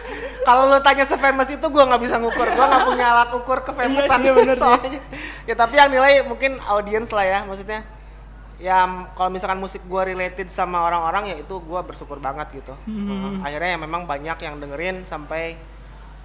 Kalau 0.46 0.70
lu 0.70 0.78
tanya 0.78 1.02
se-famous 1.02 1.50
itu 1.50 1.66
gua 1.68 1.84
nggak 1.90 2.02
bisa 2.06 2.16
ngukur. 2.22 2.46
Gua 2.54 2.66
nggak 2.70 2.84
punya 2.86 3.06
alat 3.12 3.30
ukur 3.34 3.58
kefamousan 3.66 4.18
Iya 4.22 4.30
sih, 4.30 4.36
bener 4.38 4.56
soalnya. 4.56 5.00
Ya 5.44 5.54
tapi 5.58 5.74
yang 5.76 5.90
nilai 5.90 6.22
mungkin 6.22 6.56
audiens 6.64 7.10
lah 7.10 7.26
ya 7.26 7.38
maksudnya. 7.44 7.95
Ya 8.56 8.88
kalau 9.12 9.28
misalkan 9.28 9.60
musik 9.60 9.84
gua 9.84 10.02
related 10.02 10.48
sama 10.48 10.80
orang-orang 10.80 11.28
ya 11.28 11.36
itu 11.36 11.60
gua 11.60 11.80
bersyukur 11.80 12.16
banget 12.16 12.48
gitu. 12.54 12.72
Hmm. 12.84 13.40
Akhirnya 13.40 13.76
ya 13.76 13.78
memang 13.78 14.04
banyak 14.04 14.38
yang 14.38 14.56
dengerin 14.56 15.04
sampai 15.04 15.60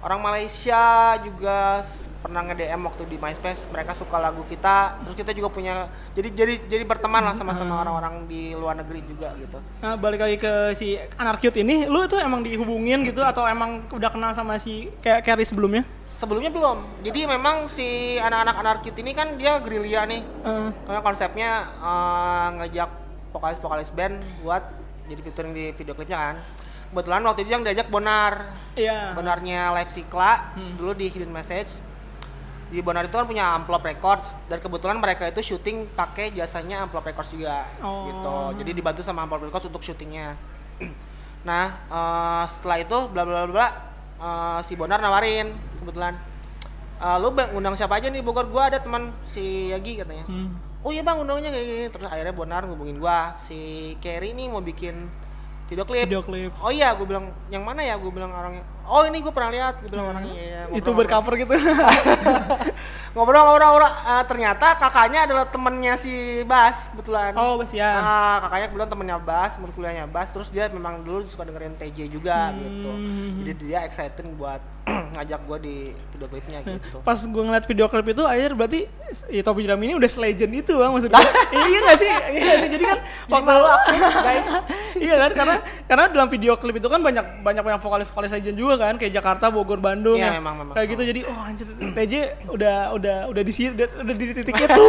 orang 0.00 0.18
Malaysia 0.18 0.82
juga 1.20 1.84
pernah 2.18 2.42
nge-DM 2.42 2.78
waktu 2.82 3.02
di 3.06 3.16
MySpace 3.18 3.66
mereka 3.66 3.94
suka 3.94 4.14
lagu 4.14 4.42
kita 4.46 4.98
terus 5.02 5.14
kita 5.14 5.30
juga 5.30 5.50
punya 5.50 5.86
jadi 6.10 6.30
jadi 6.30 6.54
jadi 6.66 6.84
berteman 6.86 7.18
lah 7.18 7.34
sama 7.34 7.50
sama 7.50 7.74
Hmm. 7.74 7.82
orang-orang 7.82 8.14
di 8.26 8.54
luar 8.54 8.78
negeri 8.78 9.02
juga 9.02 9.34
gitu 9.34 9.58
Nah, 9.78 9.94
balik 9.94 10.22
lagi 10.22 10.38
ke 10.38 10.52
si 10.72 10.94
Anarcute 11.18 11.58
ini, 11.58 11.86
lu 11.86 12.06
tuh 12.06 12.18
emang 12.18 12.42
dihubungin 12.42 13.02
gitu 13.02 13.22
atau 13.22 13.42
emang 13.42 13.86
udah 13.90 14.06
kenal 14.06 14.30
sama 14.32 14.54
si 14.56 14.90
kayak 15.02 15.22
Carrie 15.22 15.46
sebelumnya? 15.46 15.82
Sebelumnya 16.22 16.54
belum. 16.54 17.02
Jadi 17.02 17.26
memang 17.26 17.66
si 17.66 18.14
anak-anak 18.14 18.54
anarkit 18.54 18.94
ini 18.94 19.10
kan 19.10 19.34
dia 19.34 19.58
gerilya 19.58 20.06
nih. 20.06 20.22
Eh, 20.22 20.68
Karena 20.86 21.02
konsepnya 21.02 21.50
eh, 21.82 22.46
ngajak 22.62 22.90
vokalis-vokalis 23.34 23.90
band 23.90 24.22
buat 24.38 24.62
jadi 25.10 25.18
featuring 25.18 25.50
di 25.50 25.74
video 25.74 25.98
klipnya 25.98 26.14
kan. 26.22 26.36
Kebetulan 26.94 27.26
waktu 27.26 27.42
itu 27.42 27.50
yang 27.50 27.66
diajak 27.66 27.90
Bonar. 27.90 28.54
iya. 28.78 29.10
Bonarnya 29.12 29.74
Live 29.74 29.90
Sikla 29.90 30.54
Hmm. 30.54 30.78
dulu 30.78 30.94
di 30.94 31.10
Hidden 31.10 31.34
Message. 31.34 31.74
Di 32.70 32.78
Bonar 32.78 33.04
itu 33.04 33.12
kan 33.12 33.26
punya 33.26 33.52
Amplop 33.52 33.82
Records 33.82 34.38
dan 34.46 34.62
kebetulan 34.62 35.02
mereka 35.02 35.26
itu 35.26 35.42
syuting 35.42 35.90
pakai 35.90 36.30
jasanya 36.30 36.86
Amplop 36.86 37.02
Records 37.02 37.34
juga 37.34 37.66
Oh. 37.82 38.06
gitu. 38.06 38.62
Jadi 38.62 38.70
dibantu 38.72 39.02
sama 39.02 39.26
Amplop 39.26 39.42
Records 39.42 39.66
untuk 39.66 39.82
syutingnya. 39.82 40.38
nah, 41.42 41.66
eh, 41.82 42.44
setelah 42.46 42.78
itu 42.78 43.10
bla 43.10 43.26
bla 43.26 43.42
bla 43.42 43.50
bla 43.50 43.68
eh, 44.22 44.58
si 44.62 44.78
Bonar 44.78 45.02
nawarin 45.02 45.50
kebetulan 45.82 46.14
"Eh, 47.02 47.16
lu 47.18 47.34
bang 47.34 47.50
undang 47.58 47.74
siapa 47.74 47.98
aja 47.98 48.06
nih 48.06 48.22
Bogor 48.22 48.46
gua 48.46 48.70
ada 48.70 48.78
teman 48.78 49.10
si 49.26 49.74
Yagi 49.74 49.98
katanya. 49.98 50.22
Hmm. 50.30 50.54
Oh 50.86 50.94
iya 50.94 51.02
bang 51.02 51.18
undangnya 51.18 51.50
kayak 51.50 51.66
gini 51.66 51.86
terus 51.90 52.06
akhirnya 52.06 52.34
Bonar 52.34 52.62
ngubungin 52.66 53.02
gua 53.02 53.34
si 53.42 53.92
Kerry 53.98 54.30
nih 54.34 54.46
mau 54.46 54.62
bikin 54.62 55.10
video 55.72 55.84
klip. 55.88 56.04
Video 56.04 56.22
klip. 56.22 56.52
Oh 56.60 56.68
iya, 56.68 56.92
gue 56.92 57.06
bilang 57.08 57.32
yang 57.48 57.64
mana 57.64 57.80
ya? 57.80 57.96
Gue 57.96 58.12
bilang 58.12 58.28
orangnya. 58.28 58.60
Oh 58.84 59.02
ini 59.02 59.18
gue 59.18 59.30
pernah 59.30 59.50
lihat. 59.50 59.74
Gue 59.78 59.90
bilang 59.90 60.10
orangnya. 60.10 60.32
Iya, 60.32 60.60
Hmm. 60.62 60.78
Itu 60.78 60.90
bercover 60.90 61.36
gitu. 61.36 61.52
Ngobrol, 63.12 63.44
ngobrol, 63.44 63.68
ngobrol. 63.68 63.92
Eh, 63.92 64.24
ternyata 64.24 64.72
kakaknya 64.72 65.28
adalah 65.28 65.44
temennya 65.44 66.00
si 66.00 66.12
Bas 66.42 66.88
kebetulan. 66.88 67.36
oh, 67.36 67.60
bos 67.60 67.68
ya. 67.68 67.92
Ah, 67.92 68.36
kakaknya 68.40 68.66
kebetulan 68.72 68.88
temennya 68.88 69.18
Bas, 69.20 69.52
temen 69.52 69.68
kuliahnya 69.68 70.08
Bas. 70.08 70.32
Terus 70.32 70.48
dia 70.48 70.72
memang 70.72 71.04
dulu 71.04 71.20
suka 71.28 71.44
dengerin 71.44 71.76
TJ 71.76 72.08
juga 72.08 72.56
gitu. 72.56 72.88
Hmm. 72.88 73.44
Jadi 73.44 73.52
dia 73.60 73.84
excited 73.84 74.24
buat 74.32 74.64
ngajak 75.12 75.40
gue 75.44 75.58
di 75.60 75.76
video 76.16 76.26
klipnya 76.26 76.58
gitu. 76.64 77.04
Pas 77.04 77.20
gue 77.20 77.42
ngeliat 77.44 77.68
video 77.68 77.84
klip 77.86 78.06
itu 78.08 78.24
akhir 78.24 78.50
berarti 78.56 78.80
ya 79.28 79.44
Topi 79.44 79.60
Jerami 79.60 79.92
ini 79.92 79.94
udah 79.94 80.08
selegend 80.08 80.52
itu 80.56 80.72
bang 80.72 80.90
maksudnya. 80.90 81.20
iya 81.68 81.78
gak 81.84 81.96
sih? 82.00 82.08
Iya 82.08 82.52
sih? 82.64 82.68
Jadi 82.72 82.84
kan 82.88 82.98
Jadi 83.28 83.42
malu 83.44 83.68
guys. 84.24 84.46
iya 84.96 85.14
kan 85.20 85.30
karena 85.36 85.54
karena 85.84 86.04
dalam 86.08 86.28
video 86.32 86.56
klip 86.56 86.80
itu 86.80 86.88
kan 86.88 87.00
banyak 87.04 87.44
banyak 87.44 87.60
banyak 87.60 87.80
vokalis-vokalis 87.84 88.32
legend 88.32 88.56
juga 88.56 88.71
kan 88.74 88.94
kayak 88.94 89.12
Jakarta, 89.12 89.48
Bogor, 89.48 89.78
Bandung 89.78 90.16
Iya, 90.16 90.28
ya. 90.28 90.38
memang, 90.38 90.54
memang. 90.58 90.74
Kayak 90.74 90.88
gitu 90.90 91.02
jadi 91.04 91.20
oh 91.24 91.38
anjir 91.38 91.66
TJ 91.68 92.14
udah 92.48 92.76
udah 92.92 93.16
udah 93.28 93.42
di 93.42 93.52
udah, 93.68 93.86
udah 93.98 94.14
di 94.14 94.24
titik 94.32 94.54
itu. 94.56 94.82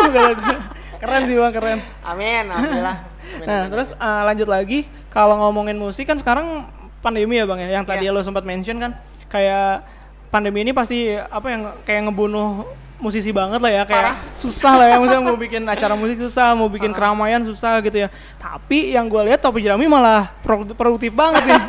Keren 1.01 1.21
sih 1.25 1.35
bang 1.35 1.51
keren. 1.51 1.79
Amin, 2.01 2.43
alhamdulillah. 2.47 2.97
Amin, 3.03 3.43
Nah, 3.49 3.59
amin, 3.59 3.71
terus 3.71 3.89
uh, 3.93 4.21
lanjut 4.23 4.47
lagi 4.47 4.79
kalau 5.07 5.35
ngomongin 5.37 5.75
musik 5.75 6.03
kan 6.03 6.15
sekarang 6.15 6.63
pandemi 6.99 7.35
ya 7.35 7.43
Bang 7.43 7.57
ya. 7.57 7.67
Yang 7.73 7.85
tadi 7.85 8.05
Iya. 8.05 8.15
lo 8.15 8.21
sempat 8.21 8.43
mention 8.43 8.77
kan 8.77 8.91
kayak 9.27 9.83
pandemi 10.29 10.61
ini 10.61 10.71
pasti 10.71 11.11
apa 11.11 11.43
yang 11.45 11.61
kayak 11.83 12.07
ngebunuh 12.07 12.63
musisi 12.97 13.29
banget 13.29 13.59
lah 13.59 13.67
ya 13.69 13.83
kayak 13.83 14.05
Parah. 14.05 14.17
susah 14.33 14.73
lah 14.73 14.87
ya 14.87 14.95
misalnya 14.95 15.27
mau 15.27 15.35
bikin 15.43 15.61
acara 15.61 15.91
musik 15.91 16.15
susah 16.17 16.55
mau 16.55 16.71
bikin 16.71 16.89
keramaian 16.89 17.43
susah 17.43 17.83
gitu 17.83 17.99
ya 17.99 18.07
tapi 18.39 18.95
yang 18.95 19.05
gue 19.05 19.19
lihat 19.27 19.43
Topi 19.43 19.59
Jerami 19.59 19.85
malah 19.85 20.31
pro- 20.39 20.71
produktif 20.71 21.11
banget 21.11 21.43
nih 21.43 21.61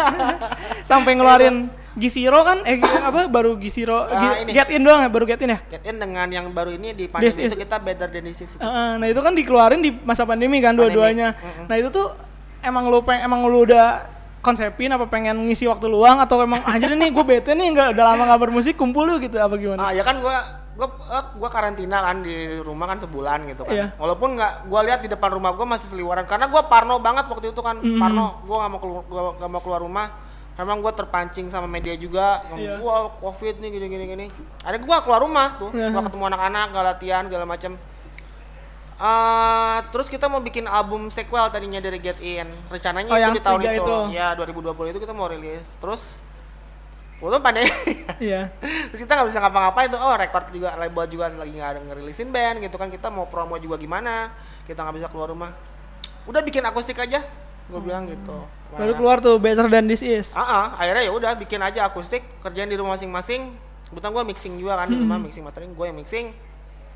sampai 0.84 1.10
ngeluarin 1.12 1.66
Gisiro 1.94 2.42
kan 2.42 2.58
eh 2.62 2.78
apa 3.08 3.26
baru 3.26 3.54
Gisiro 3.54 4.02
Ah, 4.02 4.34
Gi- 4.34 4.38
ini. 4.44 4.50
Get 4.52 4.68
In 4.68 4.82
doang 4.82 5.00
ya 5.00 5.08
baru 5.08 5.24
Get 5.24 5.40
In 5.40 5.50
ya 5.50 5.58
Get 5.64 5.82
in 5.84 5.96
dengan 5.96 6.26
yang 6.26 6.46
baru 6.50 6.70
ini 6.70 6.90
di 6.90 7.06
This 7.06 7.14
pandemi 7.34 7.40
is- 7.40 7.50
itu 7.50 7.58
kita 7.60 7.76
better 7.78 8.08
than 8.08 8.24
this 8.24 8.40
is. 8.40 8.50
Heeh, 8.54 8.90
nah 8.96 9.06
itu 9.06 9.20
kan 9.20 9.32
dikeluarin 9.32 9.78
di 9.78 9.94
masa 9.94 10.22
pandemi 10.22 10.58
kan 10.58 10.74
dua-duanya. 10.74 11.32
mm-mm. 11.32 11.66
Nah 11.66 11.76
itu 11.76 11.88
tuh 11.88 12.10
emang 12.60 12.86
lu 12.86 13.00
peng 13.00 13.20
emang 13.20 13.44
lu 13.44 13.62
udah 13.62 14.10
konsepin 14.40 14.90
apa 14.90 15.06
pengen 15.06 15.38
ngisi 15.40 15.64
waktu 15.64 15.86
luang 15.86 16.18
atau 16.18 16.36
emang 16.38 16.60
anjir 16.64 16.92
nih 16.92 17.08
gue 17.08 17.24
bete 17.24 17.50
nih 17.50 17.64
nggak 17.70 17.88
udah 17.92 18.04
lama 18.04 18.22
nggak 18.26 18.40
bermusik 18.42 18.74
kumpul 18.74 19.04
lu 19.04 19.16
gitu 19.16 19.38
apa 19.38 19.54
gimana? 19.54 19.80
Ah 19.80 19.90
ya 19.90 20.02
kan 20.02 20.18
gua 20.18 20.36
gua 20.74 20.84
eh, 20.90 21.24
gua 21.34 21.48
karantina 21.48 22.02
kan 22.02 22.20
di 22.20 22.34
rumah 22.58 22.84
kan 22.86 22.98
sebulan 22.98 23.46
gitu 23.46 23.62
kan. 23.62 23.72
Iya. 23.72 23.86
Walaupun 23.94 24.34
nggak 24.34 24.52
gua 24.66 24.80
lihat 24.82 25.00
di 25.00 25.08
depan 25.08 25.30
rumah 25.32 25.54
gua 25.54 25.64
masih 25.70 25.88
seliweran 25.88 26.26
karena 26.26 26.44
gua 26.46 26.66
parno 26.66 26.98
banget 26.98 27.24
waktu 27.24 27.54
itu 27.54 27.62
kan. 27.62 27.78
Mm. 27.78 27.96
Parno, 27.96 28.42
gua 28.42 28.56
nggak 28.60 28.70
mau 28.70 28.80
keluar 28.82 29.02
nggak 29.38 29.48
mau 29.48 29.62
keluar 29.62 29.80
rumah. 29.80 30.06
Memang 30.54 30.78
gua 30.78 30.90
terpancing 30.90 31.48
sama 31.48 31.66
media 31.66 31.94
juga. 31.94 32.42
ngomong, 32.46 32.58
Iya. 32.58 32.74
Gua 32.78 32.94
covid 33.18 33.58
nih 33.58 33.70
gini 33.70 33.86
gini 33.88 34.04
gini. 34.06 34.26
Akhirnya 34.62 34.82
gua 34.82 34.96
keluar 35.02 35.20
rumah 35.20 35.58
tuh, 35.58 35.70
Iya. 35.70 35.90
gua 35.90 36.02
ketemu 36.02 36.24
anak-anak, 36.28 36.66
gak 36.70 36.84
latihan 36.86 37.22
segala 37.26 37.44
macam. 37.44 37.72
Eh, 38.94 39.78
terus 39.90 40.06
kita 40.06 40.30
mau 40.30 40.38
bikin 40.38 40.64
album 40.64 41.10
sequel 41.10 41.50
tadinya 41.50 41.82
dari 41.82 41.98
Get 41.98 42.22
In. 42.22 42.46
Rencananya 42.70 43.10
Oh, 43.10 43.18
itu 43.18 43.32
di 43.34 43.42
tahun 43.42 43.60
itu. 43.60 43.72
itu. 43.82 43.96
Ya 44.14 44.30
2020 44.32 44.94
itu 44.94 45.02
kita 45.02 45.10
mau 45.10 45.26
rilis. 45.26 45.66
Terus 45.78 46.22
Waktu 47.14 47.40
pandai 47.40 47.64
Iya. 48.20 48.52
terus 48.90 49.00
kita 49.00 49.16
nggak 49.16 49.28
bisa 49.32 49.38
ngapa-ngapain 49.40 49.88
tuh 49.88 49.96
oh 49.96 50.12
record 50.12 50.44
juga 50.50 50.76
label 50.76 51.08
juga 51.08 51.32
lagi 51.32 51.56
nggak 51.56 51.70
ada 51.72 51.80
ngerilisin 51.80 52.28
band 52.28 52.60
gitu 52.60 52.76
kan 52.76 52.92
kita 52.92 53.08
mau 53.08 53.24
promo 53.24 53.56
juga 53.56 53.80
gimana 53.80 54.28
kita 54.68 54.84
nggak 54.84 54.96
bisa 54.98 55.08
keluar 55.08 55.32
rumah 55.32 55.48
udah 56.28 56.42
bikin 56.42 56.60
akustik 56.60 57.00
aja 57.00 57.24
gue 57.64 57.80
bilang 57.80 58.04
gitu 58.04 58.44
Baru 58.76 58.92
keluar 58.94 59.18
tuh 59.18 59.36
Better 59.36 59.66
Than 59.66 59.86
This 59.86 60.00
Is. 60.00 60.28
ah 60.32 60.42
ah, 60.42 60.66
akhirnya 60.76 61.02
ya 61.02 61.12
udah 61.12 61.32
bikin 61.34 61.58
aja 61.58 61.84
akustik 61.84 62.22
kerjaan 62.40 62.66
di 62.66 62.74
rumah 62.74 62.94
masing-masing 62.94 63.54
kebetulan 63.86 64.12
gue 64.12 64.24
mixing 64.26 64.54
juga 64.56 64.74
kan 64.76 64.86
di 64.86 64.96
rumah 64.96 65.16
mixing 65.16 65.42
mastering 65.42 65.70
gue 65.70 65.84
yang 65.84 65.94
mixing 65.94 66.26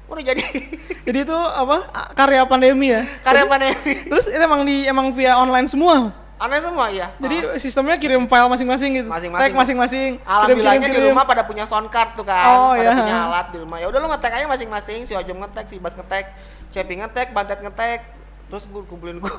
udah 0.05 0.23
jadi 0.25 0.43
Jadi 1.07 1.19
itu 1.23 1.37
apa 1.37 1.77
karya 2.13 2.43
pandemi 2.43 2.89
ya? 2.89 3.05
karya 3.21 3.45
pandemi 3.45 3.93
Terus 4.05 4.25
itu 4.27 4.41
emang 4.41 4.63
di 4.63 4.85
emang 4.85 5.13
via 5.13 5.37
online 5.37 5.65
semua. 5.65 6.11
aneh 6.37 6.59
semua 6.59 6.87
ya 6.89 7.11
Jadi 7.17 7.59
sistemnya 7.59 7.95
kirim 7.95 8.25
file 8.25 8.47
masing-masing 8.47 8.91
gitu. 8.95 9.09
Masing-masing. 9.09 9.43
Tag 9.43 9.53
masing-masing. 9.53 10.11
Alhamdulillahnya 10.23 10.89
di 10.89 11.01
rumah 11.03 11.25
pada 11.25 11.43
punya 11.43 11.67
sound 11.67 11.89
card 11.89 12.15
tuh 12.15 12.23
kan, 12.23 12.47
Oh, 12.47 12.73
pada 12.73 12.79
iya. 12.81 12.95
punya 12.95 13.17
alat 13.21 13.47
di 13.51 13.59
rumah. 13.59 13.77
Ya 13.77 13.87
udah 13.87 13.99
lu 13.99 14.07
ngetek 14.07 14.33
aja 14.33 14.47
masing-masing, 14.47 15.03
si 15.03 15.13
Ojom 15.13 15.35
ngetek, 15.37 15.67
si 15.67 15.77
Bas 15.77 15.93
ngetek, 15.93 16.31
Cepi 16.71 16.95
ngetek, 16.97 17.35
Bantet 17.35 17.59
ngetek, 17.59 18.01
terus 18.49 18.65
gue 18.65 18.81
kumpulin 18.83 19.17
gua, 19.19 19.31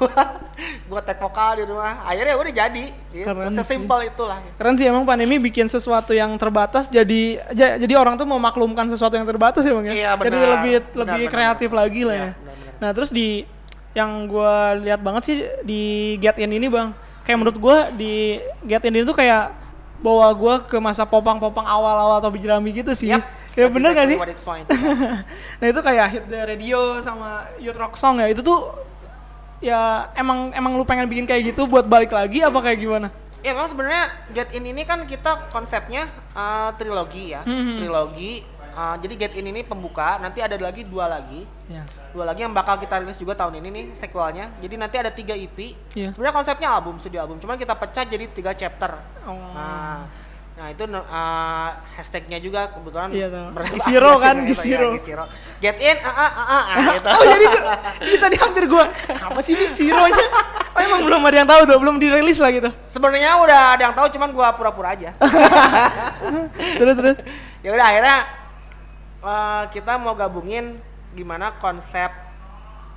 gua 0.89 1.01
tek 1.01 1.17
vokal 1.17 1.57
di 1.57 1.65
rumah. 1.65 2.01
Akhirnya 2.03 2.33
udah 2.33 2.53
jadi, 2.55 2.85
gitu. 3.09 3.25
Keren 3.25 3.49
Sesimpel 3.51 3.99
itulah. 4.07 4.37
Keren 4.53 4.75
sih 4.75 4.85
emang 4.85 5.01
pandemi 5.01 5.35
bikin 5.35 5.65
sesuatu 5.65 6.11
yang 6.11 6.29
terbatas 6.35 6.87
jadi 6.87 7.21
ja- 7.49 7.75
jadi 7.75 7.93
orang 7.95 8.15
tuh 8.15 8.25
memaklumkan 8.25 8.85
sesuatu 8.87 9.13
yang 9.13 9.25
terbatas 9.25 9.61
ya 9.61 9.73
bang 9.73 9.85
ya. 9.85 9.93
Iya, 9.93 10.11
Jadi 10.15 10.21
benar. 10.29 10.49
lebih 10.55 10.73
Benar, 10.79 10.97
lebih 10.99 11.19
benar, 11.19 11.31
kreatif 11.31 11.69
benar. 11.69 11.81
lagi 11.81 12.01
lah 12.01 12.13
Iya, 12.13 12.21
ya. 12.21 12.31
benar, 12.31 12.53
benar. 12.55 12.73
Nah 12.77 12.89
terus 12.91 13.09
di 13.09 13.27
yang 13.91 14.11
gua 14.25 14.53
lihat 14.75 15.01
banget 15.01 15.21
sih 15.25 15.35
di 15.63 15.81
Get 16.17 16.37
In 16.37 16.53
ini 16.53 16.67
bang, 16.67 16.93
kayak 17.23 17.37
menurut 17.37 17.57
gua 17.57 17.77
di 17.89 18.37
Get 18.61 18.83
In 18.83 18.93
ini 18.93 19.03
tuh 19.03 19.13
kayak 19.13 19.57
bawa 19.99 20.29
gua 20.31 20.61
ke 20.61 20.77
masa 20.77 21.03
popang-popang 21.03 21.65
awal-awal 21.65 22.21
atau 22.21 22.29
jerami 22.31 22.71
gitu 22.71 22.93
sih. 22.93 23.09
Yap, 23.09 23.25
Ya 23.57 23.65
bener 23.67 23.91
gak 23.91 24.07
sih? 24.07 24.17
nah 25.59 25.67
itu 25.67 25.81
kayak 25.81 26.05
hit 26.09 26.23
the 26.25 26.39
radio 26.39 26.79
sama 27.01 27.43
youth 27.57 27.75
rock 27.75 27.93
song 27.93 28.15
ya 28.17 28.29
itu 28.29 28.39
tuh 28.39 28.71
ya 29.59 29.79
emang 30.13 30.51
emang 30.51 30.73
lu 30.73 30.83
pengen 30.83 31.05
bikin 31.05 31.23
kayak 31.23 31.51
gitu 31.51 31.63
buat 31.65 31.83
balik 31.83 32.09
lagi 32.09 32.39
apa 32.39 32.59
kayak 32.59 32.79
gimana? 32.79 33.07
Ya 33.39 33.51
memang 33.51 33.67
sebenarnya 33.67 34.03
Get 34.29 34.51
In 34.51 34.65
ini 34.65 34.83
kan 34.83 35.03
kita 35.03 35.47
konsepnya 35.49 36.05
uh, 36.31 36.75
trilogi 36.75 37.31
ya, 37.31 37.43
Mhm. 37.43 37.79
trilogi. 37.79 38.43
Uh, 38.69 38.95
jadi 38.97 39.13
Get 39.17 39.33
In 39.35 39.47
ini 39.47 39.61
pembuka, 39.61 40.15
nanti 40.17 40.39
ada 40.39 40.55
lagi 40.55 40.83
dua 40.83 41.07
lagi. 41.07 41.43
Ya. 41.67 41.83
dua 42.09 42.25
lagi 42.25 42.41
yang 42.41 42.49
bakal 42.51 42.75
kita 42.75 42.97
rilis 42.97 43.15
juga 43.15 43.37
tahun 43.37 43.61
ini 43.61 43.69
nih 43.69 43.85
sequelnya 43.93 44.49
jadi 44.57 44.75
nanti 44.75 44.97
ada 44.97 45.13
tiga 45.13 45.37
EP 45.37 45.53
Iya. 45.93 46.09
sebenarnya 46.09 46.35
konsepnya 46.35 46.65
album 46.67 46.97
studio 46.97 47.21
album 47.21 47.37
cuman 47.37 47.53
kita 47.53 47.77
pecah 47.77 48.01
jadi 48.01 48.25
tiga 48.27 48.49
chapter 48.51 48.97
Oh. 49.23 49.37
nah 49.53 50.09
nah 50.59 50.75
itu 50.75 50.83
uh, 50.91 51.71
hashtagnya 51.95 52.35
juga 52.43 52.67
kebetulan 52.75 53.15
Iya, 53.15 53.31
ber- 53.31 53.63
Gisiro 53.71 54.19
kan, 54.19 54.43
Gisiro. 54.43 54.91
ya, 54.91 54.99
Gisiro. 54.99 55.25
get 55.63 55.79
in 55.79 55.95
ah 56.03 56.11
ah 56.11 56.19
ah 56.19 56.35
ah 56.35 56.63
ah, 56.67 56.85
gitu 56.99 57.07
Oh 57.07 57.23
jadi 57.23 57.47
ini 58.03 58.17
tadi 58.19 58.35
hampir 58.35 58.63
gua 58.67 58.91
apa 59.07 59.39
sih 59.39 59.55
ini 59.55 59.71
sironya? 59.71 60.19
Oh 60.75 60.81
emang 60.83 61.07
belum 61.07 61.23
ada 61.23 61.37
yang 61.39 61.47
tahu 61.47 61.61
tuh, 61.63 61.79
belum 61.79 61.95
dirilis 61.95 62.43
lah 62.43 62.51
gitu. 62.51 62.67
Sebenarnya 62.91 63.39
udah 63.39 63.61
ada 63.79 63.81
yang 63.87 63.95
tahu, 63.95 64.11
cuman 64.11 64.35
gua 64.35 64.51
pura-pura 64.51 64.99
aja. 64.99 65.15
Terus 66.79 66.95
terus. 66.99 67.17
ya 67.63 67.69
udah 67.71 67.85
akhirnya 67.95 68.17
eh, 69.23 69.63
kita 69.71 69.95
mau 69.95 70.11
gabungin 70.11 70.75
gimana 71.15 71.55
konsep 71.63 72.11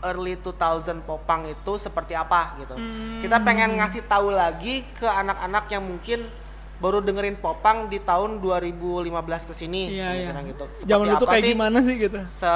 early 0.03 0.35
2000 0.35 0.99
popang 1.07 1.47
itu 1.47 1.73
seperti 1.79 2.19
apa 2.19 2.59
gitu. 2.59 2.75
Kita 3.23 3.39
pengen 3.39 3.79
ngasih 3.79 4.03
tahu 4.11 4.35
lagi 4.35 4.83
ke 4.99 5.07
anak-anak 5.07 5.71
yang 5.71 5.87
mungkin 5.87 6.42
baru 6.83 6.99
dengerin 6.99 7.39
popang 7.39 7.87
di 7.87 7.97
tahun 7.97 8.43
2015 8.43 9.07
ke 9.47 9.55
sini 9.55 9.95
Iya 9.95 10.11
iya. 10.13 10.31
gitu. 10.43 10.67
Seperti 10.75 10.91
Zaman 10.91 11.07
itu 11.09 11.25
kayak 11.25 11.41
sih 11.41 11.53
gimana 11.55 11.79
sih 11.81 11.95
gitu? 11.97 12.19
se 12.27 12.53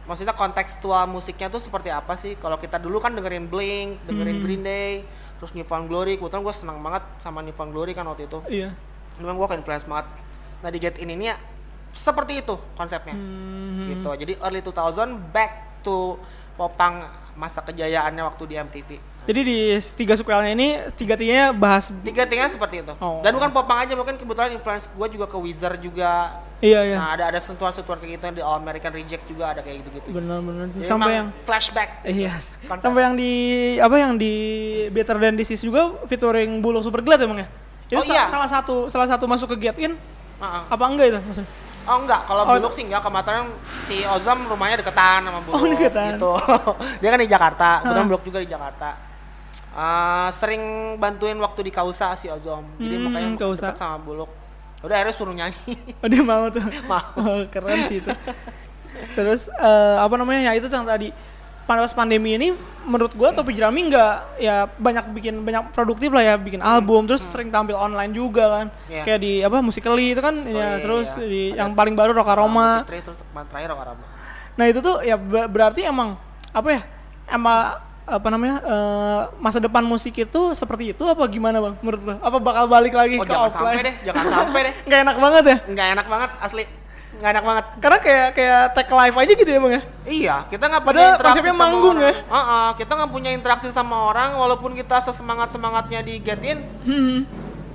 maksudnya 0.00 0.32
kontekstual 0.32 1.04
musiknya 1.06 1.46
tuh 1.46 1.60
seperti 1.60 1.92
apa 1.92 2.16
sih? 2.16 2.34
Kalau 2.34 2.56
kita 2.56 2.80
dulu 2.80 2.98
kan 2.98 3.12
dengerin 3.12 3.46
Blink, 3.46 4.00
dengerin 4.04 4.40
Hmm. 4.40 4.42
Green 4.42 4.62
Day, 4.64 5.04
terus 5.36 5.52
New 5.52 5.62
Found 5.62 5.86
Glory. 5.86 6.16
Kebetulan 6.16 6.42
gue 6.42 6.54
senang 6.56 6.80
banget 6.80 7.04
sama 7.18 7.44
New 7.44 7.52
Found 7.52 7.70
Glory 7.70 7.92
kan 7.92 8.08
waktu 8.08 8.24
itu. 8.24 8.40
Iya. 8.48 8.72
Memang 9.20 9.36
gue 9.36 9.46
influence 9.54 9.84
banget. 9.84 10.08
Nah 10.60 10.68
di 10.68 10.78
Get 10.80 10.96
In 10.96 11.12
ini 11.12 11.28
ya 11.28 11.36
seperti 11.92 12.40
itu 12.40 12.56
konsepnya. 12.74 13.12
Hmm. 13.12 13.86
Gitu. 13.86 14.08
Jadi 14.08 14.32
early 14.40 14.60
2000 14.60 15.04
back 15.30 15.52
to 15.82 16.16
popang 16.56 17.06
masa 17.32 17.60
kejayaannya 17.60 18.24
waktu 18.24 18.42
di 18.46 18.54
MTV. 18.56 18.88
Jadi 19.20 19.40
di 19.42 19.58
tiga 19.94 20.14
sequelnya 20.14 20.50
ini 20.50 20.68
tiga 20.94 21.12
tiganya 21.12 21.52
bahas 21.52 21.92
Tiga 22.02 22.24
tinggal 22.24 22.48
seperti 22.48 22.80
itu. 22.80 22.92
Oh. 22.96 23.20
Dan 23.20 23.36
bukan 23.36 23.50
popang 23.50 23.78
aja, 23.78 23.92
mungkin 23.92 24.16
kebetulan 24.16 24.50
influence 24.50 24.88
gue 24.88 25.06
juga 25.08 25.26
ke 25.26 25.36
Wizard 25.36 25.76
juga. 25.78 26.40
iya 26.58 26.80
iya. 26.84 26.96
Nah 26.96 27.08
ada 27.14 27.24
ada 27.28 27.38
sentuhan-sentuhan 27.38 27.96
kayak 27.96 28.12
gitu 28.16 28.24
di 28.30 28.42
All 28.42 28.58
American 28.58 28.90
Reject 28.90 29.24
juga 29.24 29.48
ada 29.48 29.60
kayak 29.60 29.80
gitu-gitu. 29.80 30.08
Benar-benar 30.10 30.68
sih. 30.68 30.80
Jadi 30.80 30.88
Sampai 30.88 31.12
yang 31.14 31.28
flashback. 31.42 31.90
Iya. 32.02 32.32
Sampai 32.76 33.00
yang 33.02 33.14
di 33.14 33.32
apa 33.76 33.96
yang 33.96 34.12
di 34.14 34.32
Better 34.88 35.16
Than 35.16 35.34
This 35.34 35.50
Is 35.50 35.62
juga 35.62 36.00
featuring 36.04 36.60
Bulog 36.60 36.80
Super 36.80 37.00
Glad 37.00 37.20
emang 37.20 37.40
ya? 37.40 37.48
Itu 37.86 37.96
Oh, 37.96 38.04
sa- 38.04 38.12
iya. 38.12 38.24
salah 38.26 38.46
satu 38.46 38.88
salah 38.88 39.08
satu 39.08 39.24
masuk 39.24 39.52
ke 39.52 39.68
Get 39.68 39.76
In 39.78 39.96
Heeh. 40.38 40.62
apa 40.68 40.84
enggak 40.86 41.06
itu 41.08 41.18
maksudnya? 41.18 41.48
Oh 41.82 41.96
enggak, 41.96 42.20
kalau 42.24 42.42
Oh, 42.44 42.54
Bulog 42.54 42.72
sih 42.72 42.84
enggak. 42.84 43.02
Kemarin 43.02 43.44
si 43.84 44.04
Ozam 44.04 44.44
rumahnya 44.44 44.78
deketan 44.78 45.24
sama 45.24 45.40
Bulog. 45.40 45.56
Oh, 45.56 45.66
deketan. 45.66 46.12
Gitu. 46.14 46.32
Dia 47.00 47.08
kan 47.08 47.18
di 47.18 47.28
Jakarta, 47.28 47.68
Hah. 47.82 48.04
Bulog 48.04 48.20
juga 48.20 48.38
di 48.38 48.46
Jakarta. 48.46 49.09
Eh, 49.70 50.28
sering 50.32 50.62
bantuin 50.96 51.38
waktu 51.38 51.60
di 51.62 51.70
Kausa 51.70 52.12
si 52.14 52.26
Ozam. 52.26 52.66
Jadi 52.76 52.94
Hmm, 52.96 53.04
makanya 53.06 53.28
Kausa. 53.36 53.70
sama 53.72 53.98
Bulog. 53.98 54.26
Udah 54.80 54.94
akhirnya 54.96 55.14
suruh 55.14 55.30
nyanyi. 55.30 55.74
Oh 55.96 56.08
dia 56.08 56.22
mau 56.22 56.48
tuh. 56.48 56.64
Mau. 56.90 57.06
Oh, 57.16 57.40
keren 57.46 57.86
sih 57.86 57.98
itu. 57.98 58.10
Terus 59.12 59.46
eh, 59.48 59.96
apa 59.96 60.14
namanya 60.14 60.50
ya 60.50 60.52
itu 60.54 60.66
yang 60.66 60.82
tadi 60.84 61.14
pas 61.62 61.94
pandemi 61.94 62.34
ini 62.34 62.50
menurut 62.82 63.14
gua 63.14 63.30
Topi 63.30 63.54
Jerami 63.54 63.86
nggak 63.86 64.42
ya 64.42 64.66
banyak 64.66 65.14
bikin 65.14 65.38
banyak 65.38 65.70
produktif 65.70 66.10
lah 66.10 66.24
ya 66.24 66.34
bikin 66.34 66.58
album 66.58 67.06
terus 67.06 67.22
sering 67.22 67.46
tampil 67.48 67.78
online 67.78 68.10
juga 68.10 68.42
kan 68.50 68.66
Iya. 68.90 69.02
kayak 69.06 69.20
di 69.20 69.32
apa 69.38 69.62
Musically 69.62 70.10
itu 70.10 70.18
kan 70.18 70.34
ya 70.40 70.50
iya, 70.50 70.68
terus 70.76 71.14
iya. 71.14 71.22
di 71.22 71.42
Ada- 71.46 71.56
yang 71.56 71.70
paling 71.70 71.94
baru 71.94 72.10
Rock 72.12 72.26
Aroma 72.28 72.82
Musik 72.82 72.90
Tri, 72.90 72.98
terus 73.00 73.18
kemarin 73.22 73.46
terakhir 73.46 73.68
Rock 73.70 73.82
Aroma. 73.86 74.04
Nah 74.50 74.64
itu 74.66 74.78
tuh 74.82 74.96
ya 75.00 75.14
ber- 75.14 75.46
berarti 75.46 75.86
emang 75.86 76.18
apa 76.50 76.68
ya 76.68 76.80
emang 77.28 77.58
apa 78.10 78.28
namanya 78.28 78.56
eh, 78.60 79.20
masa 79.36 79.58
depan 79.58 79.80
musik 79.82 80.12
itu 80.14 80.40
seperti 80.52 80.90
itu 80.90 81.02
apa 81.04 81.22
gimana 81.24 81.58
bang 81.58 81.74
menurut 81.78 82.02
lo? 82.02 82.14
Apa 82.18 82.36
bakal 82.36 82.64
balik 82.66 82.92
lagi 82.92 83.14
Oh 83.14 83.22
ke 83.22 83.30
jangan 83.30 83.46
offline? 83.46 83.64
sampai 83.72 83.82
deh, 83.82 83.94
jangan 84.02 84.24
sampai 84.26 84.60
deh. 84.62 84.74
Nggak 84.86 85.00
enak 85.00 85.16
banget 85.16 85.44
ya? 85.44 85.56
Enggak 85.64 85.86
enak 85.90 86.06
banget 86.06 86.30
asli. 86.40 86.64
Enggak 87.10 87.30
enak 87.30 87.44
banget. 87.44 87.64
Karena 87.78 87.98
kayak 87.98 88.28
kayak 88.32 88.62
tag 88.72 88.88
live 88.90 89.16
aja 89.16 89.32
gitu 89.34 89.50
ya 89.50 89.58
bang 89.60 89.72
ya? 89.72 89.82
Iya, 90.04 90.36
kita 90.46 90.64
nggak 90.66 90.82
punya 90.82 90.90
Padahal 90.90 91.12
interaksi 91.14 91.40
sama 91.42 91.60
manggung 91.60 91.96
orang. 91.96 92.02
ya? 92.02 92.14
Heeh, 92.26 92.68
kita 92.74 92.92
nggak 92.92 93.10
punya 93.10 93.30
interaksi 93.30 93.68
sama 93.68 93.96
orang, 94.06 94.30
walaupun 94.34 94.70
kita 94.72 94.96
sesemangat 95.00 95.48
semangatnya 95.50 96.00
di 96.00 96.14
Get 96.18 96.40
In, 96.40 96.58
Hmm. 96.82 97.18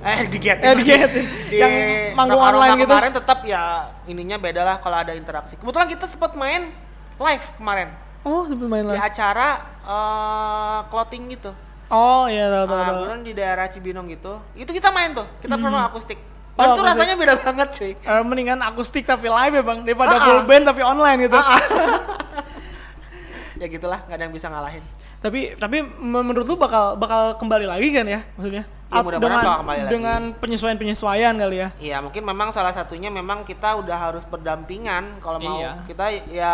eh 0.02 0.20
di 0.24 0.36
Get 0.36 0.58
Eh, 0.58 0.74
di 0.74 0.84
Get 0.84 1.10
In. 1.10 1.26
di 1.50 1.56
Yang 1.56 1.72
manggung 2.12 2.38
online 2.38 2.74
gitu. 2.76 2.88
kemarin 2.88 3.12
tetap 3.12 3.38
ya 3.42 3.62
ininya 4.04 4.36
beda 4.36 4.62
lah 4.62 4.76
kalau 4.78 4.96
ada 4.98 5.12
interaksi. 5.12 5.54
Kebetulan 5.54 5.86
kita 5.86 6.04
sempat 6.04 6.32
main 6.32 6.72
live 7.16 7.44
kemarin 7.56 7.88
Oh 8.26 8.42
sebelum 8.42 8.66
main 8.66 8.84
di 8.84 8.98
acara 8.98 9.48
eh, 9.80 10.78
clothing 10.90 11.30
gitu. 11.30 11.54
Oh 11.86 12.26
iya 12.26 12.50
tahu 12.50 12.64
tahu. 12.64 12.74
Ah, 12.74 12.82
tahu. 12.82 12.90
kebetulan 12.90 13.20
di 13.22 13.32
daerah 13.32 13.66
Cibinong 13.70 14.06
gitu. 14.10 14.34
Itu 14.52 14.70
kita 14.70 14.90
main 14.90 15.14
tuh, 15.14 15.26
kita 15.38 15.54
pernah 15.54 15.86
akustik. 15.86 16.18
Oh, 16.56 16.58
Dan 16.58 16.66
itu 16.66 16.72
akustik. 16.74 16.90
rasanya 16.90 17.14
beda 17.14 17.34
banget 17.38 17.68
cuy. 17.70 17.92
Eh, 17.94 18.22
mendingan 18.24 18.58
akustik 18.60 19.04
tapi 19.04 19.30
live 19.30 19.54
ya 19.54 19.62
bang 19.62 19.78
daripada 19.84 20.12
Ah, 20.12 20.24
full 20.26 20.40
ah. 20.40 20.44
band 20.44 20.64
tapi 20.66 20.82
online 20.82 21.18
gitu. 21.22 21.38
Ah, 21.38 21.46
ah. 21.46 21.60
ya 23.60 23.66
gitulah, 23.68 24.02
nggak 24.04 24.16
ada 24.18 24.24
yang 24.26 24.34
bisa 24.34 24.50
ngalahin. 24.50 24.82
Tapi 25.16 25.56
tapi 25.56 25.80
menurut 25.96 26.44
lu 26.44 26.58
bakal 26.58 26.94
bakal 26.94 27.38
kembali 27.38 27.64
lagi 27.64 27.88
kan 27.90 28.04
ya 28.04 28.20
maksudnya? 28.34 28.64
Ya, 28.86 29.02
mudah-mudahan 29.02 29.38
bakal 29.40 29.58
kembali 29.62 29.80
lagi. 29.80 29.90
dengan 29.90 30.20
penyesuaian 30.36 30.76
penyesuaian 30.76 31.34
kali 31.34 31.56
ya. 31.56 31.68
Iya 31.76 31.96
mungkin 32.00 32.22
memang 32.22 32.50
salah 32.50 32.70
satunya 32.70 33.08
memang 33.08 33.42
kita 33.42 33.74
udah 33.76 33.96
harus 33.96 34.22
berdampingan 34.24 35.18
kalau 35.18 35.38
mau 35.38 35.58
Iya. 35.58 35.72
kita 35.88 36.04
ya 36.30 36.52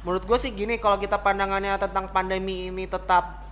menurut 0.00 0.24
gue 0.24 0.38
sih 0.40 0.50
gini 0.52 0.80
kalau 0.80 0.96
kita 0.96 1.20
pandangannya 1.20 1.76
tentang 1.76 2.08
pandemi 2.08 2.72
ini 2.72 2.88
tetap 2.88 3.44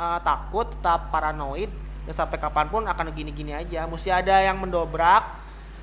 uh, 0.00 0.18
takut 0.24 0.68
tetap 0.72 1.12
paranoid 1.12 1.68
ya 2.08 2.12
sampai 2.16 2.40
kapan 2.40 2.66
pun 2.72 2.88
akan 2.88 3.12
gini-gini 3.12 3.52
aja 3.52 3.84
mesti 3.84 4.08
ada 4.08 4.40
yang 4.40 4.56
mendobrak 4.56 5.40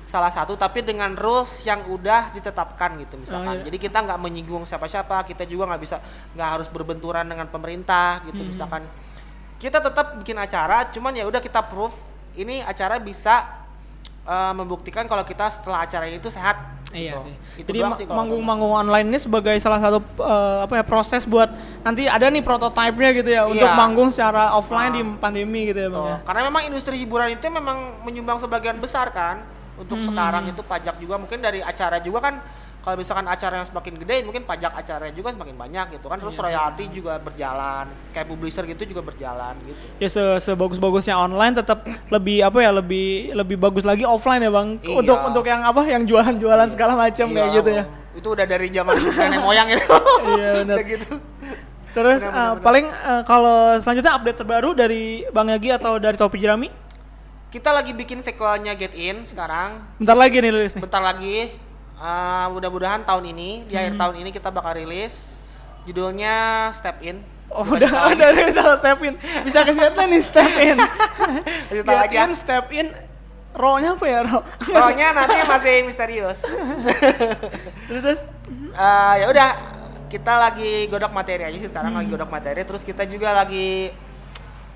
salah 0.08 0.32
satu 0.32 0.56
tapi 0.56 0.80
dengan 0.80 1.12
rules 1.14 1.62
yang 1.68 1.84
udah 1.84 2.32
ditetapkan 2.32 2.96
gitu 2.96 3.14
Oh, 3.14 3.20
misalkan 3.20 3.60
iya. 3.60 3.64
jadi 3.68 3.76
kita 3.76 3.98
nggak 4.08 4.18
menyinggung 4.18 4.64
siapa-siapa 4.64 5.22
kita 5.28 5.44
juga 5.44 5.68
nggak 5.68 5.82
bisa 5.84 6.00
nggak 6.32 6.48
harus 6.48 6.68
berbenturan 6.72 7.28
dengan 7.28 7.46
pemerintah 7.46 8.24
gitu 8.24 8.40
Hmm. 8.40 8.50
misalkan 8.50 8.82
kita 9.60 9.78
tetap 9.84 10.16
bikin 10.16 10.38
acara 10.40 10.88
cuman 10.88 11.12
ya 11.12 11.28
udah 11.28 11.44
kita 11.44 11.60
proof 11.68 11.92
ini 12.40 12.64
acara 12.64 12.96
bisa 12.96 13.44
uh, 14.24 14.56
membuktikan 14.56 15.04
kalau 15.04 15.28
kita 15.28 15.50
setelah 15.52 15.84
acara 15.84 16.08
itu 16.08 16.32
sehat 16.32 16.56
Iya 16.88 17.12
gitu. 17.12 17.20
sih. 17.22 17.34
Itu 17.60 17.68
Jadi 17.68 17.78
manggung-manggung 18.08 18.72
online 18.72 19.06
ini 19.06 19.18
sebagai 19.20 19.52
salah 19.60 19.76
satu 19.76 20.00
eh, 20.00 20.58
apa 20.64 20.72
ya 20.72 20.84
proses 20.84 21.28
buat 21.28 21.52
nanti 21.84 22.08
ada 22.08 22.26
nih 22.26 22.40
prototipe-nya 22.40 23.10
gitu 23.12 23.28
ya 23.28 23.44
untuk 23.44 23.68
Iya. 23.68 23.76
manggung 23.76 24.08
secara 24.08 24.56
offline 24.56 24.92
Ah. 24.92 24.96
di 24.96 25.02
pandemi 25.20 25.68
gitu 25.68 25.78
ya 25.78 25.90
bang 25.90 26.04
ya. 26.06 26.16
Karena 26.24 26.42
memang 26.48 26.62
industri 26.64 26.96
hiburan 26.96 27.28
itu 27.30 27.44
memang 27.44 27.78
menyumbang 28.02 28.40
sebagian 28.40 28.80
besar 28.80 29.12
kan. 29.12 29.44
Untuk 29.76 29.94
Hmm. 29.94 30.10
sekarang 30.10 30.48
itu 30.48 30.58
pajak 30.60 30.96
juga 30.96 31.14
mungkin 31.16 31.38
dari 31.38 31.60
acara 31.60 32.00
juga 32.00 32.18
kan 32.20 32.34
kalau 32.88 32.96
misalkan 32.96 33.28
acara 33.28 33.60
yang 33.60 33.68
semakin 33.68 34.00
gede 34.00 34.24
mungkin 34.24 34.48
pajak 34.48 34.72
acaranya 34.72 35.12
juga 35.12 35.36
semakin 35.36 35.60
banyak 35.60 35.86
gitu 35.92 36.08
kan. 36.08 36.16
Terus 36.16 36.32
Iya. 36.32 36.44
royalti 36.48 36.84
juga 36.88 37.20
berjalan. 37.20 37.84
Kayak 38.10 38.26
publisher 38.26 38.64
gitu 38.64 38.82
juga 38.88 39.04
berjalan 39.04 39.60
gitu. 39.60 39.84
Ya 40.00 40.08
se 40.08 40.24
sebagus-bagusnya 40.40 41.12
online 41.14 41.52
tetap 41.52 41.84
lebih 42.08 42.40
apa 42.40 42.64
ya 42.64 42.72
lebih 42.72 43.36
lebih 43.36 43.60
bagus 43.60 43.84
lagi 43.84 44.08
offline 44.08 44.40
ya 44.40 44.48
bang 44.48 44.80
Iya. 44.80 44.96
untuk 44.96 45.20
untuk 45.20 45.44
yang 45.44 45.60
apa 45.60 45.84
yang 45.84 46.02
jualan-jualan 46.02 46.68
segala 46.72 46.96
macam 46.96 47.28
kayak 47.28 47.44
Iya, 47.44 47.56
gitu 47.60 47.70
ya. 47.70 47.84
Itu 48.16 48.28
udah 48.32 48.46
dari 48.48 48.72
zaman 48.72 48.94
nenek 49.20 49.40
moyang 49.44 49.68
itu. 49.68 49.84
Iya, 50.32 50.48
benar. 50.64 50.76
Gitu. 50.80 51.12
Terus 51.88 52.20
Benar, 52.20 52.24
eh, 52.24 52.32
benar, 52.32 52.48
benar. 52.48 52.64
paling 52.64 52.86
eh, 52.88 53.22
kalau 53.22 53.58
selanjutnya 53.78 54.12
update 54.16 54.38
terbaru 54.38 54.70
dari 54.72 55.02
Bang 55.28 55.52
Yagi 55.52 55.76
atau 55.76 56.00
dari 56.00 56.16
Topi 56.16 56.40
Jerami? 56.40 56.72
Kita 57.48 57.68
lagi 57.68 57.92
bikin 57.92 58.20
sequelnya 58.20 58.72
Get 58.72 58.92
In 58.92 59.24
sekarang. 59.24 59.80
Bentar 59.96 60.12
lagi 60.14 60.36
nih 60.36 60.48
rilisnya. 60.50 60.80
Bentar 60.80 61.00
lagi 61.00 61.48
uh, 61.98 62.46
mudah-mudahan 62.50 63.02
tahun 63.02 63.24
ini 63.30 63.66
di 63.66 63.74
Hmm. 63.74 63.80
akhir 63.84 63.94
tahun 63.98 64.14
ini 64.22 64.30
kita 64.30 64.48
bakal 64.48 64.72
rilis 64.74 65.26
judulnya 65.84 66.68
Step 66.72 66.98
In. 67.02 67.20
Oh 67.48 67.64
udah 67.64 68.12
udah 68.12 68.28
tahu 68.52 68.72
step 68.76 69.00
in. 69.00 69.16
Bisa 69.40 69.64
kasih 69.64 69.88
lihat 69.88 69.96
nih 69.96 70.20
step 70.20 70.52
in. 70.60 70.76
Kasih 71.72 71.80
tahu 71.80 71.96
Get 71.96 72.12
aja. 72.12 72.18
in, 72.20 72.32
step 72.36 72.66
in. 72.68 72.92
Row-nya 73.56 73.96
apa 73.96 74.04
ya, 74.04 74.20
row? 74.20 74.44
Pokoknya 74.60 75.16
nanti 75.16 75.32
masih 75.48 75.74
misterius. 75.82 76.44
terus, 77.88 78.00
terus 78.04 78.20
Eh, 78.68 79.14
ya 79.18 79.26
udah 79.28 79.48
kita 80.06 80.36
lagi 80.38 80.86
godok 80.86 81.10
materi 81.10 81.42
aja 81.42 81.56
sih 81.56 81.66
sekarang 81.66 81.92
lagi 81.92 82.06
godok 82.06 82.28
materi 82.28 82.62
terus 82.62 82.80
kita 82.80 83.04
juga 83.04 83.32
lagi 83.32 83.90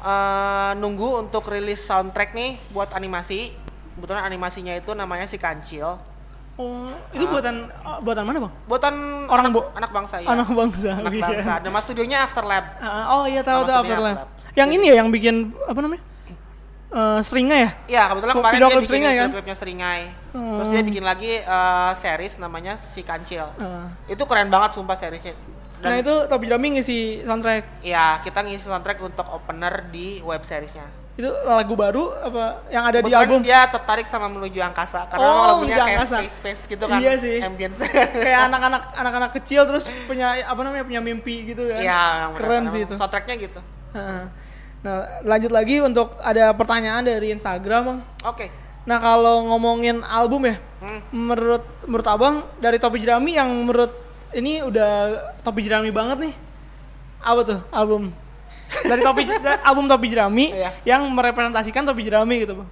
eh, 0.01 0.71
nunggu 0.75 1.23
untuk 1.23 1.47
rilis 1.47 1.81
soundtrack 1.81 2.33
nih 2.33 2.59
buat 2.69 2.91
animasi 2.93 3.55
kebetulan 3.95 4.27
animasinya 4.27 4.75
itu 4.75 4.93
namanya 4.93 5.25
si 5.25 5.37
Kancil 5.37 5.97
Oh, 6.63 6.89
itu 7.11 7.25
buatan 7.25 7.57
eh, 7.67 7.99
buatan 8.01 8.23
mana, 8.23 8.39
Bang? 8.41 8.53
buatan 8.65 8.95
Orang 9.27 9.45
anak, 9.45 9.53
bu- 9.53 9.69
anak 9.73 9.91
bangsa 9.91 10.17
ya 10.17 10.29
Anak 10.29 10.49
bangsa. 10.49 10.91
anak 10.95 11.11
iya. 11.11 11.23
bangsa 11.25 11.53
nama 11.61 11.79
studionya 11.79 12.19
Afterlab 12.23 12.65
Ah, 12.79 13.05
oh 13.13 13.25
iya 13.25 13.41
tahu 13.41 13.63
tahu 13.63 13.83
Afterlife. 13.83 14.19
Afterlife. 14.21 14.53
Yang 14.53 14.69
ini 14.71 14.85
ya 14.85 14.95
yang 14.97 15.09
bikin 15.09 15.35
apa 15.63 15.79
namanya? 15.79 16.03
Eh 16.91 17.21
seringai 17.21 17.59
ya? 17.59 17.71
Iya 17.89 18.03
kebetulan 18.07 18.35
kemarin 18.37 18.59
dia 18.59 18.69
bikin 18.71 18.85
Seringai, 18.87 19.15
kan? 19.17 19.29
klipnya 19.31 19.57
Seringai 19.57 20.03
Hmm. 20.31 20.57
terus 20.57 20.69
dia 20.71 20.83
bikin 20.83 21.03
lagi 21.03 21.33
eh, 21.39 21.91
series 21.95 22.37
namanya 22.37 22.73
si 22.75 23.01
Kancil 23.03 23.45
Ah. 23.55 23.89
itu 24.07 24.23
keren 24.23 24.49
banget 24.49 24.73
sumpah 24.75 24.95
seriesnya 24.95 25.37
nah 25.79 25.93
itu 25.95 26.15
Topi 26.25 26.47
Jerami 26.47 26.79
ngisi 26.79 27.21
soundtrack. 27.23 27.83
ya 27.83 28.17
kita 28.21 28.41
ngisi 28.41 28.65
soundtrack 28.65 29.03
untuk 29.03 29.27
opener 29.27 29.89
di 29.89 30.23
web 30.23 30.39
seriesnya 30.41 30.87
Itu 31.13 31.29
lagu 31.45 31.75
baru 31.75 32.09
apa 32.11 32.65
yang 32.67 32.85
ada 32.85 32.99
di 32.99 33.05
Kebetulan 33.05 33.29
album? 33.29 33.41
dia 33.43 33.61
tertarik 33.67 34.05
sama 34.05 34.27
menuju 34.27 34.57
angkasa 34.59 35.05
karena 35.07 35.21
Oh, 35.23 35.61
lagunya 35.61 35.77
kayak 35.77 35.99
angkasa. 36.01 36.17
space 36.19 36.35
space 36.39 36.63
gitu 36.67 36.85
kan 36.87 36.99
Iya 36.99 37.13
sih. 37.15 37.37
ambience 37.39 37.79
Kayak 38.17 38.41
anak-anak 38.49 38.83
anak-anak 38.95 39.31
kecil 39.37 39.63
terus 39.65 39.85
punya 40.05 40.41
apa 40.41 40.61
namanya 40.61 40.83
punya 40.83 41.01
mimpi 41.01 41.45
gitu 41.47 41.69
kan. 41.69 41.79
Iya, 41.79 42.01
yang 42.19 42.31
Keren 42.33 42.49
benar-benar 42.65 42.73
sih 42.73 42.81
itu. 42.83 42.95
soundtracknya 42.97 43.35
gitu. 43.39 43.61
Nah, 44.83 44.99
lanjut 45.23 45.53
lagi 45.53 45.79
untuk 45.79 46.17
ada 46.19 46.51
pertanyaan 46.51 47.05
dari 47.05 47.31
Instagram, 47.31 47.81
Bang. 47.85 47.99
Oke. 48.25 48.51
Nah, 48.83 48.99
kalau 48.99 49.47
ngomongin 49.47 50.03
album 50.03 50.43
ya, 50.45 50.57
Hmm. 50.81 50.99
menurut 51.13 51.63
menurut 51.85 52.09
Abang 52.09 52.43
dari 52.59 52.75
Topi 52.77 52.99
Jerami 52.99 53.37
yang 53.37 53.47
menurut 53.47 53.95
ini 54.33 54.59
udah 54.59 54.91
Topi 55.39 55.63
Jerami 55.63 55.93
banget 55.93 56.19
nih. 56.21 56.35
Apa 57.21 57.41
tuh 57.45 57.61
album? 57.71 58.11
Dari 58.83 59.01
Topi 59.01 59.23
album 59.61 59.85
Topi 59.87 60.07
Jerami 60.09 60.47
Iya. 60.51 60.71
yang 60.85 61.05
merepresentasikan 61.07 61.85
Topi 61.85 62.03
Jerami 62.03 62.35
gitu, 62.41 62.57
Bang. 62.57 62.69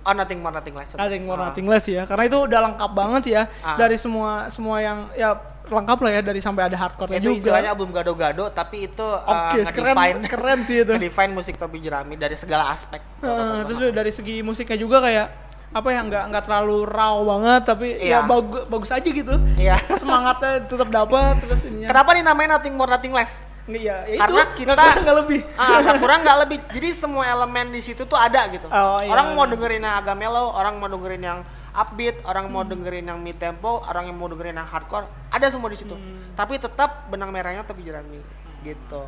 Oh, 0.00 0.14
nothing 0.14 0.38
more, 0.38 0.50
nothing 0.50 0.72
less. 0.72 0.90
Nothing 0.92 1.22
more, 1.22 1.36
Ah. 1.36 1.52
nothing 1.52 1.66
less 1.66 1.84
ya. 1.84 2.02
Karena 2.02 2.24
itu 2.24 2.38
udah 2.40 2.60
lengkap 2.64 2.90
banget 2.90 3.20
sih 3.22 3.34
ya. 3.34 3.44
Ah. 3.60 3.76
Dari 3.76 3.96
semua 3.96 4.48
semua 4.48 4.78
yang 4.78 5.12
ya 5.12 5.36
lengkap 5.68 5.98
lah 6.00 6.10
ya 6.10 6.20
dari 6.22 6.40
sampai 6.40 6.64
ada 6.64 6.76
hardcore-nya 6.76 7.20
Itu 7.20 7.28
juga. 7.30 7.40
istilahnya 7.44 7.70
album 7.70 7.92
gado-gado, 7.92 8.48
tapi 8.48 8.88
itu 8.88 9.04
uh, 9.04 9.20
Oke, 9.52 9.68
keren 9.68 9.92
nge-define 9.92 10.18
keren 10.24 10.58
sih 10.64 10.76
itu. 10.80 10.92
nge-define 10.96 11.28
musik 11.30 11.54
Topi 11.54 11.78
Jerami 11.78 12.16
dari 12.16 12.32
segala 12.34 12.72
aspek. 12.72 13.04
Eh, 13.20 13.60
terus 13.64 13.78
dari 13.92 14.08
segi 14.08 14.40
musiknya 14.40 14.76
juga 14.76 14.98
kayak 14.98 15.28
apa 15.68 15.88
ya 15.92 16.00
nggak 16.00 16.24
nggak 16.32 16.44
terlalu 16.46 16.88
raw 16.88 17.20
banget 17.20 17.62
tapi 17.66 17.86
ya 18.00 18.00
Iya. 18.00 18.18
bagus 18.24 18.64
bagus 18.64 18.88
aja 18.88 19.04
gitu 19.04 19.36
Iya. 19.54 19.76
semangatnya 19.92 20.64
tetap 20.64 20.88
dapat 20.88 21.36
terus 21.38 21.60
ininya 21.62 21.92
Kenapa 21.92 22.10
nih 22.10 22.24
namanya 22.24 22.48
nothing 22.56 22.72
more, 22.72 22.88
nothing 22.88 23.12
less? 23.12 23.44
Nggak 23.68 23.82
ya, 23.82 23.96
ya 24.06 24.16
Karena 24.16 24.42
itu, 24.42 24.56
kita- 24.58 24.96
nggak 24.98 25.16
lebih 25.18 25.40
Ah, 25.54 25.78
kurang 25.94 26.20
nggak 26.24 26.38
lebih. 26.42 26.58
Jadi 26.66 26.88
semua 26.90 27.24
elemen 27.24 27.68
di 27.68 27.78
situ 27.78 28.02
tuh 28.02 28.16
ada 28.16 28.48
gitu. 28.48 28.64
Oh, 28.66 28.98
iya. 28.98 29.08
Orang 29.08 29.36
mau 29.36 29.44
dengerin 29.44 29.78
yang 29.78 29.94
agak 29.94 30.16
mellow, 30.16 30.50
orang 30.50 30.74
mau 30.74 30.88
dengerin 30.88 31.20
yang 31.20 31.38
upbeat, 31.70 32.24
orang 32.24 32.48
mau 32.48 32.64
dengerin 32.64 33.04
yang 33.06 33.18
mid 33.18 33.36
tempo, 33.36 33.84
orang 33.84 34.08
yang 34.08 34.16
mau 34.16 34.26
dengerin 34.26 34.56
yang 34.56 34.66
hardcore, 34.66 35.04
ada 35.28 35.46
semua 35.46 35.68
di 35.68 35.76
situ. 35.76 35.92
Hmm. 35.92 36.32
Tapi 36.32 36.56
tetap 36.56 37.06
benang 37.06 37.28
merahnya 37.28 37.62
Topi 37.62 37.82
Jerami 37.82 38.18
gitu. 38.60 39.04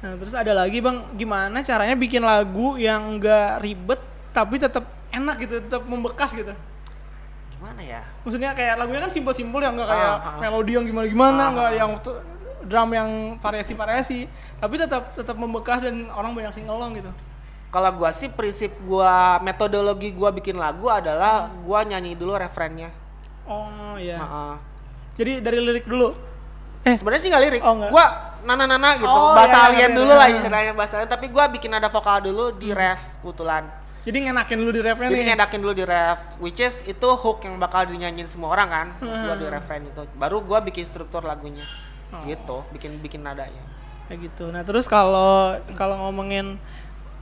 nah 0.00 0.12
terus 0.14 0.32
ada 0.32 0.52
lagi 0.54 0.80
bang 0.80 0.96
gimana 1.12 1.60
caranya 1.60 1.92
bikin 1.92 2.20
lagu 2.20 2.76
yang 2.76 3.16
nggak 3.16 3.60
ribet 3.60 4.00
tapi 4.30 4.56
tetap 4.56 4.80
enak 5.10 5.36
gitu 5.38 5.60
tetap 5.60 5.84
membekas 5.84 6.32
gitu 6.32 6.56
Gimana 7.50 7.80
ya? 7.80 8.00
maksudnya 8.20 8.50
kayak 8.50 8.76
lagunya 8.76 8.96
kan 8.98 9.08
simpel-simpel 9.08 9.60
ya 9.60 9.68
nggak 9.68 9.84
kayak 9.86 10.08
Ah, 10.10 10.24
ah. 10.26 10.36
melodi 10.38 10.72
yang 10.72 10.84
gimana-gimana 10.84 11.36
Ah, 11.38 11.48
nggak 11.50 11.68
ah. 11.68 11.76
yang 11.76 11.90
drum 12.64 12.90
yang 12.92 13.40
variasi-variasi 13.40 14.28
tapi 14.60 14.74
tetap 14.76 15.16
tetap 15.16 15.36
membekas 15.36 15.84
dan 15.84 16.08
orang 16.12 16.34
banyak 16.36 16.52
singelong 16.52 16.96
gitu 16.96 17.12
Kalau 17.70 17.90
gua 17.94 18.10
sih 18.10 18.26
prinsip 18.26 18.74
gua 18.82 19.38
metodologi 19.46 20.10
gua 20.10 20.34
bikin 20.34 20.58
lagu 20.58 20.90
adalah 20.90 21.54
gua 21.62 21.86
nyanyi 21.86 22.18
dulu 22.18 22.34
refrennya. 22.34 22.90
oh 23.46 23.94
iya 23.94 24.18
Heeh. 24.18 24.54
jadi 25.14 25.32
dari 25.38 25.58
lirik 25.62 25.86
dulu 25.86 26.10
eh 26.80 26.96
Sebenarnya 26.96 27.20
sih 27.20 27.28
nggak 27.28 27.44
lirik. 27.44 27.60
Oh, 27.60 27.76
nggak. 27.76 27.90
Gua 27.92 28.06
nana-nana 28.40 28.96
gitu. 28.96 29.04
Oh, 29.04 29.36
bahasa 29.36 29.52
iya, 29.52 29.68
alien 29.68 29.92
iya, 29.92 29.98
dulu 30.00 30.12
iya. 30.16 30.20
lah 30.24 30.28
istilahnya 30.32 30.72
bahasa 30.72 30.92
alien, 30.96 31.12
tapi 31.12 31.26
gua 31.28 31.44
bikin 31.52 31.68
ada 31.76 31.92
vokal 31.92 32.24
dulu 32.24 32.56
di 32.56 32.72
ref 32.72 33.00
kebetulan. 33.20 33.68
jadi 34.00 34.16
ngenakin 34.16 34.56
dulu 34.64 34.70
di 34.72 34.80
refnya 34.80 35.08
Jadi 35.12 35.20
nih 35.20 35.26
ngedakin 35.36 35.60
dulu 35.60 35.72
di 35.76 35.84
ref, 35.84 36.18
which 36.40 36.56
is 36.56 36.80
itu 36.88 37.04
hook 37.04 37.44
yang 37.44 37.60
bakal 37.60 37.84
dinyanyiin 37.84 38.24
semua 38.32 38.56
orang 38.56 38.68
kan, 38.72 38.86
gua 39.04 39.36
di 39.36 39.44
refren 39.44 39.84
itu. 39.84 40.08
Baru 40.16 40.40
gua 40.40 40.64
bikin 40.64 40.88
struktur 40.88 41.20
lagunya, 41.20 41.60
Oh. 42.10 42.22
gitu, 42.26 42.56
bikin 42.74 42.98
bikin 42.98 43.22
nadanya. 43.22 43.62
kayak 44.10 44.26
gitu 44.26 44.50
nah 44.50 44.66
terus 44.66 44.90
kalau 44.90 45.54
kalau 45.78 45.94
ngomongin 46.02 46.58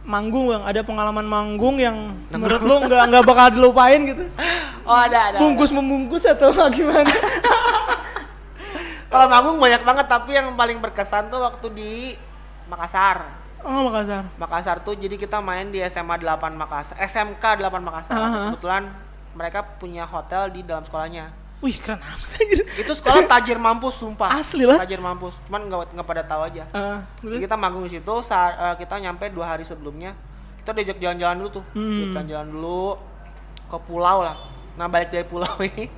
manggung 0.08 0.48
bang 0.48 0.64
ada 0.64 0.80
pengalaman 0.80 1.28
manggung 1.28 1.76
yang 1.76 2.16
menurut 2.32 2.64
lu 2.64 2.80
nggak 2.80 3.02
nggak 3.12 3.24
bakal 3.28 3.46
dilupain 3.52 4.00
gitu 4.08 4.24
Oh 4.88 4.96
ada 4.96 5.28
ada. 5.28 5.36
bungkus 5.36 5.68
membungkus 5.68 6.24
atau 6.24 6.48
gimana 6.72 7.04
Kalau 9.08 9.24
manggung 9.24 9.56
banyak 9.56 9.84
banget, 9.84 10.04
tapi 10.04 10.36
yang 10.36 10.52
paling 10.52 10.80
berkesan 10.80 11.28
tuh 11.28 11.40
waktu 11.40 11.66
di 11.72 11.92
Makassar. 12.68 13.24
oh 13.64 13.88
Makassar 13.88 14.24
Makassar 14.36 14.76
tuh 14.80 14.92
jadi 14.92 15.16
kita 15.16 15.40
main 15.40 15.68
di 15.68 15.80
SMA 15.88 16.20
8 16.20 16.52
Makassar, 16.52 16.96
SMK 17.00 17.40
8 17.40 17.80
Makassar. 17.80 18.16
Aha. 18.16 18.42
Kebetulan 18.52 18.84
mereka 19.32 19.64
punya 19.80 20.04
hotel 20.04 20.52
di 20.52 20.60
dalam 20.60 20.84
sekolahnya. 20.84 21.32
Wih 21.58 21.74
keren 21.74 21.98
amat 21.98 22.30
anjir 22.38 22.60
Itu 22.78 22.92
sekolah 22.94 23.26
tajir 23.26 23.58
mampus 23.58 23.98
sumpah. 23.98 24.30
Asli 24.38 24.62
lah. 24.62 24.78
Tajir 24.78 25.02
mampus. 25.02 25.34
Cuman 25.50 25.66
nggak 25.66 25.90
nggak 25.94 26.06
pada 26.06 26.22
tahu 26.22 26.42
aja. 26.46 26.64
Terus? 27.18 27.34
Jadi 27.34 27.42
kita 27.50 27.56
manggung 27.58 27.82
di 27.82 27.92
situ 27.98 28.14
saat 28.22 28.54
eh, 28.54 28.74
kita 28.78 28.94
nyampe 29.02 29.26
dua 29.34 29.56
hari 29.56 29.66
sebelumnya. 29.66 30.14
Kita 30.62 30.70
diajak 30.70 31.02
jalan-jalan 31.02 31.36
dulu 31.42 31.50
tuh. 31.58 31.64
Hmm. 31.74 32.14
Jalan-jalan 32.14 32.46
dulu 32.54 32.82
ke 33.68 33.78
pulau 33.84 34.18
lah. 34.22 34.36
Nah, 34.78 34.86
balik 34.86 35.10
dari 35.10 35.26
pulau 35.26 35.50
ini 35.68 35.90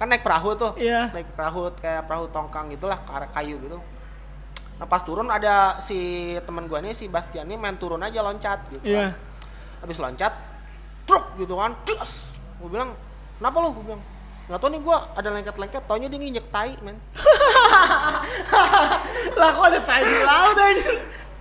kan 0.00 0.08
naik 0.08 0.24
perahu 0.24 0.56
tuh. 0.56 0.72
Iya. 0.80 1.12
Naik 1.12 1.28
perahu 1.36 1.68
kayak 1.76 2.08
perahu 2.08 2.24
tongkang 2.32 2.72
gitulah, 2.72 2.96
kayak 3.04 3.36
kayu 3.36 3.60
gitu. 3.60 3.76
Nah, 4.80 4.88
pas 4.88 5.04
turun 5.04 5.28
ada 5.28 5.76
si 5.84 6.32
teman 6.48 6.64
gua 6.64 6.80
nih 6.80 6.96
si 6.96 7.04
Bastian 7.04 7.44
nih 7.44 7.60
main 7.60 7.76
turun 7.76 8.00
aja 8.00 8.24
loncat 8.24 8.64
gitu. 8.72 8.80
iya 8.80 9.12
kan. 9.12 9.84
Habis 9.84 10.00
loncat, 10.00 10.32
truk 11.04 11.36
gitu 11.36 11.52
kan. 11.60 11.76
Cus. 11.84 12.32
Gua 12.64 12.68
bilang, 12.72 12.90
"Kenapa 13.36 13.56
lu?" 13.60 13.76
Gua 13.76 13.84
bilang, 13.92 14.02
Nggak 14.50 14.58
tau 14.58 14.70
nih 14.74 14.82
gua 14.82 14.98
ada 15.14 15.28
lengket-lengket, 15.30 15.82
taunya 15.86 16.10
dia 16.10 16.18
nginjek 16.18 16.46
tai, 16.50 16.74
men. 16.82 16.98
lah 19.38 19.48
kok 19.54 19.64
ada 19.70 19.80
tai 19.86 20.02
di 20.02 20.16
laut 20.26 20.58
anjir 20.58 20.98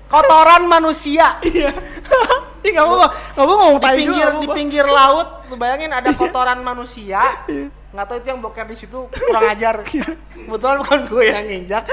Kotoran 0.09 0.63
manusia. 0.69 1.37
iya. 1.49 1.73
Ih 2.65 2.69
nggak 2.75 2.85
apa 2.85 3.07
nggak 3.33 3.45
apa 3.45 3.53
ngomong 3.55 3.79
di 3.79 3.81
tai 3.81 3.97
pinggir 3.97 4.27
juga, 4.29 4.41
di 4.43 4.47
pinggir 4.51 4.85
laut 4.85 5.27
lu 5.49 5.55
bayangin 5.57 5.89
ada 5.89 6.13
kotoran 6.13 6.61
manusia. 6.61 7.21
Iya. 7.49 7.73
nggak 7.89 8.05
tahu 8.05 8.17
itu 8.21 8.27
yang 8.29 8.41
boker 8.45 8.65
di 8.69 8.77
situ 8.77 8.99
kurang 9.09 9.49
ajar. 9.49 9.81
Kebetulan 9.81 10.77
bukan 10.85 10.99
gue 11.09 11.23
yang 11.25 11.45
nginjak. 11.49 11.89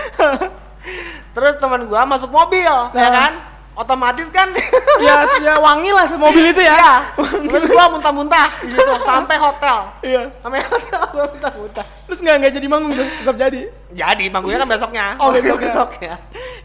Terus 1.33 1.57
teman 1.57 1.89
gue 1.89 1.97
masuk 1.97 2.29
mobil 2.29 2.69
ya 2.69 2.93
Nah. 2.93 3.09
kan 3.09 3.33
otomatis 3.77 4.29
kan? 4.33 4.49
Ya 4.97 5.29
ya 5.45 5.61
wangi 5.61 5.93
lah 5.93 6.09
mobil 6.17 6.51
itu 6.51 6.63
ya. 6.65 6.73
Ya 6.73 6.95
terus 7.21 7.69
gue 7.69 7.87
muntah-muntah 7.93 8.49
di 8.65 8.73
situ 8.73 8.93
sampai 9.05 9.37
hotel. 9.37 9.93
Iya. 10.01 10.33
Sampai 10.41 10.65
hotel 10.65 11.01
gue 11.13 11.25
muntah-muntah. 11.37 11.85
Terus 12.09 12.19
nggak 12.25 12.37
nggak 12.41 12.53
jadi 12.57 12.67
manggung 12.67 12.93
tuh? 12.97 13.05
Tetap 13.05 13.37
jadi? 13.37 13.61
Jadi 13.93 14.25
manggungnya 14.33 14.65
kan 14.65 14.69
besoknya. 14.73 15.07
Oh, 15.21 15.29
besoknya. 15.31 15.69
besoknya. 15.69 16.15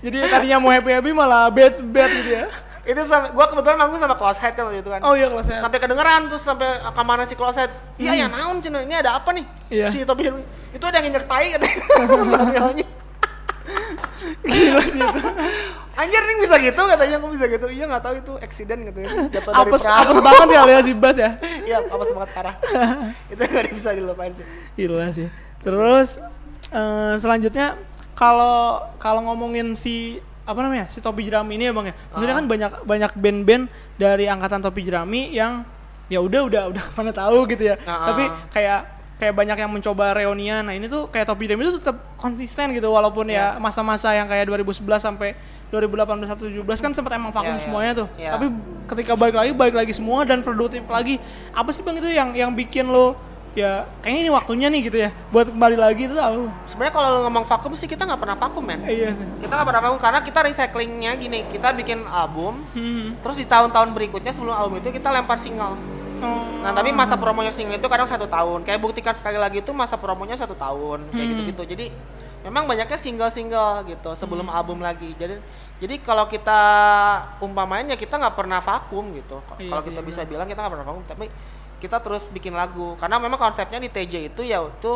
Jadi 0.02 0.18
tadinya 0.32 0.58
mau 0.64 0.72
happy 0.72 0.92
happy 0.96 1.12
malah 1.12 1.52
bad 1.52 1.84
bad 1.92 2.10
gitu 2.10 2.32
ya? 2.32 2.48
Itu 2.82 3.04
sampai 3.06 3.36
gue 3.36 3.46
kebetulan 3.46 3.78
manggung 3.78 4.00
sama 4.00 4.16
close 4.16 4.40
head 4.40 4.56
kan 4.56 4.72
waktu 4.72 4.80
itu 4.80 4.90
kan. 4.90 5.04
Oh 5.04 5.14
iya 5.14 5.28
kalau 5.28 5.44
saya 5.44 5.60
sampai 5.60 5.78
kedengeran 5.84 6.32
terus 6.32 6.42
sampai 6.42 6.80
ke 6.80 7.04
mana 7.04 7.28
si 7.28 7.36
closet 7.36 7.70
iya 8.00 8.26
ya 8.26 8.28
naon 8.32 8.64
cina 8.64 8.82
ini 8.82 8.96
ada 8.96 9.20
apa 9.20 9.36
nih? 9.36 9.46
Iya. 9.68 9.92
si 9.92 10.02
Irwin. 10.02 10.48
itu 10.72 10.88
ada 10.88 11.04
yang 11.04 11.12
nginjek 11.12 11.28
tai 11.28 11.52
katanya. 11.52 12.88
Gila 14.48 14.84
sih 14.88 15.02
itu 15.04 15.22
anjir 16.02 16.22
nih 16.22 16.36
bisa 16.40 16.56
gitu 16.58 16.82
katanya 16.84 17.16
kok 17.18 17.30
bisa 17.30 17.46
gitu? 17.48 17.68
Iya 17.68 17.86
nggak 17.86 18.04
tahu 18.04 18.16
itu 18.18 18.34
accident 18.38 18.82
katanya. 18.84 19.10
Jatuh 19.30 19.52
dari 19.52 19.62
apes 19.64 19.82
perahu. 19.82 20.02
apes 20.04 20.20
banget 20.20 20.48
ya 20.48 20.60
alias 20.62 20.84
si 20.84 20.94
Bas 20.94 21.16
ya? 21.16 21.30
Iya 21.68 21.78
apes 21.84 22.10
banget 22.12 22.30
parah. 22.32 22.56
Itu 23.34 23.42
nggak 23.42 23.66
bisa 23.72 23.90
dilupain 23.92 24.32
sih. 24.32 24.46
Gila 24.76 25.08
sih. 25.12 25.28
Terus 25.60 26.10
eh, 26.70 27.14
selanjutnya 27.18 27.68
kalau 28.14 28.58
kalau 28.98 29.22
ngomongin 29.24 29.74
si 29.74 30.18
apa 30.42 30.58
namanya 30.60 30.86
si 30.88 31.00
topi 31.00 31.22
jerami 31.22 31.56
ini 31.56 31.70
ya 31.70 31.74
bang 31.74 31.86
ya? 31.90 31.96
Maksudnya 32.10 32.34
Ah. 32.34 32.40
kan 32.40 32.46
banyak 32.46 32.72
banyak 32.84 33.12
band-band 33.14 33.64
dari 33.96 34.26
angkatan 34.26 34.60
topi 34.60 34.82
jerami 34.82 35.32
yang 35.32 35.64
ya 36.08 36.20
udah 36.20 36.42
udah 36.44 36.64
udah 36.70 36.84
mana 36.98 37.12
tahu 37.12 37.46
gitu 37.48 37.64
ya. 37.64 37.76
Ah. 37.84 38.10
tapi 38.10 38.24
kayak 38.52 38.80
kayak 39.16 39.34
banyak 39.34 39.54
yang 39.56 39.70
mencoba 39.70 40.18
reunian. 40.18 40.66
Nah 40.66 40.74
ini 40.74 40.86
tuh 40.86 41.06
kayak 41.08 41.30
topi 41.30 41.46
jerami 41.46 41.62
itu 41.64 41.78
tetap 41.78 42.18
konsisten 42.18 42.74
gitu 42.74 42.90
walaupun 42.90 43.30
Iya. 43.30 43.56
ya. 43.56 43.62
masa-masa 43.62 44.12
yang 44.12 44.26
kayak 44.26 44.50
2011 44.50 44.82
sampai 44.98 45.38
2018 45.72 46.28
atau 46.30 46.46
17 46.46 46.68
kan 46.80 46.92
sempat 46.92 47.12
emang 47.14 47.32
vakum 47.32 47.48
Iya, 47.48 47.56
iya. 47.56 47.64
semuanya 47.64 47.92
tuh 47.96 48.08
Iya. 48.14 48.32
tapi 48.36 48.46
ketika 48.88 49.16
balik 49.16 49.34
lagi 49.34 49.52
balik 49.52 49.76
lagi 49.76 49.94
semua 49.94 50.22
dan 50.22 50.40
produktif 50.40 50.84
lagi 50.86 51.16
apa 51.52 51.70
sih 51.72 51.80
bang 51.80 51.96
itu 51.96 52.10
yang 52.10 52.30
yang 52.34 52.52
bikin 52.52 52.86
lo 52.86 53.16
ya 53.52 53.84
kayaknya 54.00 54.20
ini 54.22 54.32
waktunya 54.32 54.68
nih 54.68 54.82
gitu 54.82 54.98
ya 54.98 55.10
buat 55.28 55.44
kembali 55.46 55.76
lagi 55.76 56.08
itu 56.08 56.16
apa 56.16 56.40
sebenarnya 56.66 56.94
kalau 56.94 57.10
ngomong 57.26 57.44
vakum 57.46 57.72
sih 57.74 57.84
kita 57.84 58.04
nggak 58.04 58.16
pernah 58.18 58.38
vakum 58.38 58.64
men 58.64 58.80
iya 58.86 59.12
kita 59.38 59.48
nggak 59.50 59.68
pernah 59.68 59.82
vakum 59.82 60.00
karena 60.00 60.20
kita 60.22 60.40
recyclingnya 60.42 61.12
gini 61.16 61.40
kita 61.48 61.72
bikin 61.72 62.04
album 62.06 62.64
Hmm. 62.72 63.16
terus 63.20 63.36
di 63.36 63.44
tahun-tahun 63.44 63.92
berikutnya 63.92 64.32
sebelum 64.32 64.52
album 64.52 64.80
itu 64.80 64.92
kita 64.94 65.08
lempar 65.10 65.36
single 65.36 65.76
Oh. 66.22 66.46
Nah 66.62 66.70
tapi 66.70 66.94
masa 66.94 67.18
promonya 67.18 67.50
single 67.50 67.74
itu 67.74 67.90
kadang 67.90 68.06
satu 68.06 68.30
tahun. 68.30 68.62
Kayak 68.62 68.78
buktikan 68.78 69.10
sekali 69.10 69.42
lagi 69.42 69.58
itu 69.58 69.74
masa 69.74 69.98
promonya 69.98 70.38
satu 70.38 70.54
tahun 70.54 71.10
kayak 71.10 71.18
Hmm. 71.18 71.32
gitu-gitu. 71.34 71.64
Jadi 71.66 71.86
memang 72.42 72.66
banyaknya 72.66 72.96
single-single 72.96 73.86
gitu 73.86 74.12
sebelum 74.14 74.46
Hmm. 74.46 74.56
album 74.56 74.80
lagi. 74.80 75.14
Jadi 75.14 75.38
jadi 75.78 75.96
kalau 76.00 76.26
kita 76.26 76.60
umpamain 77.40 77.84
ya 77.84 77.96
kita 77.96 78.16
nggak 78.16 78.34
pernah 78.34 78.60
vakum 78.60 79.10
gitu. 79.12 79.42
Iya 79.56 79.70
kalau 79.70 79.82
sih, 79.82 79.90
kita 79.90 80.02
bisa 80.02 80.20
benar. 80.20 80.30
bilang 80.30 80.48
kita 80.48 80.60
nggak 80.60 80.74
pernah 80.74 80.88
vakum, 80.88 81.04
tapi 81.06 81.26
kita 81.78 81.98
terus 81.98 82.24
bikin 82.28 82.54
lagu. 82.54 82.94
Karena 82.96 83.18
memang 83.18 83.38
konsepnya 83.38 83.78
di 83.78 83.88
TJ 83.88 84.14
itu 84.28 84.42
ya 84.42 84.62
itu 84.62 84.94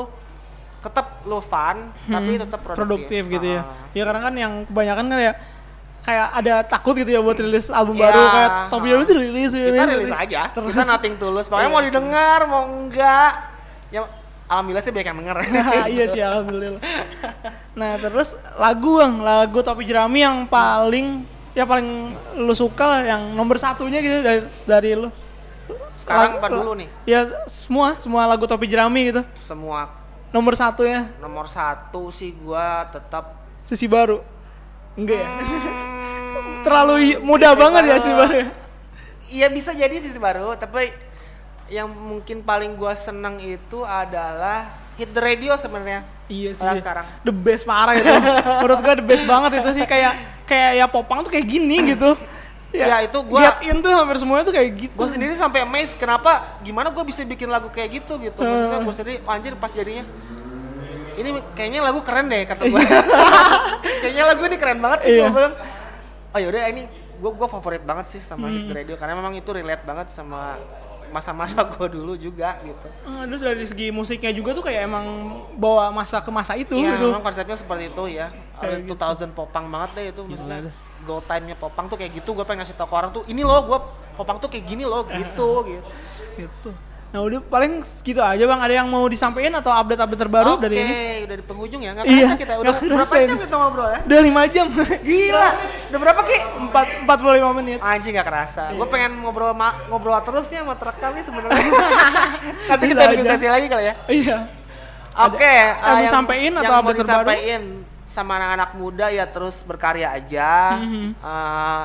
tetap 0.80 1.26
lo 1.26 1.42
fun 1.42 1.90
tapi 2.06 2.32
Hmm, 2.32 2.42
tetap 2.46 2.60
produktif. 2.62 3.10
produktif 3.10 3.24
gitu 3.28 3.48
ya. 3.48 3.62
Ah. 3.64 3.90
Ya 3.92 4.04
karena 4.06 4.22
kan 4.22 4.34
yang 4.36 4.54
kebanyakan 4.66 5.06
kan 5.08 5.18
ya 5.20 5.34
kayak 6.02 6.28
ada 6.36 6.54
takut 6.62 6.94
gitu 6.94 7.10
ya 7.10 7.18
buat 7.18 7.34
rilis 7.36 7.66
album 7.68 7.98
Ya, 7.98 8.06
baru 8.06 8.22
kayak 8.24 8.52
Topi 8.70 8.88
ah. 8.88 9.02
Tuh 9.02 9.18
rilis 9.18 9.50
rilis. 9.52 9.74
kita 9.74 9.86
rilis 9.92 10.14
aja. 10.14 10.42
Terus 10.54 10.70
Kita 10.70 10.86
nating 10.88 11.14
tulus. 11.18 11.46
Pokoknya 11.46 11.66
Iya 11.66 11.74
mau 11.74 11.82
didengar 11.82 12.40
mau 12.46 12.64
enggak 12.64 13.32
ya 13.90 14.02
alhamdulillah 14.46 14.84
sih 14.84 14.92
banyak 14.94 15.08
yang 15.10 15.18
denger. 15.22 15.38
iya 15.94 16.06
sih 16.10 16.22
alhamdulillah. 16.22 16.82
Nah 17.76 17.92
terus 18.00 18.38
lagu 18.56 19.02
bang, 19.02 19.16
lagu 19.22 19.60
Topi 19.66 19.84
Jerami 19.86 20.22
yang 20.22 20.46
paling 20.46 21.36
ya 21.56 21.64
paling 21.64 22.12
lu 22.36 22.52
suka 22.52 22.84
lah 22.84 23.02
yang 23.08 23.22
nomor 23.32 23.56
satunya 23.56 24.04
gitu 24.04 24.20
dari 24.20 24.44
dari 24.68 24.92
lu. 24.94 25.10
Sekarang 25.96 26.38
apa 26.38 26.48
dulu 26.52 26.76
nih? 26.78 26.90
ya 27.08 27.48
semua 27.48 27.96
semua 28.04 28.28
lagu 28.28 28.44
topi 28.46 28.68
jerami 28.68 29.10
gitu. 29.10 29.24
Semua. 29.40 29.90
Nomor 30.36 30.54
satunya. 30.60 31.10
Nomor 31.24 31.48
satu 31.48 32.12
sih 32.12 32.36
gua 32.36 32.86
tetap 32.92 33.40
sisi 33.64 33.88
baru. 33.88 34.20
Enggak 35.00 35.24
ya? 35.24 35.30
Hmm, 35.32 36.62
terlalu 36.68 37.24
mudah 37.24 37.56
banget 37.56 37.84
ya 37.88 37.96
sisi 38.04 38.14
baru. 38.14 38.36
Ya? 38.36 38.48
Iya 39.26 39.48
bisa 39.50 39.72
jadi 39.74 39.96
sisi 39.98 40.20
baru, 40.20 40.54
tapi 40.60 40.92
yang 41.68 41.88
mungkin 41.88 42.40
paling 42.40 42.74
gua 42.74 42.94
seneng 42.94 43.38
itu 43.40 43.82
adalah 43.82 44.70
hit 44.94 45.10
the 45.10 45.20
radio 45.20 45.54
sebenarnya. 45.56 46.06
iya 46.26 46.52
sih 46.52 46.60
Kalau 46.60 46.76
sekarang. 46.76 47.06
the 47.22 47.32
best 47.32 47.64
parah 47.64 47.94
itu 47.94 48.06
menurut 48.58 48.80
gua 48.80 48.94
the 48.94 49.04
best 49.04 49.24
banget 49.24 49.52
itu 49.60 49.70
sih 49.74 49.86
kayak 49.86 50.14
kayak 50.44 50.72
ya 50.76 50.86
popang 50.86 51.22
tuh 51.22 51.30
kayak 51.30 51.46
gini 51.46 51.92
gitu 51.92 52.14
Ya, 52.70 53.00
itu 53.00 53.16
gua- 53.22 53.56
Get 53.56 53.72
in 53.72 53.80
tuh 53.80 53.88
hampir 53.88 54.20
semuanya 54.20 54.44
tuh 54.44 54.52
kayak 54.52 54.70
gitu 54.76 54.92
Gue 54.94 55.08
sendiri 55.08 55.32
sampai 55.32 55.64
amazed 55.64 55.96
kenapa 55.96 56.60
gimana 56.60 56.92
gue 56.92 57.04
bisa 57.04 57.24
bikin 57.24 57.48
lagu 57.48 57.72
kayak 57.72 57.88
gitu 57.96 58.20
gitu. 58.20 58.36
Maksudnya 58.36 58.80
gue 58.82 58.94
sendiri 58.94 59.16
"Wah, 59.24 59.34
anjir 59.34 59.56
pas 59.56 59.72
jadinya 59.72 60.04
ini 61.16 61.30
kayaknya 61.56 61.80
lagu 61.82 62.04
keren 62.04 62.28
deh 62.28 62.44
kata 62.44 62.68
gue. 62.68 62.76
kayaknya 64.04 64.24
lagu 64.26 64.42
ini 64.44 64.58
keren 64.58 64.80
banget 64.82 65.00
sih 65.02 65.12
Iya. 65.14 65.24
gue 65.24 65.32
bilang. 65.32 65.56
Oh 66.30 66.40
yaudah 66.42 66.62
ini 66.68 66.84
gue 67.16 67.32
gue 67.32 67.48
favorit 67.48 67.80
banget 67.82 68.06
sih 68.10 68.20
sama 68.20 68.52
hit 68.52 68.68
the 68.68 68.76
radio 68.76 68.96
karena 68.96 69.16
memang 69.16 69.32
itu 69.34 69.48
relate 69.48 69.80
banget 69.82 70.12
sama 70.12 70.60
masa-masa 71.16 71.64
gue 71.72 71.88
dulu 71.88 72.20
juga 72.20 72.60
gitu. 72.60 72.88
Ah, 73.08 73.24
terus 73.24 73.40
dari 73.40 73.64
segi 73.64 73.88
musiknya 73.90 74.36
juga 74.36 74.52
tuh 74.52 74.64
kayak 74.68 74.84
emang 74.84 75.06
bawa 75.56 75.88
masa 75.90 76.20
ke 76.20 76.28
masa 76.28 76.60
itu 76.60 76.76
Iya, 76.76 77.00
gitu 77.00 77.08
memang 77.10 77.24
konsepnya 77.24 77.56
seperti 77.56 77.88
itu 77.88 78.04
ya. 78.12 78.28
Ada 78.60 78.84
Kayak 78.84 79.32
2000 79.32 79.32
popang 79.32 79.66
banget 79.72 79.90
deh 79.96 80.06
itu 80.12 80.22
maksudnya. 80.28 80.60
deh. 80.68 80.74
Go 81.04 81.24
time-nya 81.24 81.56
popang 81.56 81.88
tuh 81.88 81.96
kayak 81.96 82.12
gitu. 82.20 82.36
Gue 82.36 82.44
pengen 82.44 82.66
ngasih 82.66 82.76
tau 82.76 82.90
ke 82.90 82.96
orang 82.96 83.12
tuh, 83.16 83.24
ini 83.26 83.42
loh 83.42 83.64
gue 83.64 83.80
popang 84.16 84.38
tuh 84.38 84.52
kayak 84.52 84.66
gini 84.68 84.84
loh 84.84 85.08
gitu 85.08 85.50
gitu. 85.72 85.90
gitu 86.36 86.70
nah 87.16 87.24
udah 87.24 87.40
paling 87.40 87.80
gitu 88.04 88.20
aja 88.20 88.44
bang 88.44 88.60
ada 88.60 88.74
yang 88.76 88.92
mau 88.92 89.08
disampaikan 89.08 89.56
atau 89.56 89.72
update-update 89.72 90.20
terbaru 90.20 90.60
Oke, 90.60 90.68
dari 90.68 90.76
ini 90.76 90.96
udah 91.24 91.36
di 91.40 91.46
penghujung 91.48 91.80
ya. 91.80 91.96
Nggak 91.96 92.04
Iya, 92.04 92.12
kerasa 92.28 92.36
kita 92.36 92.54
udah 92.60 92.74
berapa 92.76 93.14
jam 93.24 93.38
kita 93.40 93.56
ngobrol 93.56 93.88
ya? 93.88 94.00
udah 94.04 94.20
lima 94.20 94.42
jam 94.52 94.66
Gila, 95.00 95.50
udah 95.88 96.00
berapa 96.04 96.22
ki? 96.28 96.38
empat 96.60 96.88
empat 97.08 97.18
puluh 97.24 97.34
lima 97.40 97.50
menit 97.56 97.80
Anjing 97.80 98.20
nggak 98.20 98.28
kerasa. 98.28 98.76
Gue 98.76 98.84
Iya. 98.84 98.92
pengen 98.92 99.12
ngobrol 99.24 99.56
ngobrol 99.88 100.20
terus 100.28 100.52
nih 100.52 100.60
sama 100.60 100.76
terekam 100.76 101.12
nih 101.16 101.24
sebenarnya. 101.24 101.64
Nanti 102.76 102.84
kita 102.84 103.02
bikin 103.08 103.26
sesi 103.32 103.48
lagi 103.48 103.66
kali 103.72 103.84
ya. 103.88 103.94
iya 104.12 104.38
Oke, 105.16 105.48
yang 105.48 105.72
eh, 105.72 105.88
mau 105.88 106.04
disampein 106.04 106.52
atau 106.52 106.60
yang 106.60 106.72
mau 106.76 106.82
update 106.84 107.00
terbaru? 107.00 107.24
disampein 107.32 107.64
sama 108.06 108.32
anak-anak 108.36 108.70
muda 108.76 109.08
ya 109.08 109.24
terus 109.24 109.64
berkarya 109.64 110.12
aja, 110.12 110.84
Mhm. 110.84 111.16
eh, 111.16 111.84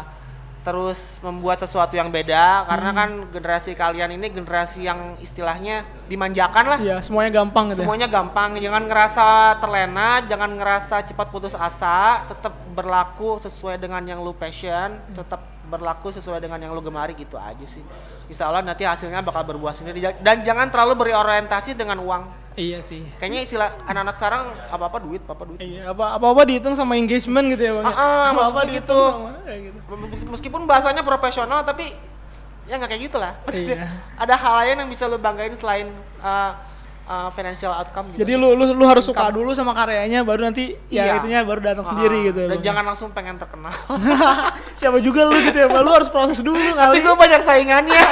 terus 0.60 1.16
membuat 1.24 1.56
sesuatu 1.64 1.96
yang 1.96 2.12
beda 2.12 2.68
karena 2.68 2.90
Mhm. 2.92 2.98
kan 3.00 3.10
generasi 3.32 3.70
kalian 3.72 4.10
ini 4.12 4.26
generasi 4.28 4.84
yang 4.84 5.16
istilahnya 5.18 5.88
dimanjakan 6.04 6.64
lah. 6.68 6.78
iya 6.78 7.00
semuanya 7.00 7.40
gampang 7.40 7.72
gitu 7.72 7.80
ya. 7.80 7.88
Semuanya 7.88 8.08
gampang, 8.10 8.60
jangan 8.60 8.84
ngerasa 8.84 9.26
terlena, 9.56 10.20
jangan 10.28 10.50
ngerasa 10.52 10.96
cepat 11.08 11.26
putus 11.32 11.56
asa, 11.56 12.28
tetap 12.28 12.52
berlaku 12.76 13.40
sesuai 13.40 13.80
dengan 13.80 14.04
yang 14.04 14.20
lu 14.20 14.36
passion, 14.36 15.00
tetap 15.16 15.40
berlaku 15.64 16.10
sesuai 16.12 16.42
dengan 16.42 16.58
yang 16.60 16.74
lu 16.74 16.82
gemari 16.82 17.14
gitu 17.14 17.38
aja 17.38 17.62
sih. 17.64 17.80
Insya 18.26 18.50
Allah 18.50 18.60
nanti 18.60 18.82
hasilnya 18.84 19.22
bakal 19.22 19.46
berbuah 19.46 19.74
sendiri 19.74 20.02
dan 20.20 20.42
jangan 20.42 20.68
terlalu 20.68 21.08
berorientasi 21.08 21.72
dengan 21.72 21.98
uang. 22.02 22.49
Iya 22.60 22.78
sih 22.80 23.00
Kayaknya 23.16 23.40
istilah 23.42 23.68
anak-anak 23.82 24.14
sekarang 24.14 24.42
apa-apa 24.68 24.98
duit, 25.00 25.20
apa-apa 25.22 25.44
duit. 25.46 25.58
iya 25.58 25.88
apa 25.88 26.14
apa 26.14 26.26
apa 26.28 26.42
dihitung 26.44 26.74
sama 26.74 26.94
engagement 26.94 27.48
gitu 27.50 27.62
ya 27.62 27.72
bang? 27.74 27.84
Ah, 27.86 27.90
ah, 27.90 27.96
apa 27.96 28.04
apa 28.04 28.36
maksudnya 28.54 28.68
dihitung 28.68 29.00
gitu. 29.08 29.16
sama 29.16 29.40
kayak 29.42 29.60
gitu 29.64 29.78
Meskipun 30.28 30.60
bahasanya 30.64 31.02
profesional 31.02 31.60
tapi 31.62 31.90
ya 32.64 32.76
nggak 32.76 32.86
kayak 32.86 33.02
gitu 33.02 33.16
lah. 33.16 33.32
Maksudnya 33.42 33.76
Iya. 33.76 33.86
ada 34.14 34.34
hal 34.36 34.54
lain 34.60 34.76
yang 34.78 34.88
bisa 34.88 35.04
lu 35.04 35.18
banggain 35.18 35.50
selain 35.52 35.90
uh, 36.20 36.52
uh, 37.04 37.28
financial 37.30 37.70
outcome 37.70 38.10
gitu. 38.10 38.20
jadi 38.20 38.32
lu 38.34 38.52
lu 38.52 38.64
lu 38.70 38.84
harus 38.84 39.02
suka 39.02 39.28
Income. 39.28 39.36
dulu 39.36 39.50
sama 39.52 39.72
karyanya 39.72 40.20
baru 40.20 40.46
nanti 40.46 40.74
ya 40.86 41.04
Iya. 41.06 41.14
itunya 41.18 41.40
baru 41.42 41.60
datang 41.60 41.84
Ah, 41.84 41.90
sendiri 41.90 42.18
gitu 42.26 42.38
ya, 42.40 42.48
Dan 42.50 42.60
jangan 42.60 42.84
langsung 42.86 43.08
pengen 43.10 43.36
terkenal. 43.36 43.72
siapa 44.78 44.98
juga 44.98 45.24
lu 45.24 45.38
gitu 45.40 45.56
ya 45.56 45.68
lu 45.70 45.90
harus 45.90 46.08
proses 46.08 46.40
dulu 46.40 46.56
Nanti 46.70 46.76
kali 46.76 46.98
gue 47.00 47.14
banyak 47.14 47.40
saingannya. 47.42 48.02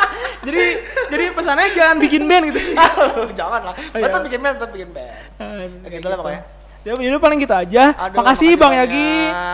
jadi 0.46 0.62
jadi 1.06 1.24
pesannya 1.30 1.66
jangan 1.70 1.96
bikin 1.98 2.22
band 2.24 2.44
gitu 2.50 2.60
Jangan 3.32 3.60
lah. 3.62 3.74
Iya. 3.92 4.04
Tetap 4.06 4.20
bikin 4.24 4.40
band, 4.40 4.54
tetap 4.56 4.70
bikin 4.70 4.90
band. 4.90 5.70
Ya 5.82 5.88
gitu 5.90 6.06
lah 6.06 6.16
pokoknya. 6.16 6.42
Ya, 6.82 6.98
jadi 6.98 7.14
paling 7.16 7.38
gitu 7.38 7.54
aja. 7.54 7.94
Aduh, 7.94 8.18
makasih 8.18 8.18
makasih 8.18 8.50
Bang 8.58 8.72
banyak. 8.74 8.90
Yagi 8.90 9.08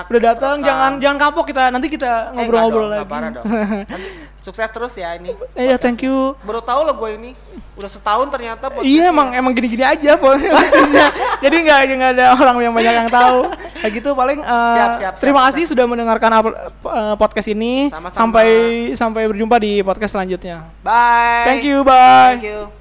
udah 0.09 0.21
datang. 0.25 0.57
Jangan 0.61 0.91
jangan 0.97 1.17
kapok 1.21 1.45
kita. 1.47 1.63
Nanti 1.69 1.87
kita 1.87 2.33
Eh, 2.33 2.35
ngobrol-ngobrol 2.35 2.87
nggak 2.89 3.05
lagi. 3.05 3.37
dong. 3.37 3.45
Nanti 3.93 4.09
sukses 4.41 4.69
terus 4.69 4.93
ya 4.95 5.13
ini. 5.13 5.37
Iya, 5.53 5.77
thank 5.77 6.01
you. 6.01 6.33
Baru 6.41 6.65
tahu 6.65 6.81
lo 6.83 6.97
gue 6.97 7.11
ini. 7.15 7.31
Udah 7.77 7.87
setahun 7.87 8.27
ternyata. 8.29 8.73
Iya 8.81 9.13
emang 9.13 9.31
emang 9.31 9.53
gini-gini 9.53 9.85
aja 9.85 10.17
pokoknya. 10.17 10.57
Jadi 11.45 11.57
nggak 11.63 11.79
nggak 11.95 12.11
ada 12.17 12.27
orang 12.35 12.57
yang 12.59 12.73
banyak 12.73 12.95
yang 12.97 13.11
tahu. 13.13 13.39
Kayak 13.79 13.93
gitu 13.95 14.11
paling. 14.13 14.39
eh, 14.41 14.49
Siap, 14.49 14.75
siap, 14.75 14.97
siap, 14.99 15.13
terima 15.21 15.41
siap. 15.41 15.47
kasih 15.53 15.65
sudah 15.69 15.85
mendengarkan 15.85 16.31
eh, 16.33 17.15
podcast 17.15 17.49
ini. 17.49 17.93
Sama-sama. 17.93 18.19
Sampai 18.19 18.49
sampai 18.97 19.23
berjumpa 19.29 19.57
di 19.59 19.85
podcast 19.85 20.17
selanjutnya. 20.17 20.65
Bye. 20.81 21.45
Thank 21.45 21.69
you, 21.69 21.85
bye. 21.85 22.35
Thank 22.35 22.49
you. 22.49 22.78